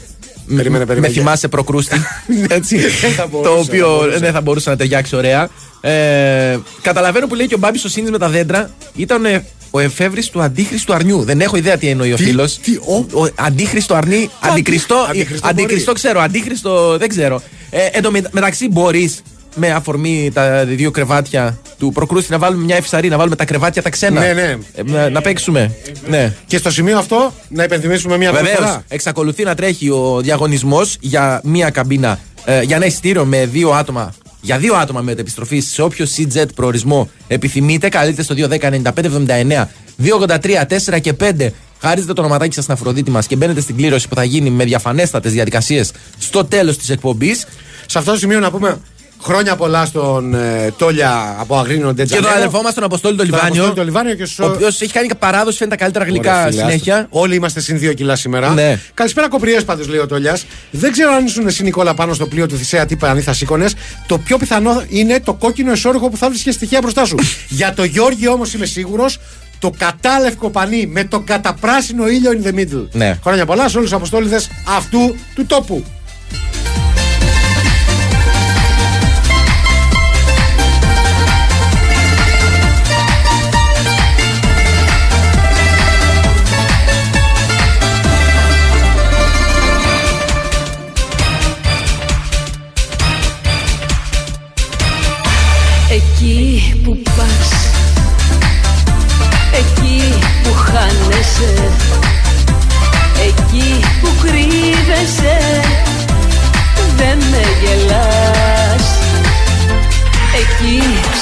Περίμενε, 0.56 0.86
περίμενε. 0.86 1.12
Με 1.14 1.20
θυμάσαι 1.20 1.48
προκρούστη. 1.48 2.00
Έτσι. 2.48 2.76
Δεν 3.02 3.10
θα 3.12 3.22
το 3.22 3.28
μπορούσε, 3.28 3.60
οποίο 3.60 3.86
θα 3.88 3.94
μπορούσε. 3.96 4.18
δεν 4.18 4.32
θα 4.32 4.40
μπορούσε 4.40 4.70
να 4.70 4.76
ταιριάξει 4.76 5.16
ωραία. 5.16 5.48
Ε, 5.80 6.58
καταλαβαίνω 6.82 7.26
που 7.26 7.34
λέει 7.34 7.46
και 7.46 7.54
ο 7.54 7.58
Μπάμπης 7.58 7.84
ο 7.84 7.88
Σίνη 7.88 8.10
με 8.10 8.18
τα 8.18 8.28
δέντρα 8.28 8.70
ήταν 8.96 9.24
ε, 9.24 9.44
ο 9.70 9.78
εφεύρης 9.80 10.28
του 10.30 10.42
αντίχρηστου 10.42 10.94
αρνιού. 10.94 11.22
Δεν 11.22 11.40
έχω 11.40 11.56
ιδέα 11.56 11.76
τι 11.78 11.88
εννοεί 11.88 12.12
ο 12.12 12.16
Τι- 12.16 12.24
φίλος. 12.24 12.58
τι, 12.58 12.74
ο- 12.76 13.20
Ο 13.22 13.28
αντίχρηστο 13.34 13.94
αρνί. 13.94 14.30
Αντικριστό. 14.40 14.94
αντίχριστο 15.08 15.48
Αντικριστό 15.48 15.84
μπορεί. 15.84 15.98
ξέρω. 15.98 16.20
Αντίχρηστο 16.20 16.96
δεν 16.98 17.08
ξέρω. 17.08 17.42
Ε, 17.70 17.78
εν 17.92 18.02
τω 18.02 18.10
με- 18.10 18.22
μεταξύ 18.30 18.68
μπορείς 18.68 19.22
με 19.54 19.70
αφορμή 19.70 20.30
τα 20.34 20.64
δύο 20.64 20.90
κρεβάτια 20.90 21.58
του 21.78 21.92
προκρούστη 21.92 22.30
να 22.30 22.38
βάλουμε 22.38 22.64
μια 22.64 22.76
ευσαρή, 22.76 23.08
να 23.08 23.16
βάλουμε 23.16 23.36
τα 23.36 23.44
κρεβάτια 23.44 23.82
τα 23.82 23.90
ξένα. 23.90 24.20
Ναι, 24.20 24.32
ναι. 24.32 24.56
Ε, 24.74 24.82
να, 24.84 25.10
να 25.10 25.20
παίξουμε. 25.20 25.74
Ναι. 26.08 26.34
Και 26.46 26.58
στο 26.58 26.70
σημείο 26.70 26.98
αυτό 26.98 27.32
να 27.48 27.62
υπενθυμίσουμε 27.62 28.16
μια 28.16 28.28
ακόμη 28.28 28.44
Βεβαίως, 28.44 28.66
φορά. 28.68 28.84
εξακολουθεί 28.88 29.44
να 29.44 29.54
τρέχει 29.54 29.88
ο 29.90 30.20
διαγωνισμός 30.22 30.96
για 31.00 31.40
μία 31.44 31.70
καμπίνα, 31.70 32.18
ε, 32.44 32.62
για 32.62 32.76
ένα 32.76 32.86
εισιτήριο 32.86 33.24
με 33.24 33.46
δύο 33.46 33.70
άτομα. 33.70 34.14
Για 34.40 34.58
δύο 34.58 34.74
άτομα 34.74 35.00
με 35.00 35.12
επιστροφή 35.12 35.60
σε 35.60 35.82
όποιο 35.82 36.06
CJ 36.16 36.44
προορισμό 36.54 37.10
επιθυμείτε, 37.28 37.88
καλείτε 37.88 38.22
στο 38.22 38.34
210-9579 38.34 39.68
283 39.96 40.64
4 40.94 41.00
και 41.00 41.12
5. 41.20 41.48
Χάριζετε 41.80 42.12
το 42.12 42.20
ονοματάκι 42.20 42.54
σας 42.54 42.64
στην 42.64 42.74
Αφροδίτη 42.76 43.10
μας 43.10 43.26
και 43.26 43.36
μπαίνετε 43.36 43.60
στην 43.60 43.76
κλήρωση 43.76 44.08
που 44.08 44.14
θα 44.14 44.24
γίνει 44.24 44.50
με 44.50 44.64
διαφανέστατες 44.64 45.32
διαδικασίες 45.32 45.92
στο 46.18 46.44
τέλος 46.44 46.78
της 46.78 46.90
εκπομπής. 46.90 47.46
Σε 47.86 47.98
αυτό 47.98 48.10
το 48.12 48.18
σημείο 48.18 48.40
να 48.40 48.50
πούμε 48.50 48.78
χρόνια 49.24 49.56
πολλά 49.56 49.84
στον 49.84 50.34
ε, 50.34 50.72
Τόλια 50.78 51.36
από 51.38 51.58
Αγρίνο 51.58 51.86
Και 51.88 51.92
Ντετζανέρο. 51.94 52.26
τον 52.28 52.36
αδελφό 52.36 52.62
μα, 52.62 52.72
τον 52.72 52.84
Αποστόλη 52.84 53.16
τον 53.16 53.26
Τον 53.26 53.34
Λιβάνιο. 53.34 53.62
Αποστόλη 53.64 53.74
τον 53.74 53.84
Λιβάνιο 53.84 54.14
και 54.14 54.24
στο- 54.24 54.44
Ο 54.44 54.50
οποίος 54.50 54.80
έχει 54.80 54.92
κάνει 54.92 55.08
παράδοση, 55.18 55.56
φαίνεται 55.56 55.76
τα 55.76 55.82
καλύτερα 55.82 56.04
γλυκά 56.04 56.32
Ωραία, 56.32 56.50
φίλε, 56.50 56.60
συνέχεια. 56.60 56.94
άστο. 56.96 57.08
Όλοι 57.10 57.34
είμαστε 57.34 57.60
συν 57.60 57.78
δύο 57.78 57.92
κιλά 57.92 58.16
σήμερα. 58.16 58.48
Ναι. 58.48 58.78
Καλησπέρα, 58.94 59.28
κοπριές 59.28 59.64
πάντως, 59.64 59.88
λέει 59.88 59.98
ο 59.98 60.06
Τόλιας. 60.06 60.44
Δεν 60.70 60.92
ξέρω 60.92 61.12
αν 61.12 61.24
ήσουν 61.26 61.46
εσύ, 61.46 61.62
Νικόλα, 61.62 61.94
πάνω 61.94 62.14
στο 62.14 62.26
πλοίο 62.26 62.46
του 62.46 62.56
Θησέα, 62.56 62.86
τι 62.86 62.96
πανί 62.96 63.20
θα 63.20 63.32
σήκωνες. 63.32 63.74
Το 64.06 64.18
πιο 64.18 64.36
πιθανό 64.38 64.82
είναι 64.88 65.20
το 65.20 65.34
κόκκινο 65.34 65.70
εσόρουχο 65.72 66.08
που 66.08 66.16
θα 66.16 66.28
βρίσκε 66.28 66.50
στοιχεία 66.50 66.78
μπροστά 66.80 67.04
σου. 67.04 67.16
Για 67.58 67.74
το 67.74 67.84
Γιώργη 67.84 68.28
όμως 68.28 68.52
είμαι 68.54 68.66
σίγουρος. 68.66 69.18
το 69.58 69.72
κατάλευκο 69.78 70.50
πανί 70.50 70.86
με 70.86 71.04
το 71.04 71.20
καταπράσινο 71.20 72.08
ήλιο 72.08 72.30
in 72.42 72.46
the 72.46 72.52
middle. 72.54 72.86
Ναι. 72.92 73.18
Χρόνια 73.22 73.46
πολλά 73.46 73.68
σε 73.68 73.76
όλους 73.76 73.88
τους 73.88 73.98
αποστόλιδες 73.98 74.48
αυτού 74.76 75.16
του 75.34 75.46
τόπου. 75.46 75.84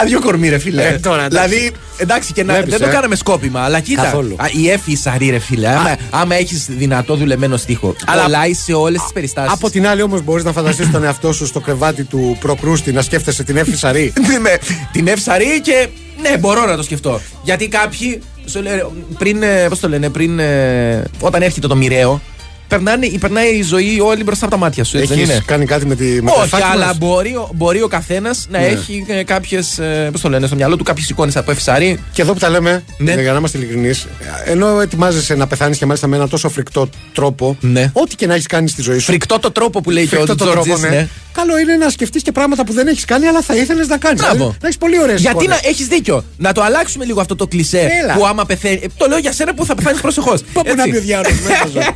Άδειο 0.00 0.20
κορμί, 0.20 0.48
ρε 0.48 0.58
φίλε. 0.58 0.86
Ε, 0.86 0.98
τώρα, 0.98 1.24
εντάξει. 1.24 1.48
δηλαδή, 1.48 1.72
εντάξει, 1.96 2.32
και 2.32 2.44
να, 2.44 2.52
Βλέπεις, 2.52 2.70
δεν 2.72 2.80
το 2.80 2.88
ε. 2.88 2.92
κάναμε 2.92 3.16
σκόπιμα, 3.16 3.60
αλλά 3.60 3.80
κοίτα. 3.80 4.02
Καθόλου. 4.02 4.36
Α, 4.38 4.44
η 4.52 4.70
Εφη 4.70 4.94
Σαρή, 4.94 5.30
ρε 5.30 5.38
φίλε. 5.38 5.68
Άμα, 5.68 5.96
άμα 6.10 6.34
έχεις 6.34 6.66
δυνατό 6.68 7.14
δουλεμένο 7.16 7.56
στίχο, 7.56 7.94
Αλλά- 8.06 8.22
κολλάει 8.22 8.54
σε 8.54 8.72
όλες 8.72 9.00
τις 9.02 9.12
περιστάσεις. 9.12 9.52
Από 9.52 9.70
την 9.70 9.86
άλλη, 9.86 10.02
όμως, 10.02 10.22
μπορείς 10.22 10.44
να 10.44 10.52
φανταστείς 10.52 10.90
τον 10.90 11.04
εαυτό 11.04 11.32
σου 11.32 11.46
στο 11.46 11.60
κρεβάτι 11.60 12.04
του 12.04 12.36
προκρούστη 12.40 12.92
να 12.92 13.02
σκέφτεσαι 13.02 13.44
την 13.44 13.56
Εύη 13.56 13.76
Σαρή; 13.76 14.12
με 14.42 14.58
την 14.92 15.06
Ευσαρή 15.08 15.60
και 15.60 15.88
ναι, 16.22 16.38
μπορώ 16.38 16.66
να 16.66 16.76
το 16.76 16.82
σκεφτώ. 16.82 17.20
Γιατί 17.42 17.68
κάποιοι, 17.68 18.22
σου 18.44 18.62
λένε, 18.62 18.86
πριν, 19.18 19.40
πώς 19.68 19.80
το 19.80 19.88
λένε, 19.88 20.08
πριν, 20.08 20.38
ε, 20.38 21.02
όταν 21.20 21.42
έρχεται 21.42 21.66
το 21.66 21.76
μοιραίο, 21.76 22.20
περνάνε, 22.68 23.06
περνάει 23.20 23.54
η 23.56 23.62
ζωή 23.62 24.00
όλη 24.00 24.22
μπροστά 24.22 24.44
από 24.44 24.54
τα 24.54 24.60
μάτια 24.60 24.84
σου. 24.84 24.96
Έτσι 24.96 25.08
δεν 25.14 25.22
Έχει 25.22 25.30
είναι; 25.32 25.42
κάνει 25.46 25.64
κάτι 25.64 25.86
με 25.86 25.94
τη 25.94 26.04
με 26.04 26.30
το 26.30 26.36
Όχι, 26.36 26.44
εφάκι 26.44 26.62
αλλά 26.72 26.86
μας; 26.86 26.98
μπορεί, 26.98 27.34
ο- 27.34 27.50
μπορεί 27.54 27.82
ο 27.82 27.88
καθένας 27.88 28.46
να 28.50 28.58
Ναι. 28.58 28.66
έχει 28.66 29.04
κάποιες. 29.26 29.80
Πώς 30.12 30.20
το 30.20 30.28
λένε, 30.28 30.46
στο 30.46 30.56
μυαλό 30.56 30.76
του 30.76 30.84
κάποιες 30.84 31.08
εικόνες 31.08 31.36
από 31.36 31.50
Ευσαρή. 31.50 32.00
Και 32.12 32.22
εδώ 32.22 32.32
που 32.32 32.38
τα 32.38 32.48
λέμε, 32.48 32.84
Ναι. 32.98 33.12
για 33.14 33.32
να 33.32 33.38
είμαστε 33.38 33.58
ειλικρινείς, 33.58 34.06
ενώ 34.44 34.80
ετοιμάζεσαι 34.80 35.34
να 35.34 35.46
πεθάνεις 35.46 35.78
και 35.78 35.86
μάλιστα 35.86 36.06
με 36.06 36.16
ένα 36.16 36.28
τόσο 36.28 36.48
φρικτό 36.48 36.88
τρόπο, 37.12 37.56
Ναι. 37.60 37.90
ό,τι 37.92 38.14
και 38.16 38.26
να 38.26 38.34
έχεις 38.34 38.46
κάνει 38.46 38.68
στη 38.68 38.82
ζωή 38.82 38.98
σου. 38.98 39.04
Φρικτό 39.04 39.38
το 39.38 39.50
τρόπο 39.50 39.80
που 39.80 39.90
λέει 39.90 40.06
και 40.06 40.14
ο 40.16 40.18
φρικτό 40.18 40.34
το 40.44 40.44
Τζόρτζη. 40.50 40.70
τρόπο, 40.70 40.86
ναι. 40.94 41.08
Καλό 41.32 41.58
είναι 41.58 41.76
να 41.76 41.88
σκεφτείς 41.90 42.22
και 42.22 42.32
πράγματα 42.32 42.64
που 42.64 42.72
δεν 42.72 42.86
έχεις 42.86 43.04
κάνει, 43.04 43.26
αλλά 43.26 43.42
θα 43.42 43.54
ήθελες 43.56 43.88
να 43.88 43.96
κάνεις. 43.98 44.20
Μπράβο. 44.20 44.44
να 44.46 44.66
έχεις 44.66 44.78
πολύ 44.78 45.00
ωραίες 45.02 45.20
Γιατί 45.20 45.46
να 45.46 45.58
έχεις 45.62 45.86
δίκιο; 45.86 46.24
Να 46.36 46.52
το 46.52 46.62
αλλάξουμε 46.62 47.04
λίγο 47.04 47.20
αυτό 47.20 47.36
το 47.36 47.46
κλισέ 47.46 47.88
Έλα. 48.02 48.14
που 48.14 48.26
άμα 48.26 48.44
πεθαίνει. 48.46 48.80
ε, 48.82 48.86
Το 48.96 49.06
λέω 49.08 49.18
για 49.18 49.32
σένα 49.32 49.54
που 49.54 49.64
θα 49.64 49.74
πεθάνεις 49.74 50.00
προσεχώς. 50.06 50.42
Πού 50.52 50.62
να 50.76 50.82
πει 50.82 50.96
ο 50.96 51.00
διάολος 51.00 51.32
μέσα 51.40 51.66
σου. 51.72 51.94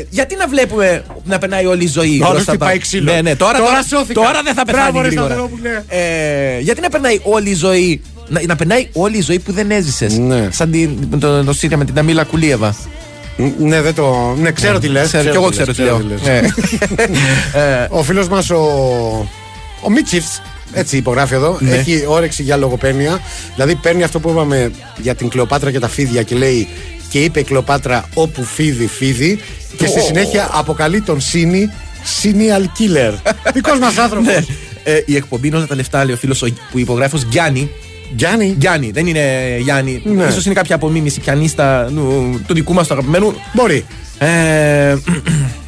Ε, 0.00 0.06
γιατί 0.10 0.36
να 0.36 0.46
βλέπουμε 0.48 1.04
να 1.24 1.38
περνάει 1.38 1.66
όλη 1.66 1.84
η 1.84 1.88
ζωή. 1.88 2.16
Όλος 2.20 2.30
μπροστά 2.32 2.50
χτυπάει 2.52 2.72
τα- 2.76 2.80
ξύλο. 2.80 3.12
Ναι, 3.12 3.20
ναι, 3.20 3.36
τώρα, 3.36 3.58
Τώρα 3.58 3.70
τώρα, 3.70 3.82
σώθηκα. 3.82 4.20
τώρα 4.20 4.40
δεν 4.44 4.54
θα 4.54 4.64
πεθάνει 4.64 4.82
Μπράβο, 4.90 5.00
ρε 5.00 5.06
γρήγορα. 5.08 5.28
Σταυρόπουλε. 5.34 5.82
Ε, 5.88 6.58
γιατί 6.60 6.80
να 6.80 6.88
περνάει 6.88 7.20
όλη 7.22 7.50
η 7.50 7.54
ζωή. 7.54 8.02
Να, 8.28 8.40
να 8.46 8.56
περνάει 8.56 8.88
όλη 8.92 9.16
η 9.16 9.20
ζωή 9.22 9.38
που 9.38 9.52
δεν 9.52 9.70
έζησες. 9.70 10.18
Ναι. 10.18 10.48
Σαν 10.52 10.70
την, 10.70 11.20
το, 11.20 11.44
το 11.44 11.52
Σύρια 11.52 11.76
με 11.76 11.84
την 11.84 11.98
Αμίλα 11.98 12.24
Κουλίεβα. 12.24 12.74
Ναι, 13.58 13.80
δεν 13.82 13.94
το... 13.94 14.34
ναι, 14.40 14.50
ξέρω 14.52 14.78
τι 14.78 14.88
λες. 14.88 15.06
Ξέρω, 15.06 15.30
κι 15.30 15.36
εγώ 15.36 15.48
ξέρω 15.50 15.72
τι 15.72 15.82
λέω. 15.82 15.98
Ναι. 16.24 16.40
Ε, 17.54 17.86
Ο 17.88 18.02
φίλος 18.02 18.28
μας 18.28 18.50
ο, 18.50 18.58
ο 19.80 19.90
Μίτσιφς, 19.90 20.42
έτσι 20.72 20.96
υπογράφει 20.96 21.34
εδώ, 21.34 21.56
Ναι. 21.60 21.70
έχει 21.70 22.04
όρεξη 22.06 22.42
για 22.42 22.56
λογοπαίγνια. 22.56 23.20
Δηλαδή 23.54 23.74
παίρνει 23.74 24.02
αυτό 24.02 24.20
που 24.20 24.30
είπαμε 24.30 24.70
για 24.98 25.14
την 25.14 25.28
Κλεοπάτρα 25.28 25.70
και 25.70 25.78
τα 25.78 25.88
φίδια 25.88 26.22
και 26.22 26.34
λέει 26.34 26.68
και 27.10 27.24
είπε 27.24 27.40
η 27.40 27.44
Κλεοπάτρα 27.44 28.04
όπου 28.14 28.42
φίδι 28.44 28.86
φίδι 28.86 29.40
και 29.76 29.86
στη 29.86 29.98
Ω. 29.98 30.02
συνέχεια 30.02 30.48
αποκαλεί 30.52 31.00
τον 31.00 31.20
Σίνι 31.20 31.70
Serial 32.22 32.62
Killer. 32.62 33.12
Δικός 33.54 33.78
μας 33.78 33.98
άνθρωπος. 33.98 34.26
Ναι. 34.34 34.44
Ε, 34.84 35.02
η 35.06 35.16
εκπομπή 35.16 35.46
είναι 35.46 35.56
όλα 35.56 35.66
τα 35.66 35.74
λεφτά, 35.74 36.04
λέει 36.04 36.14
ο 36.14 36.18
φίλος 36.18 36.44
που 36.70 36.78
υπογράφει 36.78 37.14
ως 37.16 37.22
Γιάννη. 37.30 37.70
Γιάννη. 38.16 38.54
Γιάννη, 38.58 38.90
δεν 38.90 39.06
είναι 39.06 39.56
Γιάννη. 39.60 40.02
Ναι. 40.04 40.24
Ίσως 40.24 40.44
είναι 40.44 40.54
κάποια 40.54 40.74
απομίμηση 40.74 41.20
πιανίστα 41.20 41.90
του, 41.94 42.40
του 42.46 42.54
δικού 42.54 42.72
μας 42.72 42.86
του 42.86 42.92
αγαπημένου. 42.92 43.34
Μπορεί. 43.52 43.84
Ε, 44.18 44.96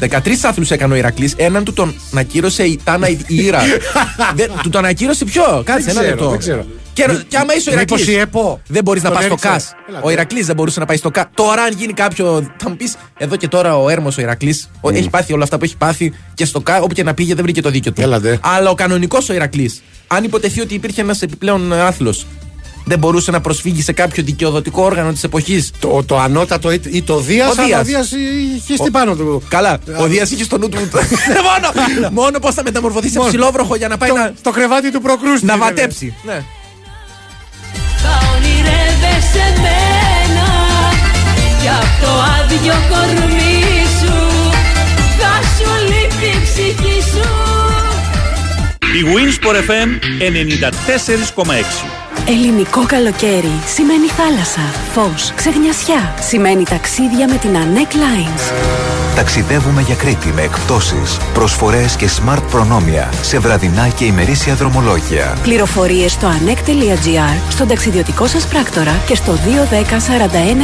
13 0.00 0.08
άθλου 0.42 0.64
έκανε 0.68 0.92
ο 0.92 0.96
Ηρακλής. 0.96 1.34
Έναν 1.36 1.64
του 1.64 1.72
τον 1.72 1.94
ακύρωσε 2.14 2.62
η 2.62 2.80
Τάνα 2.84 3.08
η 3.08 3.18
η 3.26 3.36
Ήρα. 3.44 3.60
Δεν- 4.34 4.50
του 4.62 4.68
τον 4.70 4.84
ακύρωσε 4.84 5.24
ποιο, 5.24 5.62
κάτσε 5.64 5.90
ένα 5.90 6.00
ξέρω, 6.00 6.14
λεπτό. 6.14 6.28
δεν 6.30 6.38
ξέρω. 6.38 6.66
Και, 6.92 7.06
και 7.28 7.36
άμα 7.36 7.54
είσαι 7.54 7.70
ο 7.70 7.74
Μήπως 7.78 7.98
Ηρακλής. 7.98 8.16
η 8.16 8.18
ΕΠΟ 8.18 8.60
Δεν 8.66 8.82
μπορείς 8.84 9.02
να 9.02 9.08
τον 9.10 9.16
πας 9.18 9.26
στο 9.26 9.34
έριξε. 9.48 9.48
ΚΑΣ. 9.52 9.72
Έλα, 9.88 9.98
Ο 9.98 10.00
τώρα. 10.00 10.12
Ηρακλής 10.12 10.46
δεν 10.46 10.56
μπορούσε 10.56 10.80
να 10.80 10.86
πάει 10.86 10.96
στο 10.96 11.10
ΚΑΣ. 11.10 11.24
Τώρα, 11.34 11.62
αν 11.62 11.74
γίνει 11.76 11.92
κάποιο. 11.92 12.46
Θα 12.56 12.68
μου 12.70 12.76
πεις 12.76 12.96
εδώ 13.18 13.36
και 13.36 13.48
τώρα 13.48 13.76
ο 13.78 13.88
Έρμος 13.88 14.18
ο 14.18 14.20
Ηρακλής. 14.20 14.70
Έχει 14.92 15.10
πάθει 15.10 15.32
όλα 15.32 15.42
αυτά 15.42 15.58
που 15.58 15.64
έχει 15.64 15.76
πάθει 15.76 16.12
και 16.34 16.44
στο 16.44 16.60
ΚΑΣ. 16.60 16.80
Όπου 16.82 16.94
και 16.94 17.02
να 17.02 17.14
πήγε 17.14 17.34
δεν 17.34 17.44
βρήκε 17.44 17.60
το 17.62 17.70
δίκιο 17.70 17.92
του. 17.92 18.00
Έλατε. 18.00 18.38
Αλλά 18.42 18.70
ο 18.70 18.74
κανονικός 18.74 19.28
ο 19.28 19.32
Ηρακλής, 19.32 19.82
αν 20.06 20.24
υποτεθεί 20.24 20.60
ότι 20.60 20.74
υπήρχε 20.74 21.00
ένας 21.00 21.22
επιπλέον 21.22 21.72
άθλος, 21.72 22.26
δεν 22.84 22.98
μπορούσε 22.98 23.30
να 23.30 23.40
προσφύγει 23.40 23.82
σε 23.82 23.92
κάποιο 23.92 24.22
δικαιοδοτικό 24.22 24.82
όργανο 24.82 25.12
της 25.12 25.24
εποχής. 25.24 25.70
Το, 25.78 26.02
το 26.06 26.18
ανώτατο 26.18 26.72
ή, 26.72 26.80
ή 26.90 27.02
το 27.02 27.18
Δίας, 27.20 27.48
Ο 27.48 27.62
αλλά 27.62 27.80
ο 27.80 27.82
Δίας. 27.84 28.08
Δία 28.08 28.18
είχε 28.56 28.76
στην 28.76 28.92
πάνω 28.92 29.14
του. 29.14 29.42
Καλά, 29.48 29.78
ο 29.98 30.06
Δίας 30.06 30.30
είχε 30.30 30.44
στο 30.44 30.58
νου 30.58 30.68
του. 30.68 30.78
μόνο 31.48 31.68
μόνο 32.10 32.38
πώς 32.38 32.54
θα 32.54 32.62
μεταμορφωθεί 32.62 33.08
σε 33.08 33.18
Μόνο. 33.18 33.28
ψηλόβροχο 33.30 33.74
για 33.76 33.88
να 33.88 33.96
πάει 33.96 34.08
Το- 34.08 34.14
να, 34.16 34.32
στο 34.38 34.50
κρεβάτι 34.50 34.92
του 34.92 35.00
προκρούστη. 35.00 35.46
να 35.46 35.54
ήθελε. 35.54 35.68
βατέψει. 35.70 36.14
Ναι. 36.22 36.42
Θα 38.02 38.18
ονειρεύεσαι 38.36 39.44
μένα 39.62 40.48
Κι 41.60 41.68
απ' 41.68 42.04
το 42.04 42.10
άδειο 42.38 42.74
κορμί 42.90 43.62
σου 44.00 44.14
Θα 45.18 45.32
σου 45.56 45.70
λείπει 45.88 46.36
η 46.36 46.40
ψυχή 46.44 47.00
σου 47.10 47.28
Η 48.98 49.02
Winsport 49.14 49.56
FM 49.70 49.88
94,6 51.36 51.99
Ελληνικό 52.26 52.86
καλοκαίρι 52.86 53.52
σημαίνει 53.66 54.06
θάλασσα, 54.06 54.60
φως, 54.92 55.32
ξεγνιασιά. 55.34 56.14
Σημαίνει 56.20 56.62
ταξίδια 56.64 57.28
με 57.28 57.36
την 57.36 57.50
Anec 57.50 57.94
Lines. 57.94 58.52
Ταξιδεύουμε 59.14 59.80
για 59.80 59.94
Κρήτη 59.94 60.32
με 60.32 60.42
εκπτώσεις, 60.42 61.16
προσφορές 61.34 61.96
και 61.96 62.08
smart 62.08 62.42
προνόμια 62.50 63.08
σε 63.20 63.38
βραδινά 63.38 63.88
και 63.88 64.04
ημερήσια 64.04 64.54
δρομολόγια. 64.54 65.36
Πληροφορίες 65.42 66.12
στο 66.12 66.28
anec.gr, 66.28 67.50
στον 67.50 67.68
ταξιδιωτικό 67.68 68.26
σας 68.26 68.46
πράκτορα 68.46 68.92
και 69.06 69.14
στο 69.14 69.32
210 69.32 69.98
41 69.98 70.60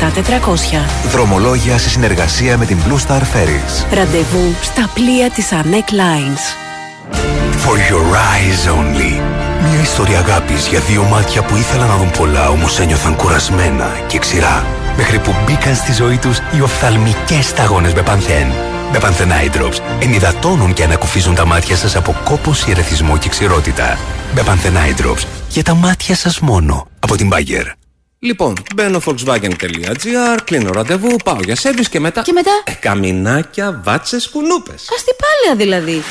97 0.00 0.12
400. 0.12 1.10
Δρομολόγια 1.10 1.78
σε 1.78 1.88
συνεργασία 1.88 2.58
με 2.58 2.66
την 2.66 2.78
Blue 2.88 3.08
Star 3.08 3.20
Ferries. 3.20 3.94
Ραντεβού 3.94 4.54
στα 4.60 4.90
πλοία 4.94 5.30
της 5.30 5.48
Anec 5.50 5.92
Lines. 5.92 6.42
For 7.66 7.76
your 7.90 8.06
eyes 8.32 8.66
only. 8.78 9.49
Μια 9.62 9.80
ιστορία 9.80 10.18
αγάπης 10.18 10.66
για 10.66 10.80
δύο 10.80 11.02
μάτια 11.02 11.42
που 11.42 11.56
ήθελαν 11.56 11.88
να 11.88 11.96
δουν 11.96 12.10
πολλά 12.10 12.48
όμως 12.48 12.78
ένιωθαν 12.78 13.16
κουρασμένα 13.16 14.04
και 14.06 14.18
ξηρά. 14.18 14.66
Μέχρι 14.96 15.18
που 15.18 15.34
μπήκαν 15.44 15.74
στη 15.74 15.92
ζωή 15.92 16.18
τους 16.18 16.38
οι 16.38 16.60
οφθαλμικές 16.60 17.46
σταγόνες 17.46 17.94
Μπεπανθέν. 17.94 18.52
Μπεπανθέν 18.92 19.28
Eye 19.30 19.56
Drops 19.56 19.78
ενυδατώνουν 20.00 20.72
και 20.72 20.84
ανακουφίζουν 20.84 21.34
τα 21.34 21.46
μάτια 21.46 21.76
σας 21.76 21.96
από 21.96 22.16
κόπωση, 22.24 22.70
ερεθισμό 22.70 23.18
και 23.18 23.28
ξηρότητα. 23.28 23.98
Μπεπανθέν 24.34 24.74
Eye 24.76 25.00
Drops 25.04 25.24
για 25.48 25.62
τα 25.62 25.74
μάτια 25.74 26.16
σας 26.16 26.40
μόνο. 26.40 26.88
Από 27.00 27.16
την 27.16 27.30
Bayer. 27.32 27.64
Λοιπόν, 28.22 28.54
μπαίνω 28.74 29.00
volkswagen.gr, 29.04 30.38
κλείνω 30.44 30.70
ραντεβού, 30.72 31.16
πάω 31.24 31.38
για 31.44 31.56
σερβις 31.56 31.88
και 31.88 32.00
μετά... 32.00 32.22
Και 32.22 32.32
μετά; 32.32 32.50
Ε, 32.64 32.72
καμινάκια, 32.72 33.80
βάτσες, 33.84 34.28
κουνούπες. 34.28 34.84
Αστιπάλαια 34.94 35.54
δηλαδή. 35.56 36.02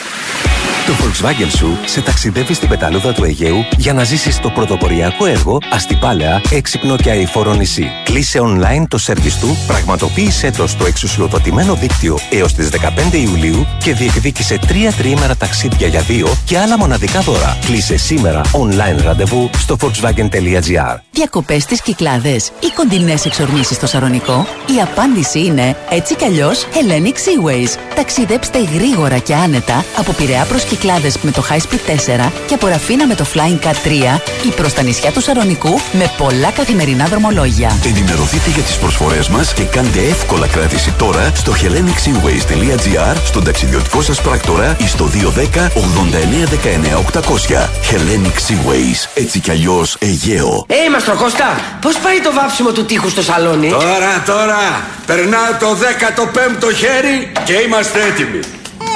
Το 0.89 0.95
Volkswagen 0.95 1.49
σου 1.57 1.77
σε 1.85 2.01
ταξιδεύει 2.01 2.53
στην 2.53 2.69
πεταλούδα 2.69 3.13
του 3.13 3.23
Αιγαίου 3.23 3.65
για 3.77 3.93
να 3.93 4.03
ζήσεις 4.03 4.39
το 4.39 4.49
πρωτοποριακό 4.49 5.25
έργο 5.25 5.57
αστυπάλαια, 5.71 6.41
έξυπνο 6.51 6.95
και 6.95 7.09
αηφόρο 7.09 7.53
νησί. 7.53 7.91
Κλείσε 8.03 8.39
online 8.41 8.85
το 8.87 8.97
σερβις 8.97 9.39
του, 9.39 9.57
πραγματοποίησέ 9.67 10.51
το 10.51 10.67
στο 10.67 10.85
εξουσιοδοτημένο 10.85 11.73
δίκτυο 11.75 12.17
έως 12.29 12.53
τις 12.53 12.69
15 12.69 13.13
Ιουλίου 13.13 13.67
και 13.83 13.93
διεκδίκησε 13.93 14.59
τρία 14.67 14.91
τριήμερα 14.91 15.35
ταξίδια 15.35 15.87
για 15.87 16.01
δύο 16.01 16.27
και 16.45 16.57
άλλα 16.57 16.77
μοναδικά 16.77 17.19
δώρα. 17.19 17.57
Κλείσε 17.65 17.97
σήμερα 17.97 18.41
online 18.51 19.03
ραντεβού 19.03 19.49
στο 19.57 19.75
volkswagen.gr. 19.81 20.97
Διακοπές 21.11 21.63
στις 21.63 21.81
Κυκλάδες 21.81 22.51
ή 22.59 22.67
κοντινές 22.75 23.25
εξορμήσεις 23.25 23.75
στο 23.75 23.87
Σαρονικό; 23.87 24.47
Η 24.77 24.81
απάντηση 24.81 25.39
είναι 25.45 25.75
έτσι 25.89 26.15
κι 26.15 26.25
αλλιώς 26.25 26.65
Hellenic 26.73 27.07
Seaways. 27.07 27.95
Ταξιδέψτε 27.95 28.59
γρήγορα 28.73 29.17
και 29.17 29.35
άνετα 29.35 29.85
από 29.97 30.11
Πειραιά 30.11 30.45
προς 30.45 30.63
Κυκλάδε 30.63 30.77
με 31.21 31.31
το 31.31 31.43
High 31.49 31.57
Speed 31.57 32.25
4 32.25 32.31
και 32.45 32.53
από 32.53 32.67
Ραφίνα 32.67 33.07
με 33.07 33.15
το 33.15 33.25
Flying 33.33 33.65
Cat 33.65 33.71
3 33.71 34.19
ή 34.45 34.51
προς 34.55 34.73
τα 34.73 34.81
νησιά 34.81 35.11
του 35.11 35.21
Σαρονικού 35.21 35.79
με 35.91 36.11
πολλά 36.17 36.51
καθημερινά 36.51 37.05
δρομολόγια. 37.05 37.71
Ενημερωθείτε 37.85 38.49
για 38.49 38.63
τις 38.63 38.75
προσφορές 38.75 39.27
μας 39.27 39.53
και 39.53 39.63
κάντε 39.63 39.99
εύκολα 39.99 40.47
κράτηση 40.47 40.91
τώρα 40.91 41.31
στο 41.35 41.53
hellenicseaways.gr, 41.53 43.15
στον 43.25 43.43
ταξιδιωτικό 43.43 44.01
σας 44.01 44.21
πράκτορα 44.21 44.75
ή 44.79 44.87
στο 44.87 45.09
210 45.13 45.67
89 45.67 46.47
19 46.47 47.19
800. 47.19 47.69
Hellenic 47.89 48.37
Seaways, 48.47 49.09
έτσι 49.13 49.39
κι 49.39 49.51
αλλιώς 49.51 49.97
Αιγαίο. 49.99 50.65
Ε, 50.67 50.89
Μαστροκώστα, 50.89 51.77
πώς 51.81 51.97
πάει 51.97 52.19
το 52.19 52.33
βάψιμο 52.33 52.71
του 52.71 52.85
τείχους 52.85 53.11
στο 53.11 53.21
σαλόνι; 53.21 53.69
Τώρα, 53.69 54.23
τώρα, 54.25 54.87
περνάω 55.05 55.51
το 55.59 55.77
15ο 55.79 56.73
χέρι 56.75 57.31
και 57.43 57.53
είμαστε 57.53 57.99
έτοιμοι. 58.01 58.58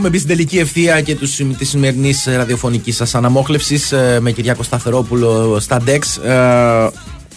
έχουμε 0.07 0.25
μπει 0.25 0.33
στην 0.33 0.37
τελική 0.37 0.57
ευθεία 0.59 1.01
και 1.01 1.15
της 1.57 1.69
σημερινής 1.69 2.27
ραδιοφωνικής 2.35 2.95
σας 2.95 3.15
αναμόχλευσης 3.15 3.93
με 4.19 4.31
Κυριάκο 4.31 4.63
Σταθερόπουλο 4.63 5.57
στα 5.59 5.81
DEX. 5.87 6.23
Ε, 6.23 6.87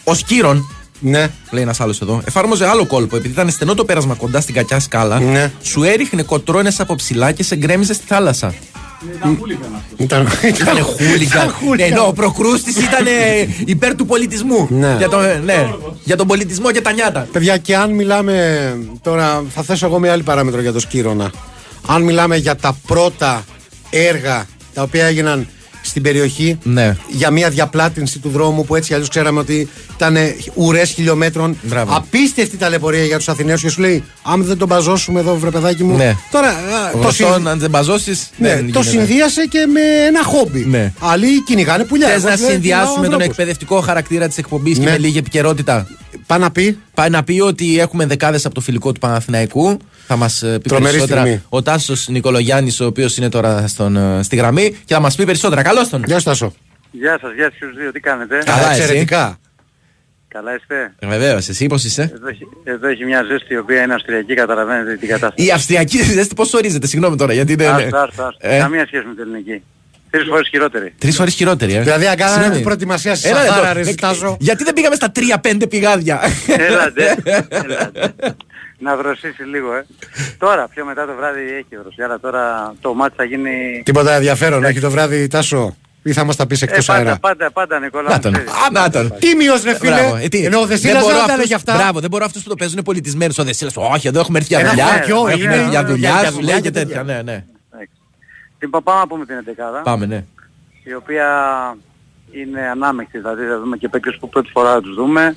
ο 0.04 0.14
Σκύρον, 0.14 0.68
ναι. 1.00 1.30
λέει 1.50 1.62
ένας 1.62 1.80
άλλος 1.80 2.00
εδώ, 2.00 2.22
εφάρμοζε 2.24 2.66
άλλο 2.66 2.86
κόλπο. 2.86 3.16
Επειδή 3.16 3.32
ήταν 3.32 3.50
στενό 3.50 3.74
το 3.74 3.84
πέρασμα 3.84 4.14
κοντά 4.14 4.40
στην 4.40 4.54
κακιά 4.54 4.80
σκάλα, 4.80 5.20
Ναι. 5.20 5.52
σου 5.62 5.82
έριχνε 5.82 6.22
κοτρώνε 6.22 6.72
από 6.78 6.94
ψηλά 6.94 7.32
και 7.32 7.42
σε 7.42 7.56
γκρέμιζε 7.56 7.94
στη 7.94 8.04
θάλασσα. 8.06 8.54
Ήταν, 9.96 10.28
Ήταν 10.50 10.82
χούλιγκαν. 10.82 11.54
Ενώ 11.78 12.06
ο 12.06 12.12
προκρούστης 12.12 12.76
ήταν 12.76 13.06
ε, 13.06 13.48
υπέρ 13.64 13.94
του 13.94 14.06
πολιτισμού. 14.06 14.66
Ναι. 14.70 14.94
Για, 14.98 15.08
τον, 15.08 15.20
ναι, 15.44 15.70
για 16.04 16.16
τον 16.16 16.26
πολιτισμό 16.26 16.70
και 16.70 16.80
τα 16.80 16.92
νιάτα. 16.92 17.28
Παιδιά, 17.32 17.56
και 17.56 17.76
αν 17.76 17.90
μιλάμε. 17.90 18.76
Τώρα 19.02 19.44
θα 19.54 19.62
θέσω 19.62 19.86
εγώ 19.86 19.98
μια 19.98 20.12
άλλη 20.12 20.22
παράμετρο 20.22 20.60
για 20.60 20.72
το 20.72 20.80
Σκύρονα. 20.80 21.30
Αν 21.86 22.02
μιλάμε 22.02 22.36
για 22.36 22.56
τα 22.56 22.76
πρώτα 22.86 23.44
έργα 23.90 24.46
τα 24.74 24.82
οποία 24.82 25.04
έγιναν 25.06 25.48
στην 25.82 26.02
περιοχή 26.02 26.58
Ναι. 26.62 26.96
για 27.10 27.30
μια 27.30 27.50
διαπλάτηνση 27.50 28.18
του 28.18 28.28
δρόμου 28.28 28.64
που 28.64 28.76
έτσι 28.76 28.92
αλλιώς 28.94 29.08
ξέραμε 29.08 29.38
ότι 29.40 29.68
ήταν 29.96 30.16
ουρές 30.54 30.90
χιλιόμετρων. 30.90 31.58
Μπράβο. 31.62 31.94
Απίστευτη 31.96 32.56
ταλαιπωρία 32.56 33.04
για 33.04 33.16
τους 33.16 33.28
Αθηναίους 33.28 33.62
και 33.62 33.68
σου 33.68 33.80
λέει: 33.80 34.04
Αν 34.22 34.44
δεν 34.44 34.58
τον 34.58 34.68
μπαζώσουμε 34.68 35.20
εδώ, 35.20 35.36
βρε 35.36 35.50
παιδάκι 35.50 35.84
μου. 35.84 35.96
Ναι. 35.96 36.16
Τώρα 36.30 36.48
α, 36.48 36.90
το, 36.92 36.98
Γνωστό, 36.98 37.24
συνδυ- 37.24 37.46
αν 37.48 37.58
δεν 37.58 37.70
μπαζώσει. 37.70 38.18
ναι, 38.36 38.62
το 38.72 38.82
συνδύασε 38.82 39.44
και 39.46 39.66
με 39.72 39.80
ένα 40.06 40.22
χόμπι. 40.24 40.64
Ναι. 40.68 40.92
Άλλοι 41.00 41.42
κυνηγάνε 41.42 41.84
πουλιά. 41.84 42.08
Θες 42.08 42.16
Εγώ 42.16 42.24
να 42.28 42.30
δεν 42.30 42.38
κυνηγάω 42.38 42.60
συνδυάσουμε 42.60 42.94
τον 42.94 43.04
ανθρώπους. 43.04 43.26
εκπαιδευτικό 43.26 43.80
χαρακτήρα 43.80 44.28
της 44.28 44.38
εκπομπής 44.38 44.78
και 44.78 44.84
Ναι. 44.84 44.90
με 44.90 44.98
λίγη 44.98 45.18
επικαιρότητα; 45.18 45.86
Πάει 46.26 46.38
να 46.38 46.50
πει. 46.50 46.78
Πάει 46.94 47.10
να 47.10 47.24
πει 47.24 47.40
ότι 47.40 47.78
έχουμε 47.78 48.06
δεκάδες 48.06 48.46
από 48.46 48.54
το 48.54 48.60
φιλικό 48.60 48.92
του 48.92 49.00
Παναθηναϊκού. 49.00 49.78
Θα 50.06 50.16
μας 50.16 50.38
πει 50.38 50.68
Τρομερή 50.68 50.92
περισσότερα 50.92 51.20
στιγμή. 51.20 51.42
ο 51.48 51.62
Τάσος 51.62 52.08
Νικολογιάννης, 52.08 52.80
ο 52.80 52.86
οποίος 52.86 53.16
είναι 53.16 53.28
τώρα 53.28 53.66
στον, 53.66 53.96
ε, 53.96 54.22
στη 54.22 54.36
γραμμή 54.36 54.70
και 54.84 54.94
θα 54.94 55.00
μας 55.00 55.16
πει 55.16 55.24
περισσότερα. 55.24 55.62
Καλώς 55.62 55.88
τον. 55.88 56.02
Γεια 56.06 56.18
σου, 56.18 56.24
Τάσο. 56.24 56.52
Γεια 56.90 57.18
σας, 57.20 57.32
γεια 57.34 57.50
στους 57.54 57.76
δύο, 57.76 57.92
τι 57.92 58.00
κάνετε; 58.00 58.38
Καλά, 58.44 58.70
εσύ; 58.70 58.80
εξαιρετικά. 58.80 59.38
Καλά 60.28 60.54
είστε; 60.54 60.94
Βεβαίως, 61.02 61.48
εσύ 61.48 61.66
πώς 61.66 61.84
είσαι; 61.84 62.10
Εδώ 62.14 62.28
έχει, 62.28 62.46
εδώ 62.64 62.88
έχει 62.88 63.04
μια 63.04 63.22
ζέστη 63.22 63.54
η 63.54 63.56
οποία 63.56 63.82
είναι 63.82 63.94
αυστριακή, 63.94 64.34
καταλαβαίνετε 64.34 64.96
την 64.96 65.08
κατάσταση. 65.08 65.46
Η 65.48 65.50
αυστριακή 65.50 66.02
ζέστη 66.02 66.34
πώς 66.34 66.54
ορίζεται, 66.54 66.86
συγγνώμη 66.86 67.16
τώρα. 67.16 67.32
Γιατί 67.32 67.52
είναι. 67.52 67.66
Άστο, 67.66 67.96
άστο, 67.96 68.22
άστο. 68.22 68.36
Ε; 68.38 68.58
Καμία 68.58 68.86
σχέση 68.86 69.06
με 69.06 69.14
την 69.14 69.22
ελληνική. 69.22 69.62
Τρεις 70.10 70.26
φορές 70.28 70.48
χειρότερη. 70.48 70.94
Τρεις 70.98 71.16
φορές 71.16 71.34
χειρότερη, 71.34 71.74
ε. 71.74 71.80
Δηλαδή, 71.80 72.06
αν 72.06 72.16
κάνανε 72.16 72.36
Συγγνώμη. 72.36 72.62
προετοιμασία 72.62 73.14
στη 73.14 73.28
Έλα 73.28 73.38
Σαχάρα, 73.44 73.70
εδώ. 73.70 73.82
ρε, 73.82 73.90
Ε, 73.90 73.94
Τάσο. 73.94 74.36
Γιατί 74.40 74.64
δεν 74.64 74.74
πήγαμε 74.74 74.94
στα 74.94 75.12
3-5 75.12 75.66
πηγάδια. 75.68 76.20
Έλατε, 76.58 77.16
έλατε. 77.48 78.14
Να 78.78 78.96
δροσίσει 78.96 79.42
λίγο, 79.42 79.74
ε. 79.74 79.86
Τώρα, 80.38 80.68
πιο 80.68 80.84
μετά 80.84 81.06
το 81.06 81.12
βράδυ 81.16 81.40
έχει 81.40 81.82
δροσιά, 81.82 82.04
αλλά 82.04 82.20
τώρα 82.20 82.74
το 82.80 82.94
μάτι 82.94 83.14
θα 83.16 83.24
γίνει... 83.24 83.82
Τίποτα 83.84 84.12
ενδιαφέρον, 84.14 84.64
έχει 84.64 84.80
το 84.80 84.90
βράδυ, 84.90 85.26
Τάσο. 85.26 85.76
Ή 86.02 86.12
θα 86.12 86.24
μας 86.24 86.36
τα 86.36 86.46
πεις 86.46 86.62
Ε, 86.62 86.64
εκτός 86.64 86.86
πάντα, 86.86 86.98
αέρα; 86.98 87.18
πάντα, 87.18 87.50
πάντα, 87.50 87.78
Νικόλα. 87.80 88.08
Να 88.08 88.14
μου, 88.14 88.20
τον. 88.20 88.32
ξέρεις. 88.32 88.50
Α, 88.50 88.70
να 88.72 88.90
τον. 88.90 89.14
Τίμιος, 89.18 89.62
ρε 89.62 89.74
φίλε; 89.78 89.90
Μπράβο. 89.94 90.16
Ε, 90.16 90.28
τι, 90.28 90.44
Ενώ 90.44 90.60
ο 90.60 90.66
Δεσίλας 90.66 91.02
μπορώ 91.02 91.06
δεν 91.06 91.14
τα 91.16 91.20
αυτούς- 91.22 91.38
έλεγε 91.38 91.54
αυτά. 91.54 91.74
Μπράβο, 91.74 92.00
δεν 92.00 92.10
μπορώ 92.10 92.24
αυτούς 92.24 92.42
που 92.42 92.48
το 92.48 92.54
παίζουν 92.54 92.82
πολιτισμένους. 92.82 93.38
Ο 93.38 93.44
Δεσίλας, 93.44 93.72
όχι, 93.76 94.08
εδώ 94.08 94.20
έχουμε 94.20 94.38
έρθει 94.38 94.48
για 94.54 94.60
Ένα 94.62 94.68
δουλειά. 94.70 94.84
χωριό 94.86 95.16
Έχουμε 95.16 95.32
είναι, 95.32 95.54
έρθει 95.54 95.68
για 95.68 95.80
για- 95.80 95.84
δουλειά, 95.84 96.10
για 96.20 96.28
σου 96.28 96.34
δουλειά 96.34 96.52
λέει 96.52 96.62
και 96.62 96.68
και 96.70 96.78
τέτοια. 96.78 97.02
Ναι, 97.02 97.22
ναι. 97.24 97.44
Λοιπόν, 98.60 98.82
πάμε 98.82 99.00
να 99.00 99.06
πούμε 99.06 99.24
την 99.24 99.36
11 99.80 99.82
Πάμε, 99.84 100.06
ναι. 100.06 100.24
η 100.84 100.94
οποία 100.94 101.28
είναι 102.30 102.60
ανάμεκτη, 102.60 103.18
δηλαδή 103.18 103.46
θα 103.46 103.58
δούμε 103.58 103.76
και 103.76 103.88
παίκτες 103.88 104.16
που 104.16 104.28
πρώτη 104.28 104.50
φορά 104.50 104.72
θα 104.72 104.80
τους 104.80 104.94
δούμε 104.94 105.36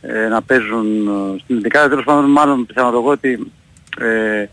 ε, 0.00 0.28
να 0.28 0.42
παίζουν 0.42 1.08
ε, 1.08 1.38
στην 1.38 1.60
11 1.64 1.70
τέλος 1.70 2.04
πάντων 2.04 2.30
μάλλον 2.30 2.66
πιθανότατα 2.66 3.04
ότι 3.04 3.52
ε, 3.98 4.46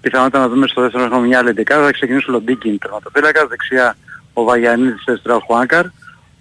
πιθανότητα 0.00 0.38
να 0.38 0.48
δούμε 0.48 0.66
στο 0.66 0.80
δεύτερο 0.80 1.04
έχουμε 1.04 1.26
μια 1.26 1.38
άλλη 1.38 1.54
11 1.56 1.62
θα 1.66 1.90
ξεκινήσει 1.92 2.30
ο 2.30 2.32
Λοντίκιν 2.32 2.78
τερματοφύλακας, 2.78 3.48
δεξιά 3.48 3.96
ο 4.32 4.42
Βαγιανίδης 4.42 5.04
αριστερά 5.06 5.34
ο 5.34 5.40
Χουάνκαρ 5.40 5.86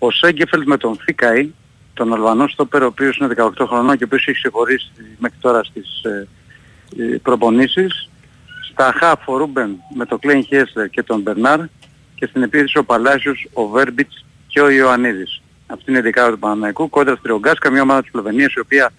ο 0.06 0.12
Σέγκεφελτ 0.12 0.68
με 0.68 0.78
τον 0.78 0.98
Θήκαη, 1.04 1.54
τον 1.94 2.14
Αλβανό 2.14 2.48
στόπερ, 2.48 2.84
ο 2.84 2.86
οποίος 2.86 3.18
είναι 3.18 3.34
18 3.38 3.50
χρονών 3.68 3.98
και 3.98 4.04
ο 4.04 4.08
οποίος 4.08 4.28
έχει 4.28 4.38
συγχωρήσει 4.38 4.92
μέχρι 5.18 5.38
τώρα 5.40 5.64
στις 5.64 6.04
ε, 6.04 6.28
ε, 6.98 7.18
προπονήσεις. 7.18 8.10
Στα 8.74 8.94
χαφ 8.98 9.28
ο 9.28 9.38
Ρούμπεν 9.38 9.84
με 9.96 10.06
τον 10.06 10.20
Κλέιν 10.20 10.44
Χέσλερ 10.44 10.90
και 10.90 11.04
τον 11.04 11.22
Μπερνάρ 11.22 11.60
και 12.16 12.26
στην 12.26 12.44
επίθεση 12.44 12.78
ο 12.78 12.84
Παλάσιος, 12.84 13.48
ο 13.54 13.68
Βέρμπιτς 13.68 14.26
και 14.48 14.62
ο 14.62 14.70
Ιωαννίδης. 14.70 15.42
Αυτή 15.68 15.84
είναι 15.90 16.00
η 16.00 16.02
δεκάδα 16.02 16.32
του 16.32 16.40
Παναναϊκού, 16.40 16.90
κόντρα 16.90 17.16
στη 17.16 17.28
Ρογκάσκα, 17.28 17.70
μια 17.70 17.82
ομάδα 17.82 18.02
της 18.02 18.10
Σλοβενίας 18.12 18.54
η 18.54 18.60
οποία 18.60 18.92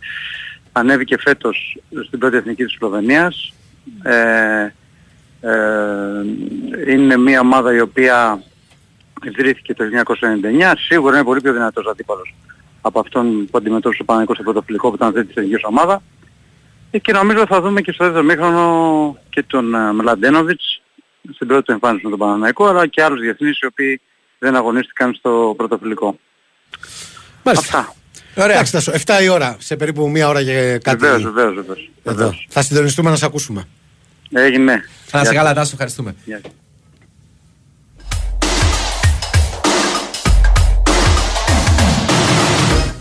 ανέβηκε 0.72 1.18
φέτος 1.18 1.78
στην 2.06 2.18
πρώτη 2.18 2.36
εθνική 2.36 2.64
της 2.64 2.72
Σλοβενίας. 2.72 3.54
Ε, 4.02 4.72
ε, 5.40 5.52
είναι 6.92 7.16
μια 7.16 7.40
ομάδα 7.40 7.74
η 7.74 7.80
οποία 7.80 8.42
ιδρύθηκε 9.22 9.74
το 9.74 9.84
1999, 9.84 10.72
σίγουρα 10.76 11.14
είναι 11.14 11.24
πολύ 11.24 11.40
πιο 11.40 11.52
δυνατός 11.52 11.86
αντίπαλος 11.86 12.34
από 12.80 13.00
αυτόν 13.00 13.46
που 13.50 13.58
αντιμετώπισε 13.58 14.02
ο 14.02 14.04
Παναγικός 14.04 14.36
στο 14.36 14.44
πρωτοφυλικό 14.44 14.88
που 14.88 14.94
ήταν 14.94 15.08
αυτή 15.08 15.24
της 15.24 15.36
εθνικής 15.36 15.64
ομάδα. 15.64 16.02
Ε, 16.94 16.98
και 16.98 17.12
νομίζω 17.12 17.46
θα 17.46 17.60
δούμε 17.60 17.80
και 17.80 17.92
στο 17.92 18.04
δεύτερο 18.04 18.24
μήχρονο 18.24 19.18
και 19.30 19.42
τον 19.42 19.74
ε, 19.74 19.92
Μλαντένοβιτς 19.92 20.82
στην 21.34 21.46
πρώτη 21.46 21.62
του 21.62 21.72
εμφάνιση 21.72 22.04
με 22.04 22.10
τον 22.10 22.18
Παναναϊκό, 22.18 22.66
αλλά 22.66 22.86
και 22.86 23.02
άλλους 23.02 23.20
διεθνείς 23.20 23.58
οι 23.58 23.66
οποίοι 23.66 24.00
δεν 24.38 24.56
αγωνίστηκαν 24.56 25.14
στο 25.14 25.54
πρωτοφυλικό. 25.56 26.18
Αυτά. 27.42 27.94
Ωραία. 28.36 28.54
Εντάξει, 28.54 28.72
Τάσο, 28.72 28.92
7 28.92 29.22
η 29.22 29.28
ώρα, 29.28 29.56
σε 29.58 29.76
περίπου 29.76 30.10
μία 30.10 30.28
ώρα 30.28 30.44
και 30.44 30.78
κάτι. 30.82 30.96
Βεβαίως, 30.96 31.22
βεβαίως, 31.22 31.54
βεβαίως. 31.54 31.90
Εδώ. 32.02 32.34
Θα 32.48 32.62
συντονιστούμε 32.62 33.10
να 33.10 33.16
σε 33.16 33.24
ακούσουμε. 33.24 33.64
Έγινε. 34.30 34.84
Να 35.12 35.18
σε 35.18 35.30
Γεια 35.30 35.38
καλά, 35.38 35.48
σας. 35.48 35.56
Τάσο, 35.56 35.70
ευχαριστούμε. 35.72 36.14
Γεια 36.24 36.40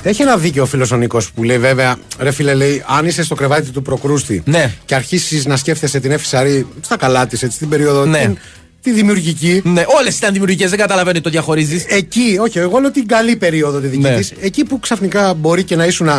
Έχει 0.04 0.22
ένα 0.22 0.38
δίκιο 0.38 0.64
ο 0.64 0.66
φίλος 0.66 0.92
ο 0.92 0.96
Νίκος 0.98 1.32
που 1.32 1.44
λέει 1.44 1.58
βέβαια, 1.58 1.98
ρε 2.20 2.32
φίλε, 2.32 2.54
λέει, 2.54 2.84
αν 2.88 3.06
είσαι 3.06 3.24
στο 3.24 3.36
κρεβάτι 3.36 3.70
του 3.70 3.82
προκρούστη 3.82 4.42
Ναι. 4.46 4.74
και 4.86 4.96
αρχίσεις 4.96 5.46
να 5.46 5.58
σκέφτεσαι 5.58 6.00
την 6.00 6.12
Εφησαρή 6.12 6.68
στα 6.82 6.98
καλά 6.98 7.28
τη, 7.28 7.38
έτσι 7.42 7.58
την 7.58 7.70
περίοδο. 7.70 8.06
Ναι. 8.06 8.20
Την, 8.20 8.38
τη 8.82 8.92
δημιουργική. 8.92 9.62
Ναι, 9.66 9.84
όλες 10.00 10.18
ήταν 10.18 10.32
δημιουργικές, 10.32 10.70
δεν 10.70 10.80
καταλαβαίνω 10.80 11.22
το 11.22 11.30
διαχωρίζεις. 11.30 11.86
Εκεί, 11.88 12.38
όχι, 12.42 12.60
εγώ 12.60 12.80
λέω 12.80 12.92
την 12.92 13.08
καλή 13.08 13.36
περίοδο 13.36 13.80
τη 13.80 13.88
δική 13.88 14.02
Ναι. 14.02 14.16
της, 14.16 14.34
εκεί 14.40 14.64
που 14.64 14.80
ξαφνικά 14.80 15.34
μπορεί 15.34 15.64
και 15.64 15.76
να 15.76 15.86
ήσουν 15.86 16.10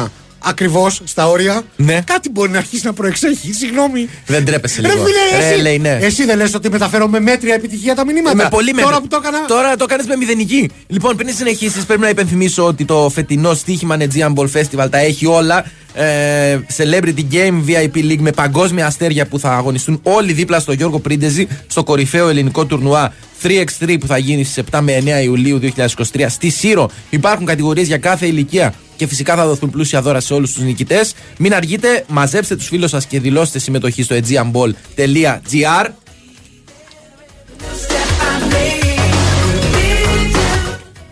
ακριβώς 0.45 1.01
στα 1.05 1.29
όρια, 1.29 1.63
Ναι. 1.77 2.01
κάτι 2.07 2.31
μπορεί 2.31 2.51
να 2.51 2.59
αρχίσει 2.59 2.87
να 2.87 2.93
προεξέχει. 2.93 3.53
Συγγνώμη. 3.53 4.09
Δεν 4.27 4.45
τρέπεσαι 4.45 4.81
Ρε 4.81 4.89
λίγο. 4.89 5.05
φίλε, 5.05 5.39
Ρε, 5.41 5.53
εσύ, 5.53 5.61
λέει, 5.63 5.79
ναι. 5.79 5.99
εσύ 6.03 6.25
δεν 6.25 6.37
λες 6.37 6.55
ότι 6.55 6.71
μεταφέρω 6.71 7.09
με 7.09 7.21
μέτρια 7.21 7.55
επιτυχία 7.55 7.95
τα 7.95 8.05
μηνύματα. 8.05 8.37
Με 8.37 8.47
πολύ 8.51 8.71
Τώρα 8.73 8.85
μέτρη. 8.87 9.01
που 9.01 9.09
το 9.09 9.21
έκανα. 9.23 9.45
Τώρα 9.47 9.77
το 9.77 9.87
κάνει 9.87 10.03
με 10.09 10.17
μηδενική. 10.17 10.71
Λοιπόν, 10.87 11.17
πριν 11.17 11.35
συνεχίσεις, 11.35 11.85
πρέπει 11.85 12.01
να 12.01 12.09
υπενθυμίσω 12.09 12.67
ότι 12.67 12.85
το 12.85 13.11
φετινό 13.15 13.55
στοίχημα 13.55 13.97
Aegean 14.01 14.33
Ball 14.35 14.49
Festival 14.53 14.87
τα 14.91 14.99
έχει 14.99 15.27
όλα. 15.27 15.65
Ε, 15.97 16.59
Celebrity 16.77 17.25
Game 17.33 17.63
VIP 17.67 17.97
League 17.97 18.19
με 18.19 18.31
παγκόσμια 18.33 18.87
αστέρια 18.87 19.27
που 19.27 19.39
θα 19.39 19.53
αγωνιστούν 19.53 20.01
όλοι 20.03 20.33
δίπλα 20.33 20.61
στο 20.61 20.73
Γιώργο 20.73 20.99
Πρίντεζη 20.99 21.49
στο 21.67 21.85
κορυφαίο 21.85 22.29
ελληνικό 22.29 22.65
τουρνουά 22.65 23.13
3x3 23.43 23.97
που 24.01 24.07
θα 24.07 24.19
γίνει 24.19 24.45
στις 24.45 24.65
7 24.73 24.79
με 24.83 25.03
9 25.21 25.23
Ιουλίου 25.25 25.61
2023 25.77 26.27
στη 26.29 26.51
Σύρο. 26.51 26.91
Υπάρχουν 27.11 27.47
κατηγορίες 27.47 27.87
για 27.87 27.99
κάθε 27.99 28.27
ηλικία 28.27 28.75
και 28.97 29.07
φυσικά 29.07 29.37
θα 29.37 29.47
δοθούν 29.47 29.71
πλούσια 29.71 30.03
δώρα 30.03 30.21
σε 30.21 30.35
όλους 30.35 30.53
τους 30.53 30.63
νικητές. 30.63 31.15
Μην 31.39 31.55
αργείτε, 31.55 32.05
μαζέψτε 32.09 32.57
τους 32.57 32.67
φίλους 32.67 32.91
σας 32.91 33.07
και 33.07 33.21
δηλώστε 33.21 33.59
συμμετοχή 33.59 34.03
στο 34.03 34.17
aegeanball.gr. 34.17 35.89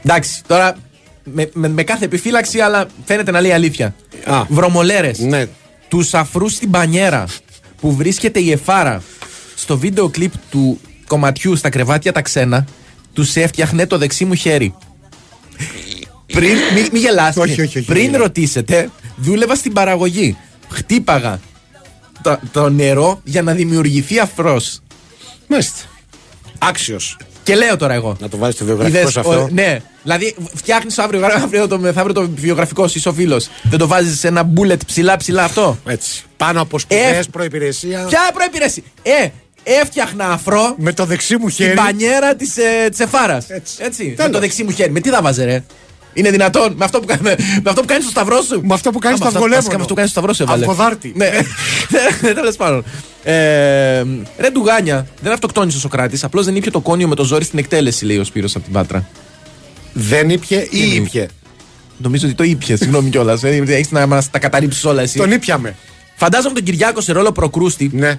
Εντάξει, 0.04 0.42
τώρα 0.46 0.76
με, 1.24 1.50
με, 1.52 1.68
με 1.68 1.82
κάθε 1.82 2.04
επιφύλαξη, 2.04 2.60
αλλά 2.60 2.86
φαίνεται 3.04 3.30
να 3.30 3.40
λέει 3.40 3.52
αλήθεια. 3.52 3.94
Α. 4.24 4.44
Βρωμολέρες. 4.48 5.18
Ναι. 5.18 5.46
Τους 5.88 6.14
αφρούς 6.14 6.52
στην 6.52 6.70
πανιέρα 6.70 7.26
που 7.80 7.94
βρίσκεται 7.94 8.40
η 8.40 8.50
Εφάρα 8.50 9.02
στο 9.54 9.78
βίντεο 9.78 10.08
κλιπ 10.08 10.32
του 10.50 10.80
κομματιού 11.06 11.56
στα 11.56 11.70
κρεβάτια 11.70 12.12
τα 12.12 12.22
ξένα, 12.22 12.66
τους 13.12 13.36
έφτιαχνε 13.36 13.86
το 13.86 13.98
δεξί 13.98 14.24
μου 14.24 14.34
χέρι. 14.34 14.74
Πριν, 16.32 16.56
μη, 16.74 16.88
μη 16.92 16.98
γελάστε. 16.98 17.40
Όχι, 17.40 17.52
όχι, 17.52 17.78
όχι, 17.78 17.82
Πριν 17.86 18.10
μη 18.10 18.16
ρωτήσετε, 18.16 18.90
δούλευα 19.16 19.54
στην 19.54 19.72
παραγωγή. 19.72 20.36
Χτύπαγα 20.68 21.40
το, 22.22 22.38
το 22.52 22.68
νερό 22.68 23.20
για 23.24 23.42
να 23.42 23.52
δημιουργηθεί 23.52 24.18
αφρός. 24.18 24.80
Μάλιστα. 25.46 25.78
Άξιος. 26.58 27.16
Και 27.42 27.54
λέω 27.56 27.76
τώρα 27.76 27.94
εγώ. 27.94 28.16
Να 28.20 28.28
το 28.28 28.36
βάλει 28.36 28.52
στο 28.52 28.64
βιογραφικό 28.64 28.98
Είδες, 28.98 29.12
σου 29.12 29.20
αυτό; 29.20 29.40
ο- 29.42 29.48
ναι, 29.52 29.80
δηλαδή 30.02 30.34
φτιάχνεις 30.54 30.98
αύριο, 30.98 31.26
αύριο 31.44 31.68
το, 31.68 31.78
μεθαύριο 31.78 32.14
το 32.14 32.30
βιογραφικό 32.34 32.88
σου, 32.88 32.98
είσαι 32.98 33.08
ο 33.08 33.12
φίλος. 33.12 33.48
Δεν 33.62 33.78
το 33.78 33.86
βάζεις 33.86 34.18
σε 34.18 34.28
ένα 34.28 34.50
bullet 34.56 34.76
ψηλά 34.86 35.16
ψηλά 35.16 35.44
αυτό; 35.44 35.78
Έτσι. 35.86 36.22
Πάνω 36.36 36.60
από 36.60 36.78
σπουδέ, 36.78 37.08
Ε, 37.08 37.22
προπηρεσία. 37.30 38.04
Ποια 38.08 38.20
προϋπηρεσία; 38.34 38.82
Ε, 39.02 39.28
έφτιαχνα 39.62 40.24
αφρό 40.30 40.74
Με 40.78 40.92
το 40.92 41.04
δεξί 41.04 41.36
μου 41.36 41.48
στην 41.48 41.64
χέρι. 41.64 41.76
πανιέρα 41.76 42.34
της 42.34 42.56
ε, 42.56 42.88
της 42.90 43.00
Εφάρας. 43.00 43.44
Έτσι. 43.48 43.74
Έτσι. 43.78 44.04
Με 44.04 44.14
Τέλος. 44.14 44.32
το 44.32 44.38
δεξί 44.38 44.62
μου 44.64 44.70
χέρι. 44.70 44.90
Με 44.90 45.00
τι 45.00 45.08
θα 45.10 45.22
βάζε, 45.22 45.44
ρε; 45.44 45.62
Είναι 46.14 46.30
δυνατόν 46.30 46.74
με 46.76 46.84
αυτό 46.84 47.00
που, 47.00 47.06
κα- 47.06 47.18
με, 47.20 47.34
με 47.38 47.70
αυτό 47.70 47.80
που 47.80 47.86
κάνεις 47.86 48.02
στο 48.02 48.10
σταυρό 48.12 48.42
σου. 48.42 48.60
Με 48.64 48.74
αυτό 48.74 48.90
που 48.90 48.98
κάνεις 48.98 49.20
Α, 49.20 49.24
με 49.24 49.30
στο 49.30 49.38
αυτό- 49.38 49.54
αυγολέμονο. 49.54 49.54
βασικά 49.56 49.76
Με 49.76 49.82
αυτό 49.82 49.94
που 49.94 49.94
κάνεις 49.94 50.10
στο 50.10 50.20
σταυρό 50.20 50.34
σου, 50.36 50.42
έβαλε. 50.42 50.64
Αυγοδάρτη. 50.64 51.12
Ναι, 51.16 51.30
τέλος 52.40 52.56
πάντων. 52.56 52.84
Ε, 53.24 53.32
ρε 54.38 54.50
Ντουγάνια, 54.52 55.06
δεν 55.22 55.32
αυτοκτόνησε 55.32 55.76
ο 55.76 55.80
Σοκράτης. 55.80 56.24
Απλώς 56.24 56.44
δεν 56.44 56.56
ήπια 56.56 56.70
το 56.70 56.80
κόνιο 56.80 57.08
με 57.08 57.14
το 57.14 57.24
ζόρι 57.24 57.44
στην 57.44 57.58
εκτέλεση, 57.58 58.04
λέει 58.04 58.18
ο 58.18 58.24
Σπύρος 58.24 58.54
από 58.54 58.64
την 58.64 58.72
Πάτρα. 58.72 59.08
Δεν 59.92 60.30
ήπια 60.30 60.62
ή 60.70 60.86
Δεν 60.86 60.90
ήπια. 61.04 61.28
Νομίζω 61.98 62.26
ότι 62.26 62.34
το 62.36 62.42
ήπια, 62.42 62.76
συγγνώμη 62.76 63.10
κιόλας. 63.10 63.42
Έχεις 63.44 63.90
να 63.90 64.06
μας 64.06 64.30
τα 64.30 64.38
καταρρύψεις 64.38 64.84
όλα 64.84 65.02
εσύ. 65.02 65.18
Τον 65.18 65.30
ήπιαμε. 65.32 65.76
Φαντάζομαι 66.16 66.54
τον 66.54 66.62
Κυριάκο 66.64 67.00
σε 67.00 67.12
ρόλο 67.12 67.32
προκρούστη 67.32 67.90
Ναι. 67.92 68.18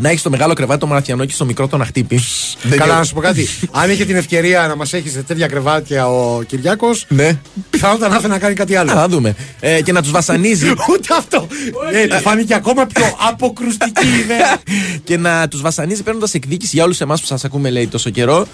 Να 0.00 0.08
έχεις 0.08 0.20
στο 0.20 0.30
μεγάλο 0.30 0.54
κρεβάτι 0.54 0.80
το 0.80 0.86
Μαραθιανό 0.86 1.24
και 1.24 1.32
στο 1.32 1.44
μικρό 1.44 1.68
τον 1.68 1.80
Αχτύπη. 1.80 2.20
Δεν 2.62 2.78
Καλά, 2.78 2.84
είναι- 2.90 2.98
να 3.00 3.04
σου 3.04 3.14
πω 3.14 3.20
κάτι. 3.20 3.46
Αν 3.70 3.90
είχε 3.90 4.04
την 4.04 4.16
ευκαιρία 4.16 4.66
να 4.66 4.76
μας 4.76 4.92
έχεις 4.92 5.12
σε 5.12 5.22
τέτοια 5.22 5.46
κρεβάτια 5.46 6.08
ο 6.08 6.42
Κυριάκος, 6.42 7.06
Ναι. 7.08 7.38
πιθανότατα 7.70 8.08
να 8.08 8.16
ήθελε 8.16 8.32
να 8.32 8.38
κάνει 8.38 8.54
κάτι 8.54 8.76
Α, 8.76 8.80
άλλο. 8.80 8.90
θα 8.92 9.08
δούμε. 9.08 9.34
Ε, 9.60 9.82
και 9.82 9.92
να 9.92 10.02
τους 10.02 10.10
βασανίζει. 10.10 10.68
Ούτε 10.92 11.14
αυτό. 11.18 11.46
Ε, 11.92 12.06
του 12.06 12.20
φάνηκε 12.20 12.54
ακόμα 12.54 12.86
πιο 12.86 13.04
αποκρουστική 13.28 14.06
ιδέα. 14.22 14.56
και 15.04 15.16
να 15.16 15.48
τους 15.48 15.60
βασανίζει 15.60 16.02
παίρνοντας 16.02 16.34
εκδίκηση 16.34 16.70
για 16.74 16.84
όλους 16.84 17.00
εμάς 17.00 17.20
που 17.20 17.26
σας 17.26 17.44
ακούμε, 17.44 17.70
λέει 17.70 17.86
τόσο 17.88 18.10
καιρό. 18.10 18.46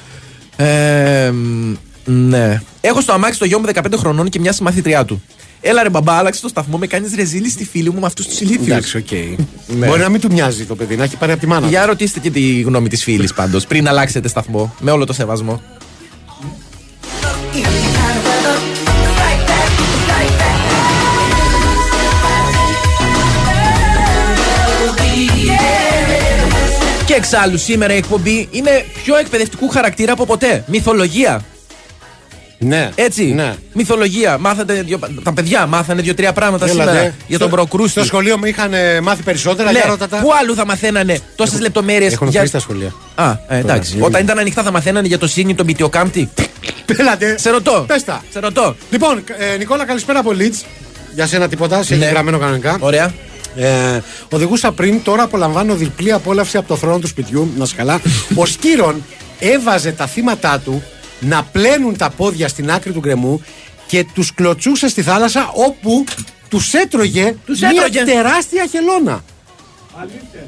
Ε, 0.57 1.31
μ, 1.31 1.75
ναι. 2.05 2.63
Έχω 2.81 3.01
στο 3.01 3.13
αμάξι 3.13 3.39
το 3.39 3.45
γιο 3.45 3.59
μου 3.59 3.67
15 3.75 3.97
χρονών 3.97 4.29
και 4.29 4.41
μια 4.41 4.53
συμμαθήτριά 4.53 5.05
του. 5.05 5.23
Έλα 5.69 5.83
ρε 5.83 5.91
μπαμπά, 5.91 6.13
άλλαξε 6.13 6.41
το 6.41 6.49
σταθμό, 6.49 6.79
με 6.79 6.87
κάνεις 6.87 7.15
ρεζίλι 7.15 7.51
στη 7.51 7.65
φίλη 7.65 7.91
μου 7.91 8.01
με 8.01 8.07
αυτούς 8.07 8.27
τους 8.27 8.41
ηλίθιους. 8.41 8.67
Εντάξει, 8.67 8.97
ΟΚ. 8.97 9.07
Μπορεί 9.87 10.01
να 10.01 10.09
μην 10.09 10.21
του 10.21 10.33
μοιάζει 10.33 10.65
το 10.65 10.77
παιδί, 10.77 10.97
να 10.97 11.05
έχει 11.05 11.17
πάρει 11.17 11.33
από 11.33 11.41
τη 11.41 11.47
μάνα. 11.47 11.69
Για 11.69 11.87
ρωτήστε 11.87 12.21
και 12.21 12.31
τη 12.31 12.61
γνώμη 12.61 12.89
της 12.89 13.03
φίλης 13.03 13.35
πάντως, 13.35 13.67
πριν 13.67 13.89
αλλάξετε 13.89 14.29
σταθμό. 14.29 14.75
Με 14.81 14.91
όλο 14.91 15.05
το 15.05 15.13
σεβασμό. 15.13 15.63
Και 27.07 27.15
εξάλλου 27.15 27.59
σήμερα 27.59 27.95
η 27.95 27.97
εκπομπή 27.97 28.49
είναι 28.51 28.85
πιο 29.05 29.17
εκπαιδευτικού 29.17 29.69
χαρακτήρα 29.69 30.13
από 30.13 30.27
ποτέ. 30.27 30.65
Μυθολογία. 30.67 31.45
Ναι. 32.59 32.91
Έτσι. 32.95 33.25
Ναι. 33.25 33.55
Μυθολογία. 33.73 34.39
Μάθατε 34.39 34.83
δύο, 34.83 34.99
τα 35.23 35.33
παιδιά 35.33 35.67
μάθανε 35.67 36.03
δύο-τρία 36.03 36.33
πράγματα 36.33 36.69
Έλατε. 36.69 36.91
σήμερα 36.91 37.15
για 37.27 37.39
τον 37.39 37.49
Στο- 37.49 37.57
Προκρούστη. 37.57 37.91
Στο 37.91 38.05
σχολείο 38.05 38.39
μου 38.39 38.45
είχαν 38.45 38.73
ε, 38.75 39.01
μάθει 39.01 39.23
περισσότερα. 39.23 39.73
Ναι, 39.73 39.79
Για 39.79 39.89
ρώτα 39.89 40.09
τα. 40.09 40.17
πού 40.19 40.29
αλλού 40.41 40.55
θα 40.55 40.67
μαθαίνανε 40.67 41.19
τόσες 41.35 41.61
λεπτομέρειες. 41.61 42.13
Έχουν 42.13 42.29
για... 42.29 42.39
κλείσει 42.39 42.53
τα 42.55 42.61
σχολεία. 42.61 42.95
Α, 43.15 43.31
ε, 43.49 43.59
εντάξει. 43.59 43.93
Τώρα, 43.93 44.05
Όταν 44.07 44.23
ήταν 44.23 44.39
ανοιχτά 44.39 44.63
θα 44.63 44.71
μαθαίνανε 44.71 45.07
για 45.07 45.19
το 45.19 45.27
Σίνι, 45.27 45.55
τον 45.55 45.67
Πιτιοκάμπτη. 45.67 46.29
Έλατε. 46.99 47.39
Σε 47.39 47.51
ρωτώ. 47.51 47.85
Πες 47.89 48.05
τα. 48.05 48.25
Σε 48.33 48.39
ρωτώ. 48.41 48.77
Λοιπόν, 48.91 49.23
ε, 49.55 49.57
Νικόλα, 49.57 49.85
καλησπέρα 49.85 50.19
από 50.19 50.33
Λίτς. 50.33 50.65
Για 51.15 51.27
σένα 51.27 51.49
τίποτα, 51.49 51.83
σε 51.83 51.95
έχει 51.95 52.03
Ναι. 52.05 52.09
γραμμένο 52.11 52.39
κανονικά. 52.39 52.77
Ωραία. 52.81 53.13
Ε, 53.57 54.01
οδηγούσα 54.31 54.73
πριν, 54.73 55.03
τώρα 55.03 55.23
απολαμβάνω 55.23 55.75
διπλή 55.75 56.13
απόλαυση 56.13 56.57
από 56.57 56.69
το 56.69 56.77
θρόνο 56.77 56.99
του 56.99 57.07
σπιτιού. 57.07 57.51
Να 57.57 57.65
σε 57.67 57.75
καλά. 57.75 58.01
Ο 58.35 58.47
Σκύρον 58.47 59.03
έβαζε 59.39 59.91
τα 59.93 60.07
θύματα 60.07 60.59
του 60.65 60.83
να 61.21 61.43
πλένουν 61.43 61.97
τα 61.97 62.11
πόδια 62.11 62.49
στην 62.49 62.71
άκρη 62.71 62.93
του 62.93 63.01
γκρεμού 63.01 63.43
και 63.87 64.07
τους 64.15 64.35
κλωτσούσε 64.35 64.89
στη 64.89 65.03
θάλασσα 65.03 65.51
όπου 65.55 66.05
τους 66.49 66.73
έτρωγε 66.73 67.35
Τους 67.47 67.61
μια 67.61 67.71
έτρωγε. 67.77 68.03
τεράστια 68.13 68.67
χελώνα. 68.71 69.25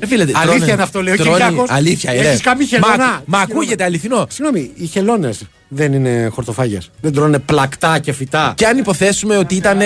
Ρε 0.00 0.06
φίλε, 0.06 0.22
Αλήθεια 0.22 0.42
τρώνε- 0.42 0.68
είναι 0.68 0.82
αυτό, 0.82 1.02
λέει 1.02 1.14
ο 1.14 1.16
τρώνε- 1.16 1.42
Κυριάκος. 1.42 1.70
Αλήθεια, 1.70 2.14
είναι. 2.14 2.28
Έχεις 2.28 2.40
κάνει 2.40 2.64
χελώνα; 2.64 2.96
Μα, 2.96 3.22
μα 3.26 3.38
ακούγεται 3.38 3.84
αληθινό. 3.84 4.26
Συγγνώμη, 4.30 4.70
οι 4.74 4.86
χελώνες 4.86 5.40
δεν 5.68 5.92
είναι 5.92 6.28
χορτοφάγες. 6.32 6.90
Δεν 7.00 7.12
τρώνε 7.12 7.38
πλακτά 7.38 7.98
και 7.98 8.12
φυτά. 8.12 8.52
Και 8.56 8.66
αν 8.66 8.78
υποθέσουμε 8.78 9.36
ότι 9.36 9.54
ήταν. 9.54 9.80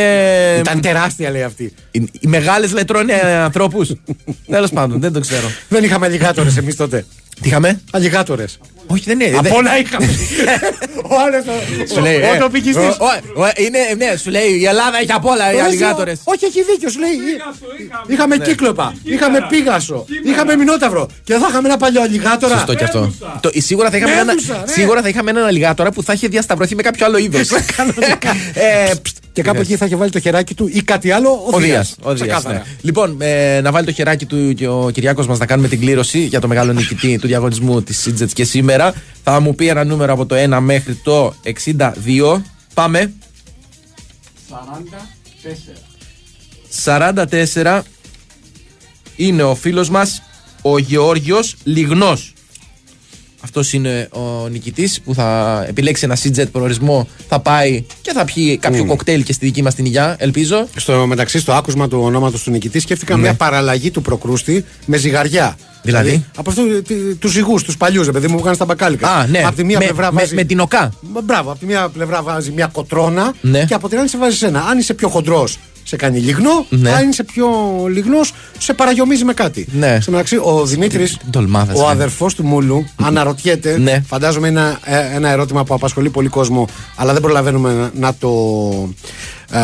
Ήταν 0.59 0.80
τεράστια, 0.80 1.30
λέει 1.30 1.43
αυτή. 1.43 1.74
Οι, 1.91 1.99
οι 2.20 2.26
μεγάλες 2.26 2.72
λετρώνε 2.72 3.12
ανθρώπους. 3.45 3.91
Τέλος 4.51 4.70
πάντων, 4.70 5.01
δεν 5.01 5.12
το 5.12 5.20
ξέρω. 5.20 5.51
Δεν 5.68 5.85
είχαμε 5.85 6.07
αλιγάτορες 6.07 6.57
εμείς 6.57 6.76
τότε. 6.76 7.07
Τι 7.41 7.49
είχαμε; 7.49 7.80
Αλιγάτορες. 7.91 8.59
Όχι, 8.87 9.03
δεν 9.07 9.20
είναι. 9.20 9.37
Απ' 9.37 9.43
δεν- 9.43 9.53
όλα 9.53 9.78
είχαμε. 9.78 10.07
Ο 11.12 11.14
άλλος. 11.24 11.45
Σου 11.95 12.01
λέει. 12.01 12.16
Ο 12.16 12.35
ε, 12.35 12.39
τοπικιστής. 12.39 12.85
ο- 12.85 12.97
ο- 13.37 13.43
ο- 13.43 13.51
Είναι, 13.57 13.78
ναι, 13.97 14.16
σου 14.16 14.30
λέει 14.30 14.49
η 14.61 14.64
Ελλάδα 14.64 14.99
έχει 15.03 15.12
απ' 15.12 15.26
όλα 15.26 15.53
οι 15.55 15.59
αλιγάτορες. 15.61 16.18
Όχι, 16.24 16.45
έχει 16.45 16.62
δίκιο, 16.70 16.89
σου 16.91 16.99
λέει. 17.01 17.11
Είχαμε 18.07 18.37
Ναι. 18.37 18.45
κύκλοπα, 18.45 18.95
είχαμε 19.05 19.47
πίγασο, 19.49 20.05
είχαμε 20.24 20.57
μηνόταυρο. 20.57 21.09
Και 21.24 21.33
εδώ 21.33 21.49
είχαμε 21.49 21.68
ένα 21.68 21.76
παλιό 21.76 22.03
αλιγάτορα. 22.03 22.55
Σωστό 22.57 22.74
και 22.74 22.85
αυτό. 22.85 23.12
Το, 23.41 23.51
σίγουρα, 23.55 23.91
θα 23.91 23.97
είχαμε 23.97 24.12
ένα, 24.12 24.24
Μέδουσα, 24.24 24.62
ναι. 24.66 24.72
σίγουρα 24.72 25.03
θα 25.03 25.09
είχαμε 25.09 25.30
έναν 25.30 25.45
αλιγάτορα 25.45 25.91
που 25.93 26.03
θα 26.03 26.12
είχε 26.12 26.28
διασταυρωθεί 26.28 26.74
με 26.74 26.83
κάποιο 26.83 27.07
άλλο 27.07 27.18
είδος. 27.18 27.49
ε, 28.55 28.95
πστ, 29.03 29.16
Και 29.33 29.43
κάπου 29.43 29.61
εκεί 29.61 29.76
θα 29.76 29.87
είχε 29.87 29.97
βάλει 29.97 30.11
το 30.11 30.20
χεράκι 30.20 30.55
του 30.55 30.70
ή 30.72 30.83
κάτι 30.83 31.11
άλλο. 31.11 31.28
Ο 31.30 31.49
Ο 31.51 31.59
Δίας, 31.59 31.68
Δίας. 31.68 31.95
ο 32.03 32.14
Δίας, 32.14 32.20
Ξεκάθαρα. 32.20 32.55
ναι. 32.55 32.62
Λοιπόν, 32.80 33.16
ε, 33.20 33.61
να 33.61 33.70
βάλει 33.70 33.87
το 33.87 33.93
χεράκι 33.93 34.26
του 34.26 34.55
και 34.55 34.68
ο 34.68 34.91
Κυριάκος 34.93 35.26
μας 35.26 35.39
να 35.39 35.47
κάνουμε 35.47 35.68
την 35.68 35.80
κλήρωση 35.80 36.18
για 36.18 36.41
το 36.41 36.49
μεγάλο 36.49 36.72
νικητή 36.72 37.18
του 37.18 37.26
διαγωνισμού 37.26 37.83
της 37.83 37.99
Σίτζετς 38.01 38.33
και 38.33 38.45
σήμερα. 38.45 38.72
Θα 39.25 39.41
μου 39.41 39.55
πει 39.55 39.68
ένα 39.68 39.85
νούμερο 39.85 40.12
από 40.12 40.27
το 40.27 40.37
1 40.57 40.59
μέχρι 40.61 40.95
το 40.95 41.35
62. 41.66 42.43
Πάμε. 42.75 43.12
44 46.85 47.81
είναι 49.16 49.43
ο 49.43 49.55
φίλος 49.55 49.91
μας 49.91 50.23
ο 50.62 50.79
Γεώργιος 50.79 51.57
Λιγνός. 51.64 52.33
Αυτός 53.45 53.73
είναι 53.73 54.09
ο 54.12 54.49
νικητής 54.49 55.01
που 55.01 55.14
θα 55.14 55.64
επιλέξει 55.68 56.05
ένα 56.05 56.16
CJ 56.23 56.51
προορισμό, 56.53 57.09
θα 57.29 57.41
πάει 57.41 57.85
και 58.01 58.12
θα 58.12 58.25
πιει 58.25 58.57
κάποιο 58.57 58.85
κοκτέιλ 58.85 59.23
και 59.23 59.33
στη 59.33 59.45
δική 59.47 59.62
μας 59.62 59.75
την 59.75 59.85
υγειά, 59.85 60.16
ελπίζω. 60.18 60.68
Στο 60.77 61.07
μεταξύ, 61.07 61.39
στο 61.39 61.53
άκουσμα 61.53 61.89
του 61.89 61.99
ονόματος 62.03 62.43
του 62.43 62.51
νικητή, 62.51 62.81
σκέφτηκα 62.81 63.14
Ναι. 63.14 63.20
μια 63.20 63.35
παραλλαγή 63.35 63.91
του 63.91 64.03
προκρούστη 64.03 64.64
με 64.87 64.97
ζυγαριά. 64.97 65.57
Δηλαδή; 65.83 66.24
από 66.37 66.51
αυτούς 66.51 66.64
τους 67.18 67.30
ζυγού, 67.33 67.59
τους 67.64 67.76
παλιούς, 67.76 68.11
παιδί 68.11 68.26
μου 68.26 68.35
που 68.35 68.41
κάνουν 68.41 68.55
στα 68.55 68.64
μπακάλικα. 68.64 69.09
Α, 69.09 69.26
ναι. 69.26 69.39
Από 69.47 69.57
τη 69.57 69.64
μία 69.64 69.78
με, 69.78 69.85
πλευρά 69.85 70.12
με, 70.12 70.20
βάζει. 70.20 70.35
με 70.35 70.45
την 70.45 70.61
οκά. 70.61 70.93
Μα, 71.01 71.20
Μπράβο, 71.20 71.51
από 71.51 71.59
τη 71.61 71.66
μία 71.66 71.89
πλευρά 71.89 72.22
βάζει 72.22 72.51
μια 72.51 72.66
κοτρόνα 72.72 73.33
Ναι. 73.41 73.64
και 73.64 73.74
από 73.74 73.89
την 73.89 73.99
άλλη 73.99 74.09
σε 74.09 74.18
βάζει 74.18 74.47
ένα. 74.47 74.61
Αν 74.61 74.78
είσαι 74.78 74.95
πιο 74.95 75.09
χοντρός, 75.09 75.59
σε 75.85 75.97
κάνει 75.97 76.18
λιγνό. 76.18 76.66
Ναι. 76.68 76.91
Αν 76.91 77.09
είσαι 77.09 77.24
πιο 77.24 77.49
λιγνός, 77.89 78.33
σε 78.59 78.72
παραγιομίζει 78.72 79.24
με 79.24 79.33
κάτι. 79.33 79.66
Ναι. 79.72 79.99
Στο 80.01 80.11
μεταξύ, 80.11 80.37
ο 80.37 80.62
Δημήτρης, 80.66 81.16
Ντολμάδας, 81.30 81.78
ο 81.78 81.83
ναι. 81.85 81.91
αδερφός 81.91 82.35
του 82.35 82.45
Μούλου, 82.45 82.85
αναρωτιέται. 83.03 83.78
Ναι. 83.78 84.03
Φαντάζομαι 84.07 84.49
είναι 84.49 84.61
ένα, 84.61 84.78
ε, 84.85 85.14
ένα 85.16 85.28
ερώτημα 85.30 85.64
που 85.64 85.74
απασχολεί 85.74 86.11
πολύ 86.11 86.28
κόσμο, 86.28 86.68
αλλά 86.97 87.12
δεν 87.12 87.22
προλαβαίνουμε 87.22 87.72
να, 87.72 87.91
να 87.95 88.14
το. 88.14 88.28
ε, 89.51 89.59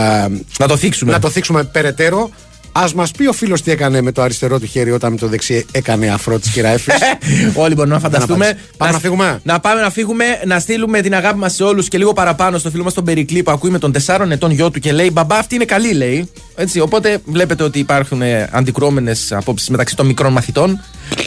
Να 0.59 0.67
το 0.69 0.77
θίξουμε. 0.77 1.13
να 1.13 1.19
το 1.19 1.31
θίξουμε 1.31 1.65
περαιτέρω. 1.65 2.31
Α 2.79 2.89
μας 2.95 3.11
πει 3.11 3.27
ο 3.27 3.33
φίλος 3.33 3.63
τι 3.63 3.71
έκανε 3.71 4.01
με 4.01 4.13
το 4.13 4.23
αριστερό 4.23 4.59
του 4.61 4.67
χέρι 4.67 4.91
όταν 4.91 5.13
με 5.13 5.19
το 5.19 5.29
δεξί 5.29 5.67
έκανε 5.71 6.09
αφρό 6.09 6.39
της 6.39 6.51
κυρία 6.51 6.71
Έφης. 6.71 6.95
Όλοι 7.63 7.75
μπορούμε 7.75 7.95
να 7.95 8.01
φανταστούμε. 8.01 8.47
απάντηση. 8.47 8.67
Πάμε 8.77 8.93
να 8.93 8.99
φύγουμε. 8.99 9.41
Να 9.43 9.61
πάμε 9.61 9.81
να 9.81 9.91
φύγουμε, 9.91 10.25
να 10.47 10.59
στείλουμε 10.59 11.01
την 11.01 11.15
αγάπη 11.15 11.39
μας 11.39 11.55
σε 11.55 11.63
όλους 11.63 11.89
και 11.89 11.99
λίγο 11.99 12.13
παραπάνω 12.13 12.59
στο 12.59 12.71
φίλο 12.71 12.85
μας 12.85 12.95
τον 12.95 13.05
Περικλή 13.05 13.43
που 13.43 13.51
ακούει 13.51 13.71
με 13.71 13.79
τον 13.79 13.93
4 14.07 14.31
ετών 14.31 14.51
γιο 14.51 14.71
του 14.71 14.81
και 14.81 14.93
λέει 14.93 15.11
Μπαμπά, 15.13 15.37
αυτή 15.37 15.55
είναι 15.55 15.65
καλή, 15.65 15.93
λέει. 15.93 16.31
Έτσι, 16.55 16.81
οπότε 16.81 17.19
βλέπετε 17.25 17.63
ότι 17.63 17.79
υπάρχουν 17.79 18.23
αντικρώμενε 18.51 19.13
απόψεις 19.31 19.69
μεταξύ 19.69 19.97
των 19.97 20.07
μικρών 20.07 20.33
μαθητών. 20.33 20.81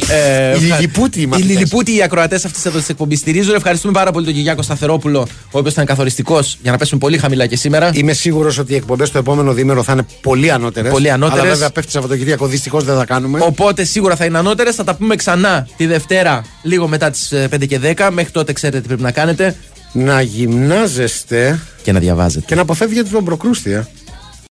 Ε, 0.10 0.48
Οι 0.50 0.52
ευχα- 0.52 0.76
λιλιπούτοι 0.76 1.20
οι 1.20 1.22
Οι 1.26 1.28
μαθητές. 1.28 1.52
λιλιπούτοι 1.52 1.96
οι 1.96 2.04
ακροατές 2.04 2.46
αυτής 2.46 2.66
εδώ 2.66 2.78
της 2.80 2.90
εκπομπής 2.90 3.20
στηρίζουν. 3.20 3.56
Ευχαριστούμε 3.56 3.94
πάρα 3.94 4.12
πολύ 4.12 4.26
τον 4.26 4.34
Κυριάκο 4.34 4.62
Σταθερόπουλο, 4.62 5.20
ο 5.52 5.58
οποίος 5.58 5.74
ήταν 5.74 5.86
καθοριστικός 5.86 6.58
για 6.62 6.72
να 6.72 6.78
πέσουμε 6.78 7.00
πολύ 7.00 7.18
χαμηλά 7.18 7.46
και 7.46 7.56
σήμερα. 7.56 7.92
Είμαι 7.94 8.14
σίγουρος 8.14 8.58
ότι 8.58 8.74
οι 8.74 8.76
εκπομπές 8.76 9.12
το 9.12 9.18
επόμενο 9.18 9.54
διήμερο 9.54 9.84
θα 9.84 9.92
είναι 9.94 10.06
πολύ 10.22 10.52
ανώτερες. 10.52 10.92
Πολύ 10.92 11.12
ανώτερες. 11.12 11.44
Αλλά 11.44 11.52
βέβαια 11.54 11.70
πέφτει 11.70 11.92
Σαββατοκύριακο, 11.92 12.48
δυστυχώς 12.48 12.84
δεν 12.84 12.96
θα 12.98 13.06
κάνουμε. 13.06 13.40
Οπότε 13.42 13.84
σίγουρα 13.84 14.16
θα 14.16 14.26
είναι 14.26 14.38
ανώτερες. 14.38 14.76
Θα 14.76 14.84
τα 14.84 14.96
πούμε 14.96 15.16
ξανά 15.16 15.68
τη 15.78 15.86
Δευτέρα, 15.86 16.44
λίγο 16.62 16.88
μετά 16.88 17.10
τις 17.10 17.34
5 17.50 17.66
και 17.66 17.80
10. 17.80 18.12
Μέχρι 18.12 18.32
τότε 18.32 18.54
ξέρετε 18.54 18.82
τι 18.82 18.88
πρέπει 18.88 19.02
να 19.02 19.12
κάνετε. 19.12 19.56
Να 19.94 20.22
γυμνάζεστε 20.22 21.60
Και 21.84 21.92
να 21.92 22.00
διαβάζετε. 22.00 22.46
και 22.48 22.56
να 22.56 22.62
αποφεύγετε 22.62 23.10
τον 23.10 23.24
προκρούστη. 23.26 23.72
ε. 23.72 23.88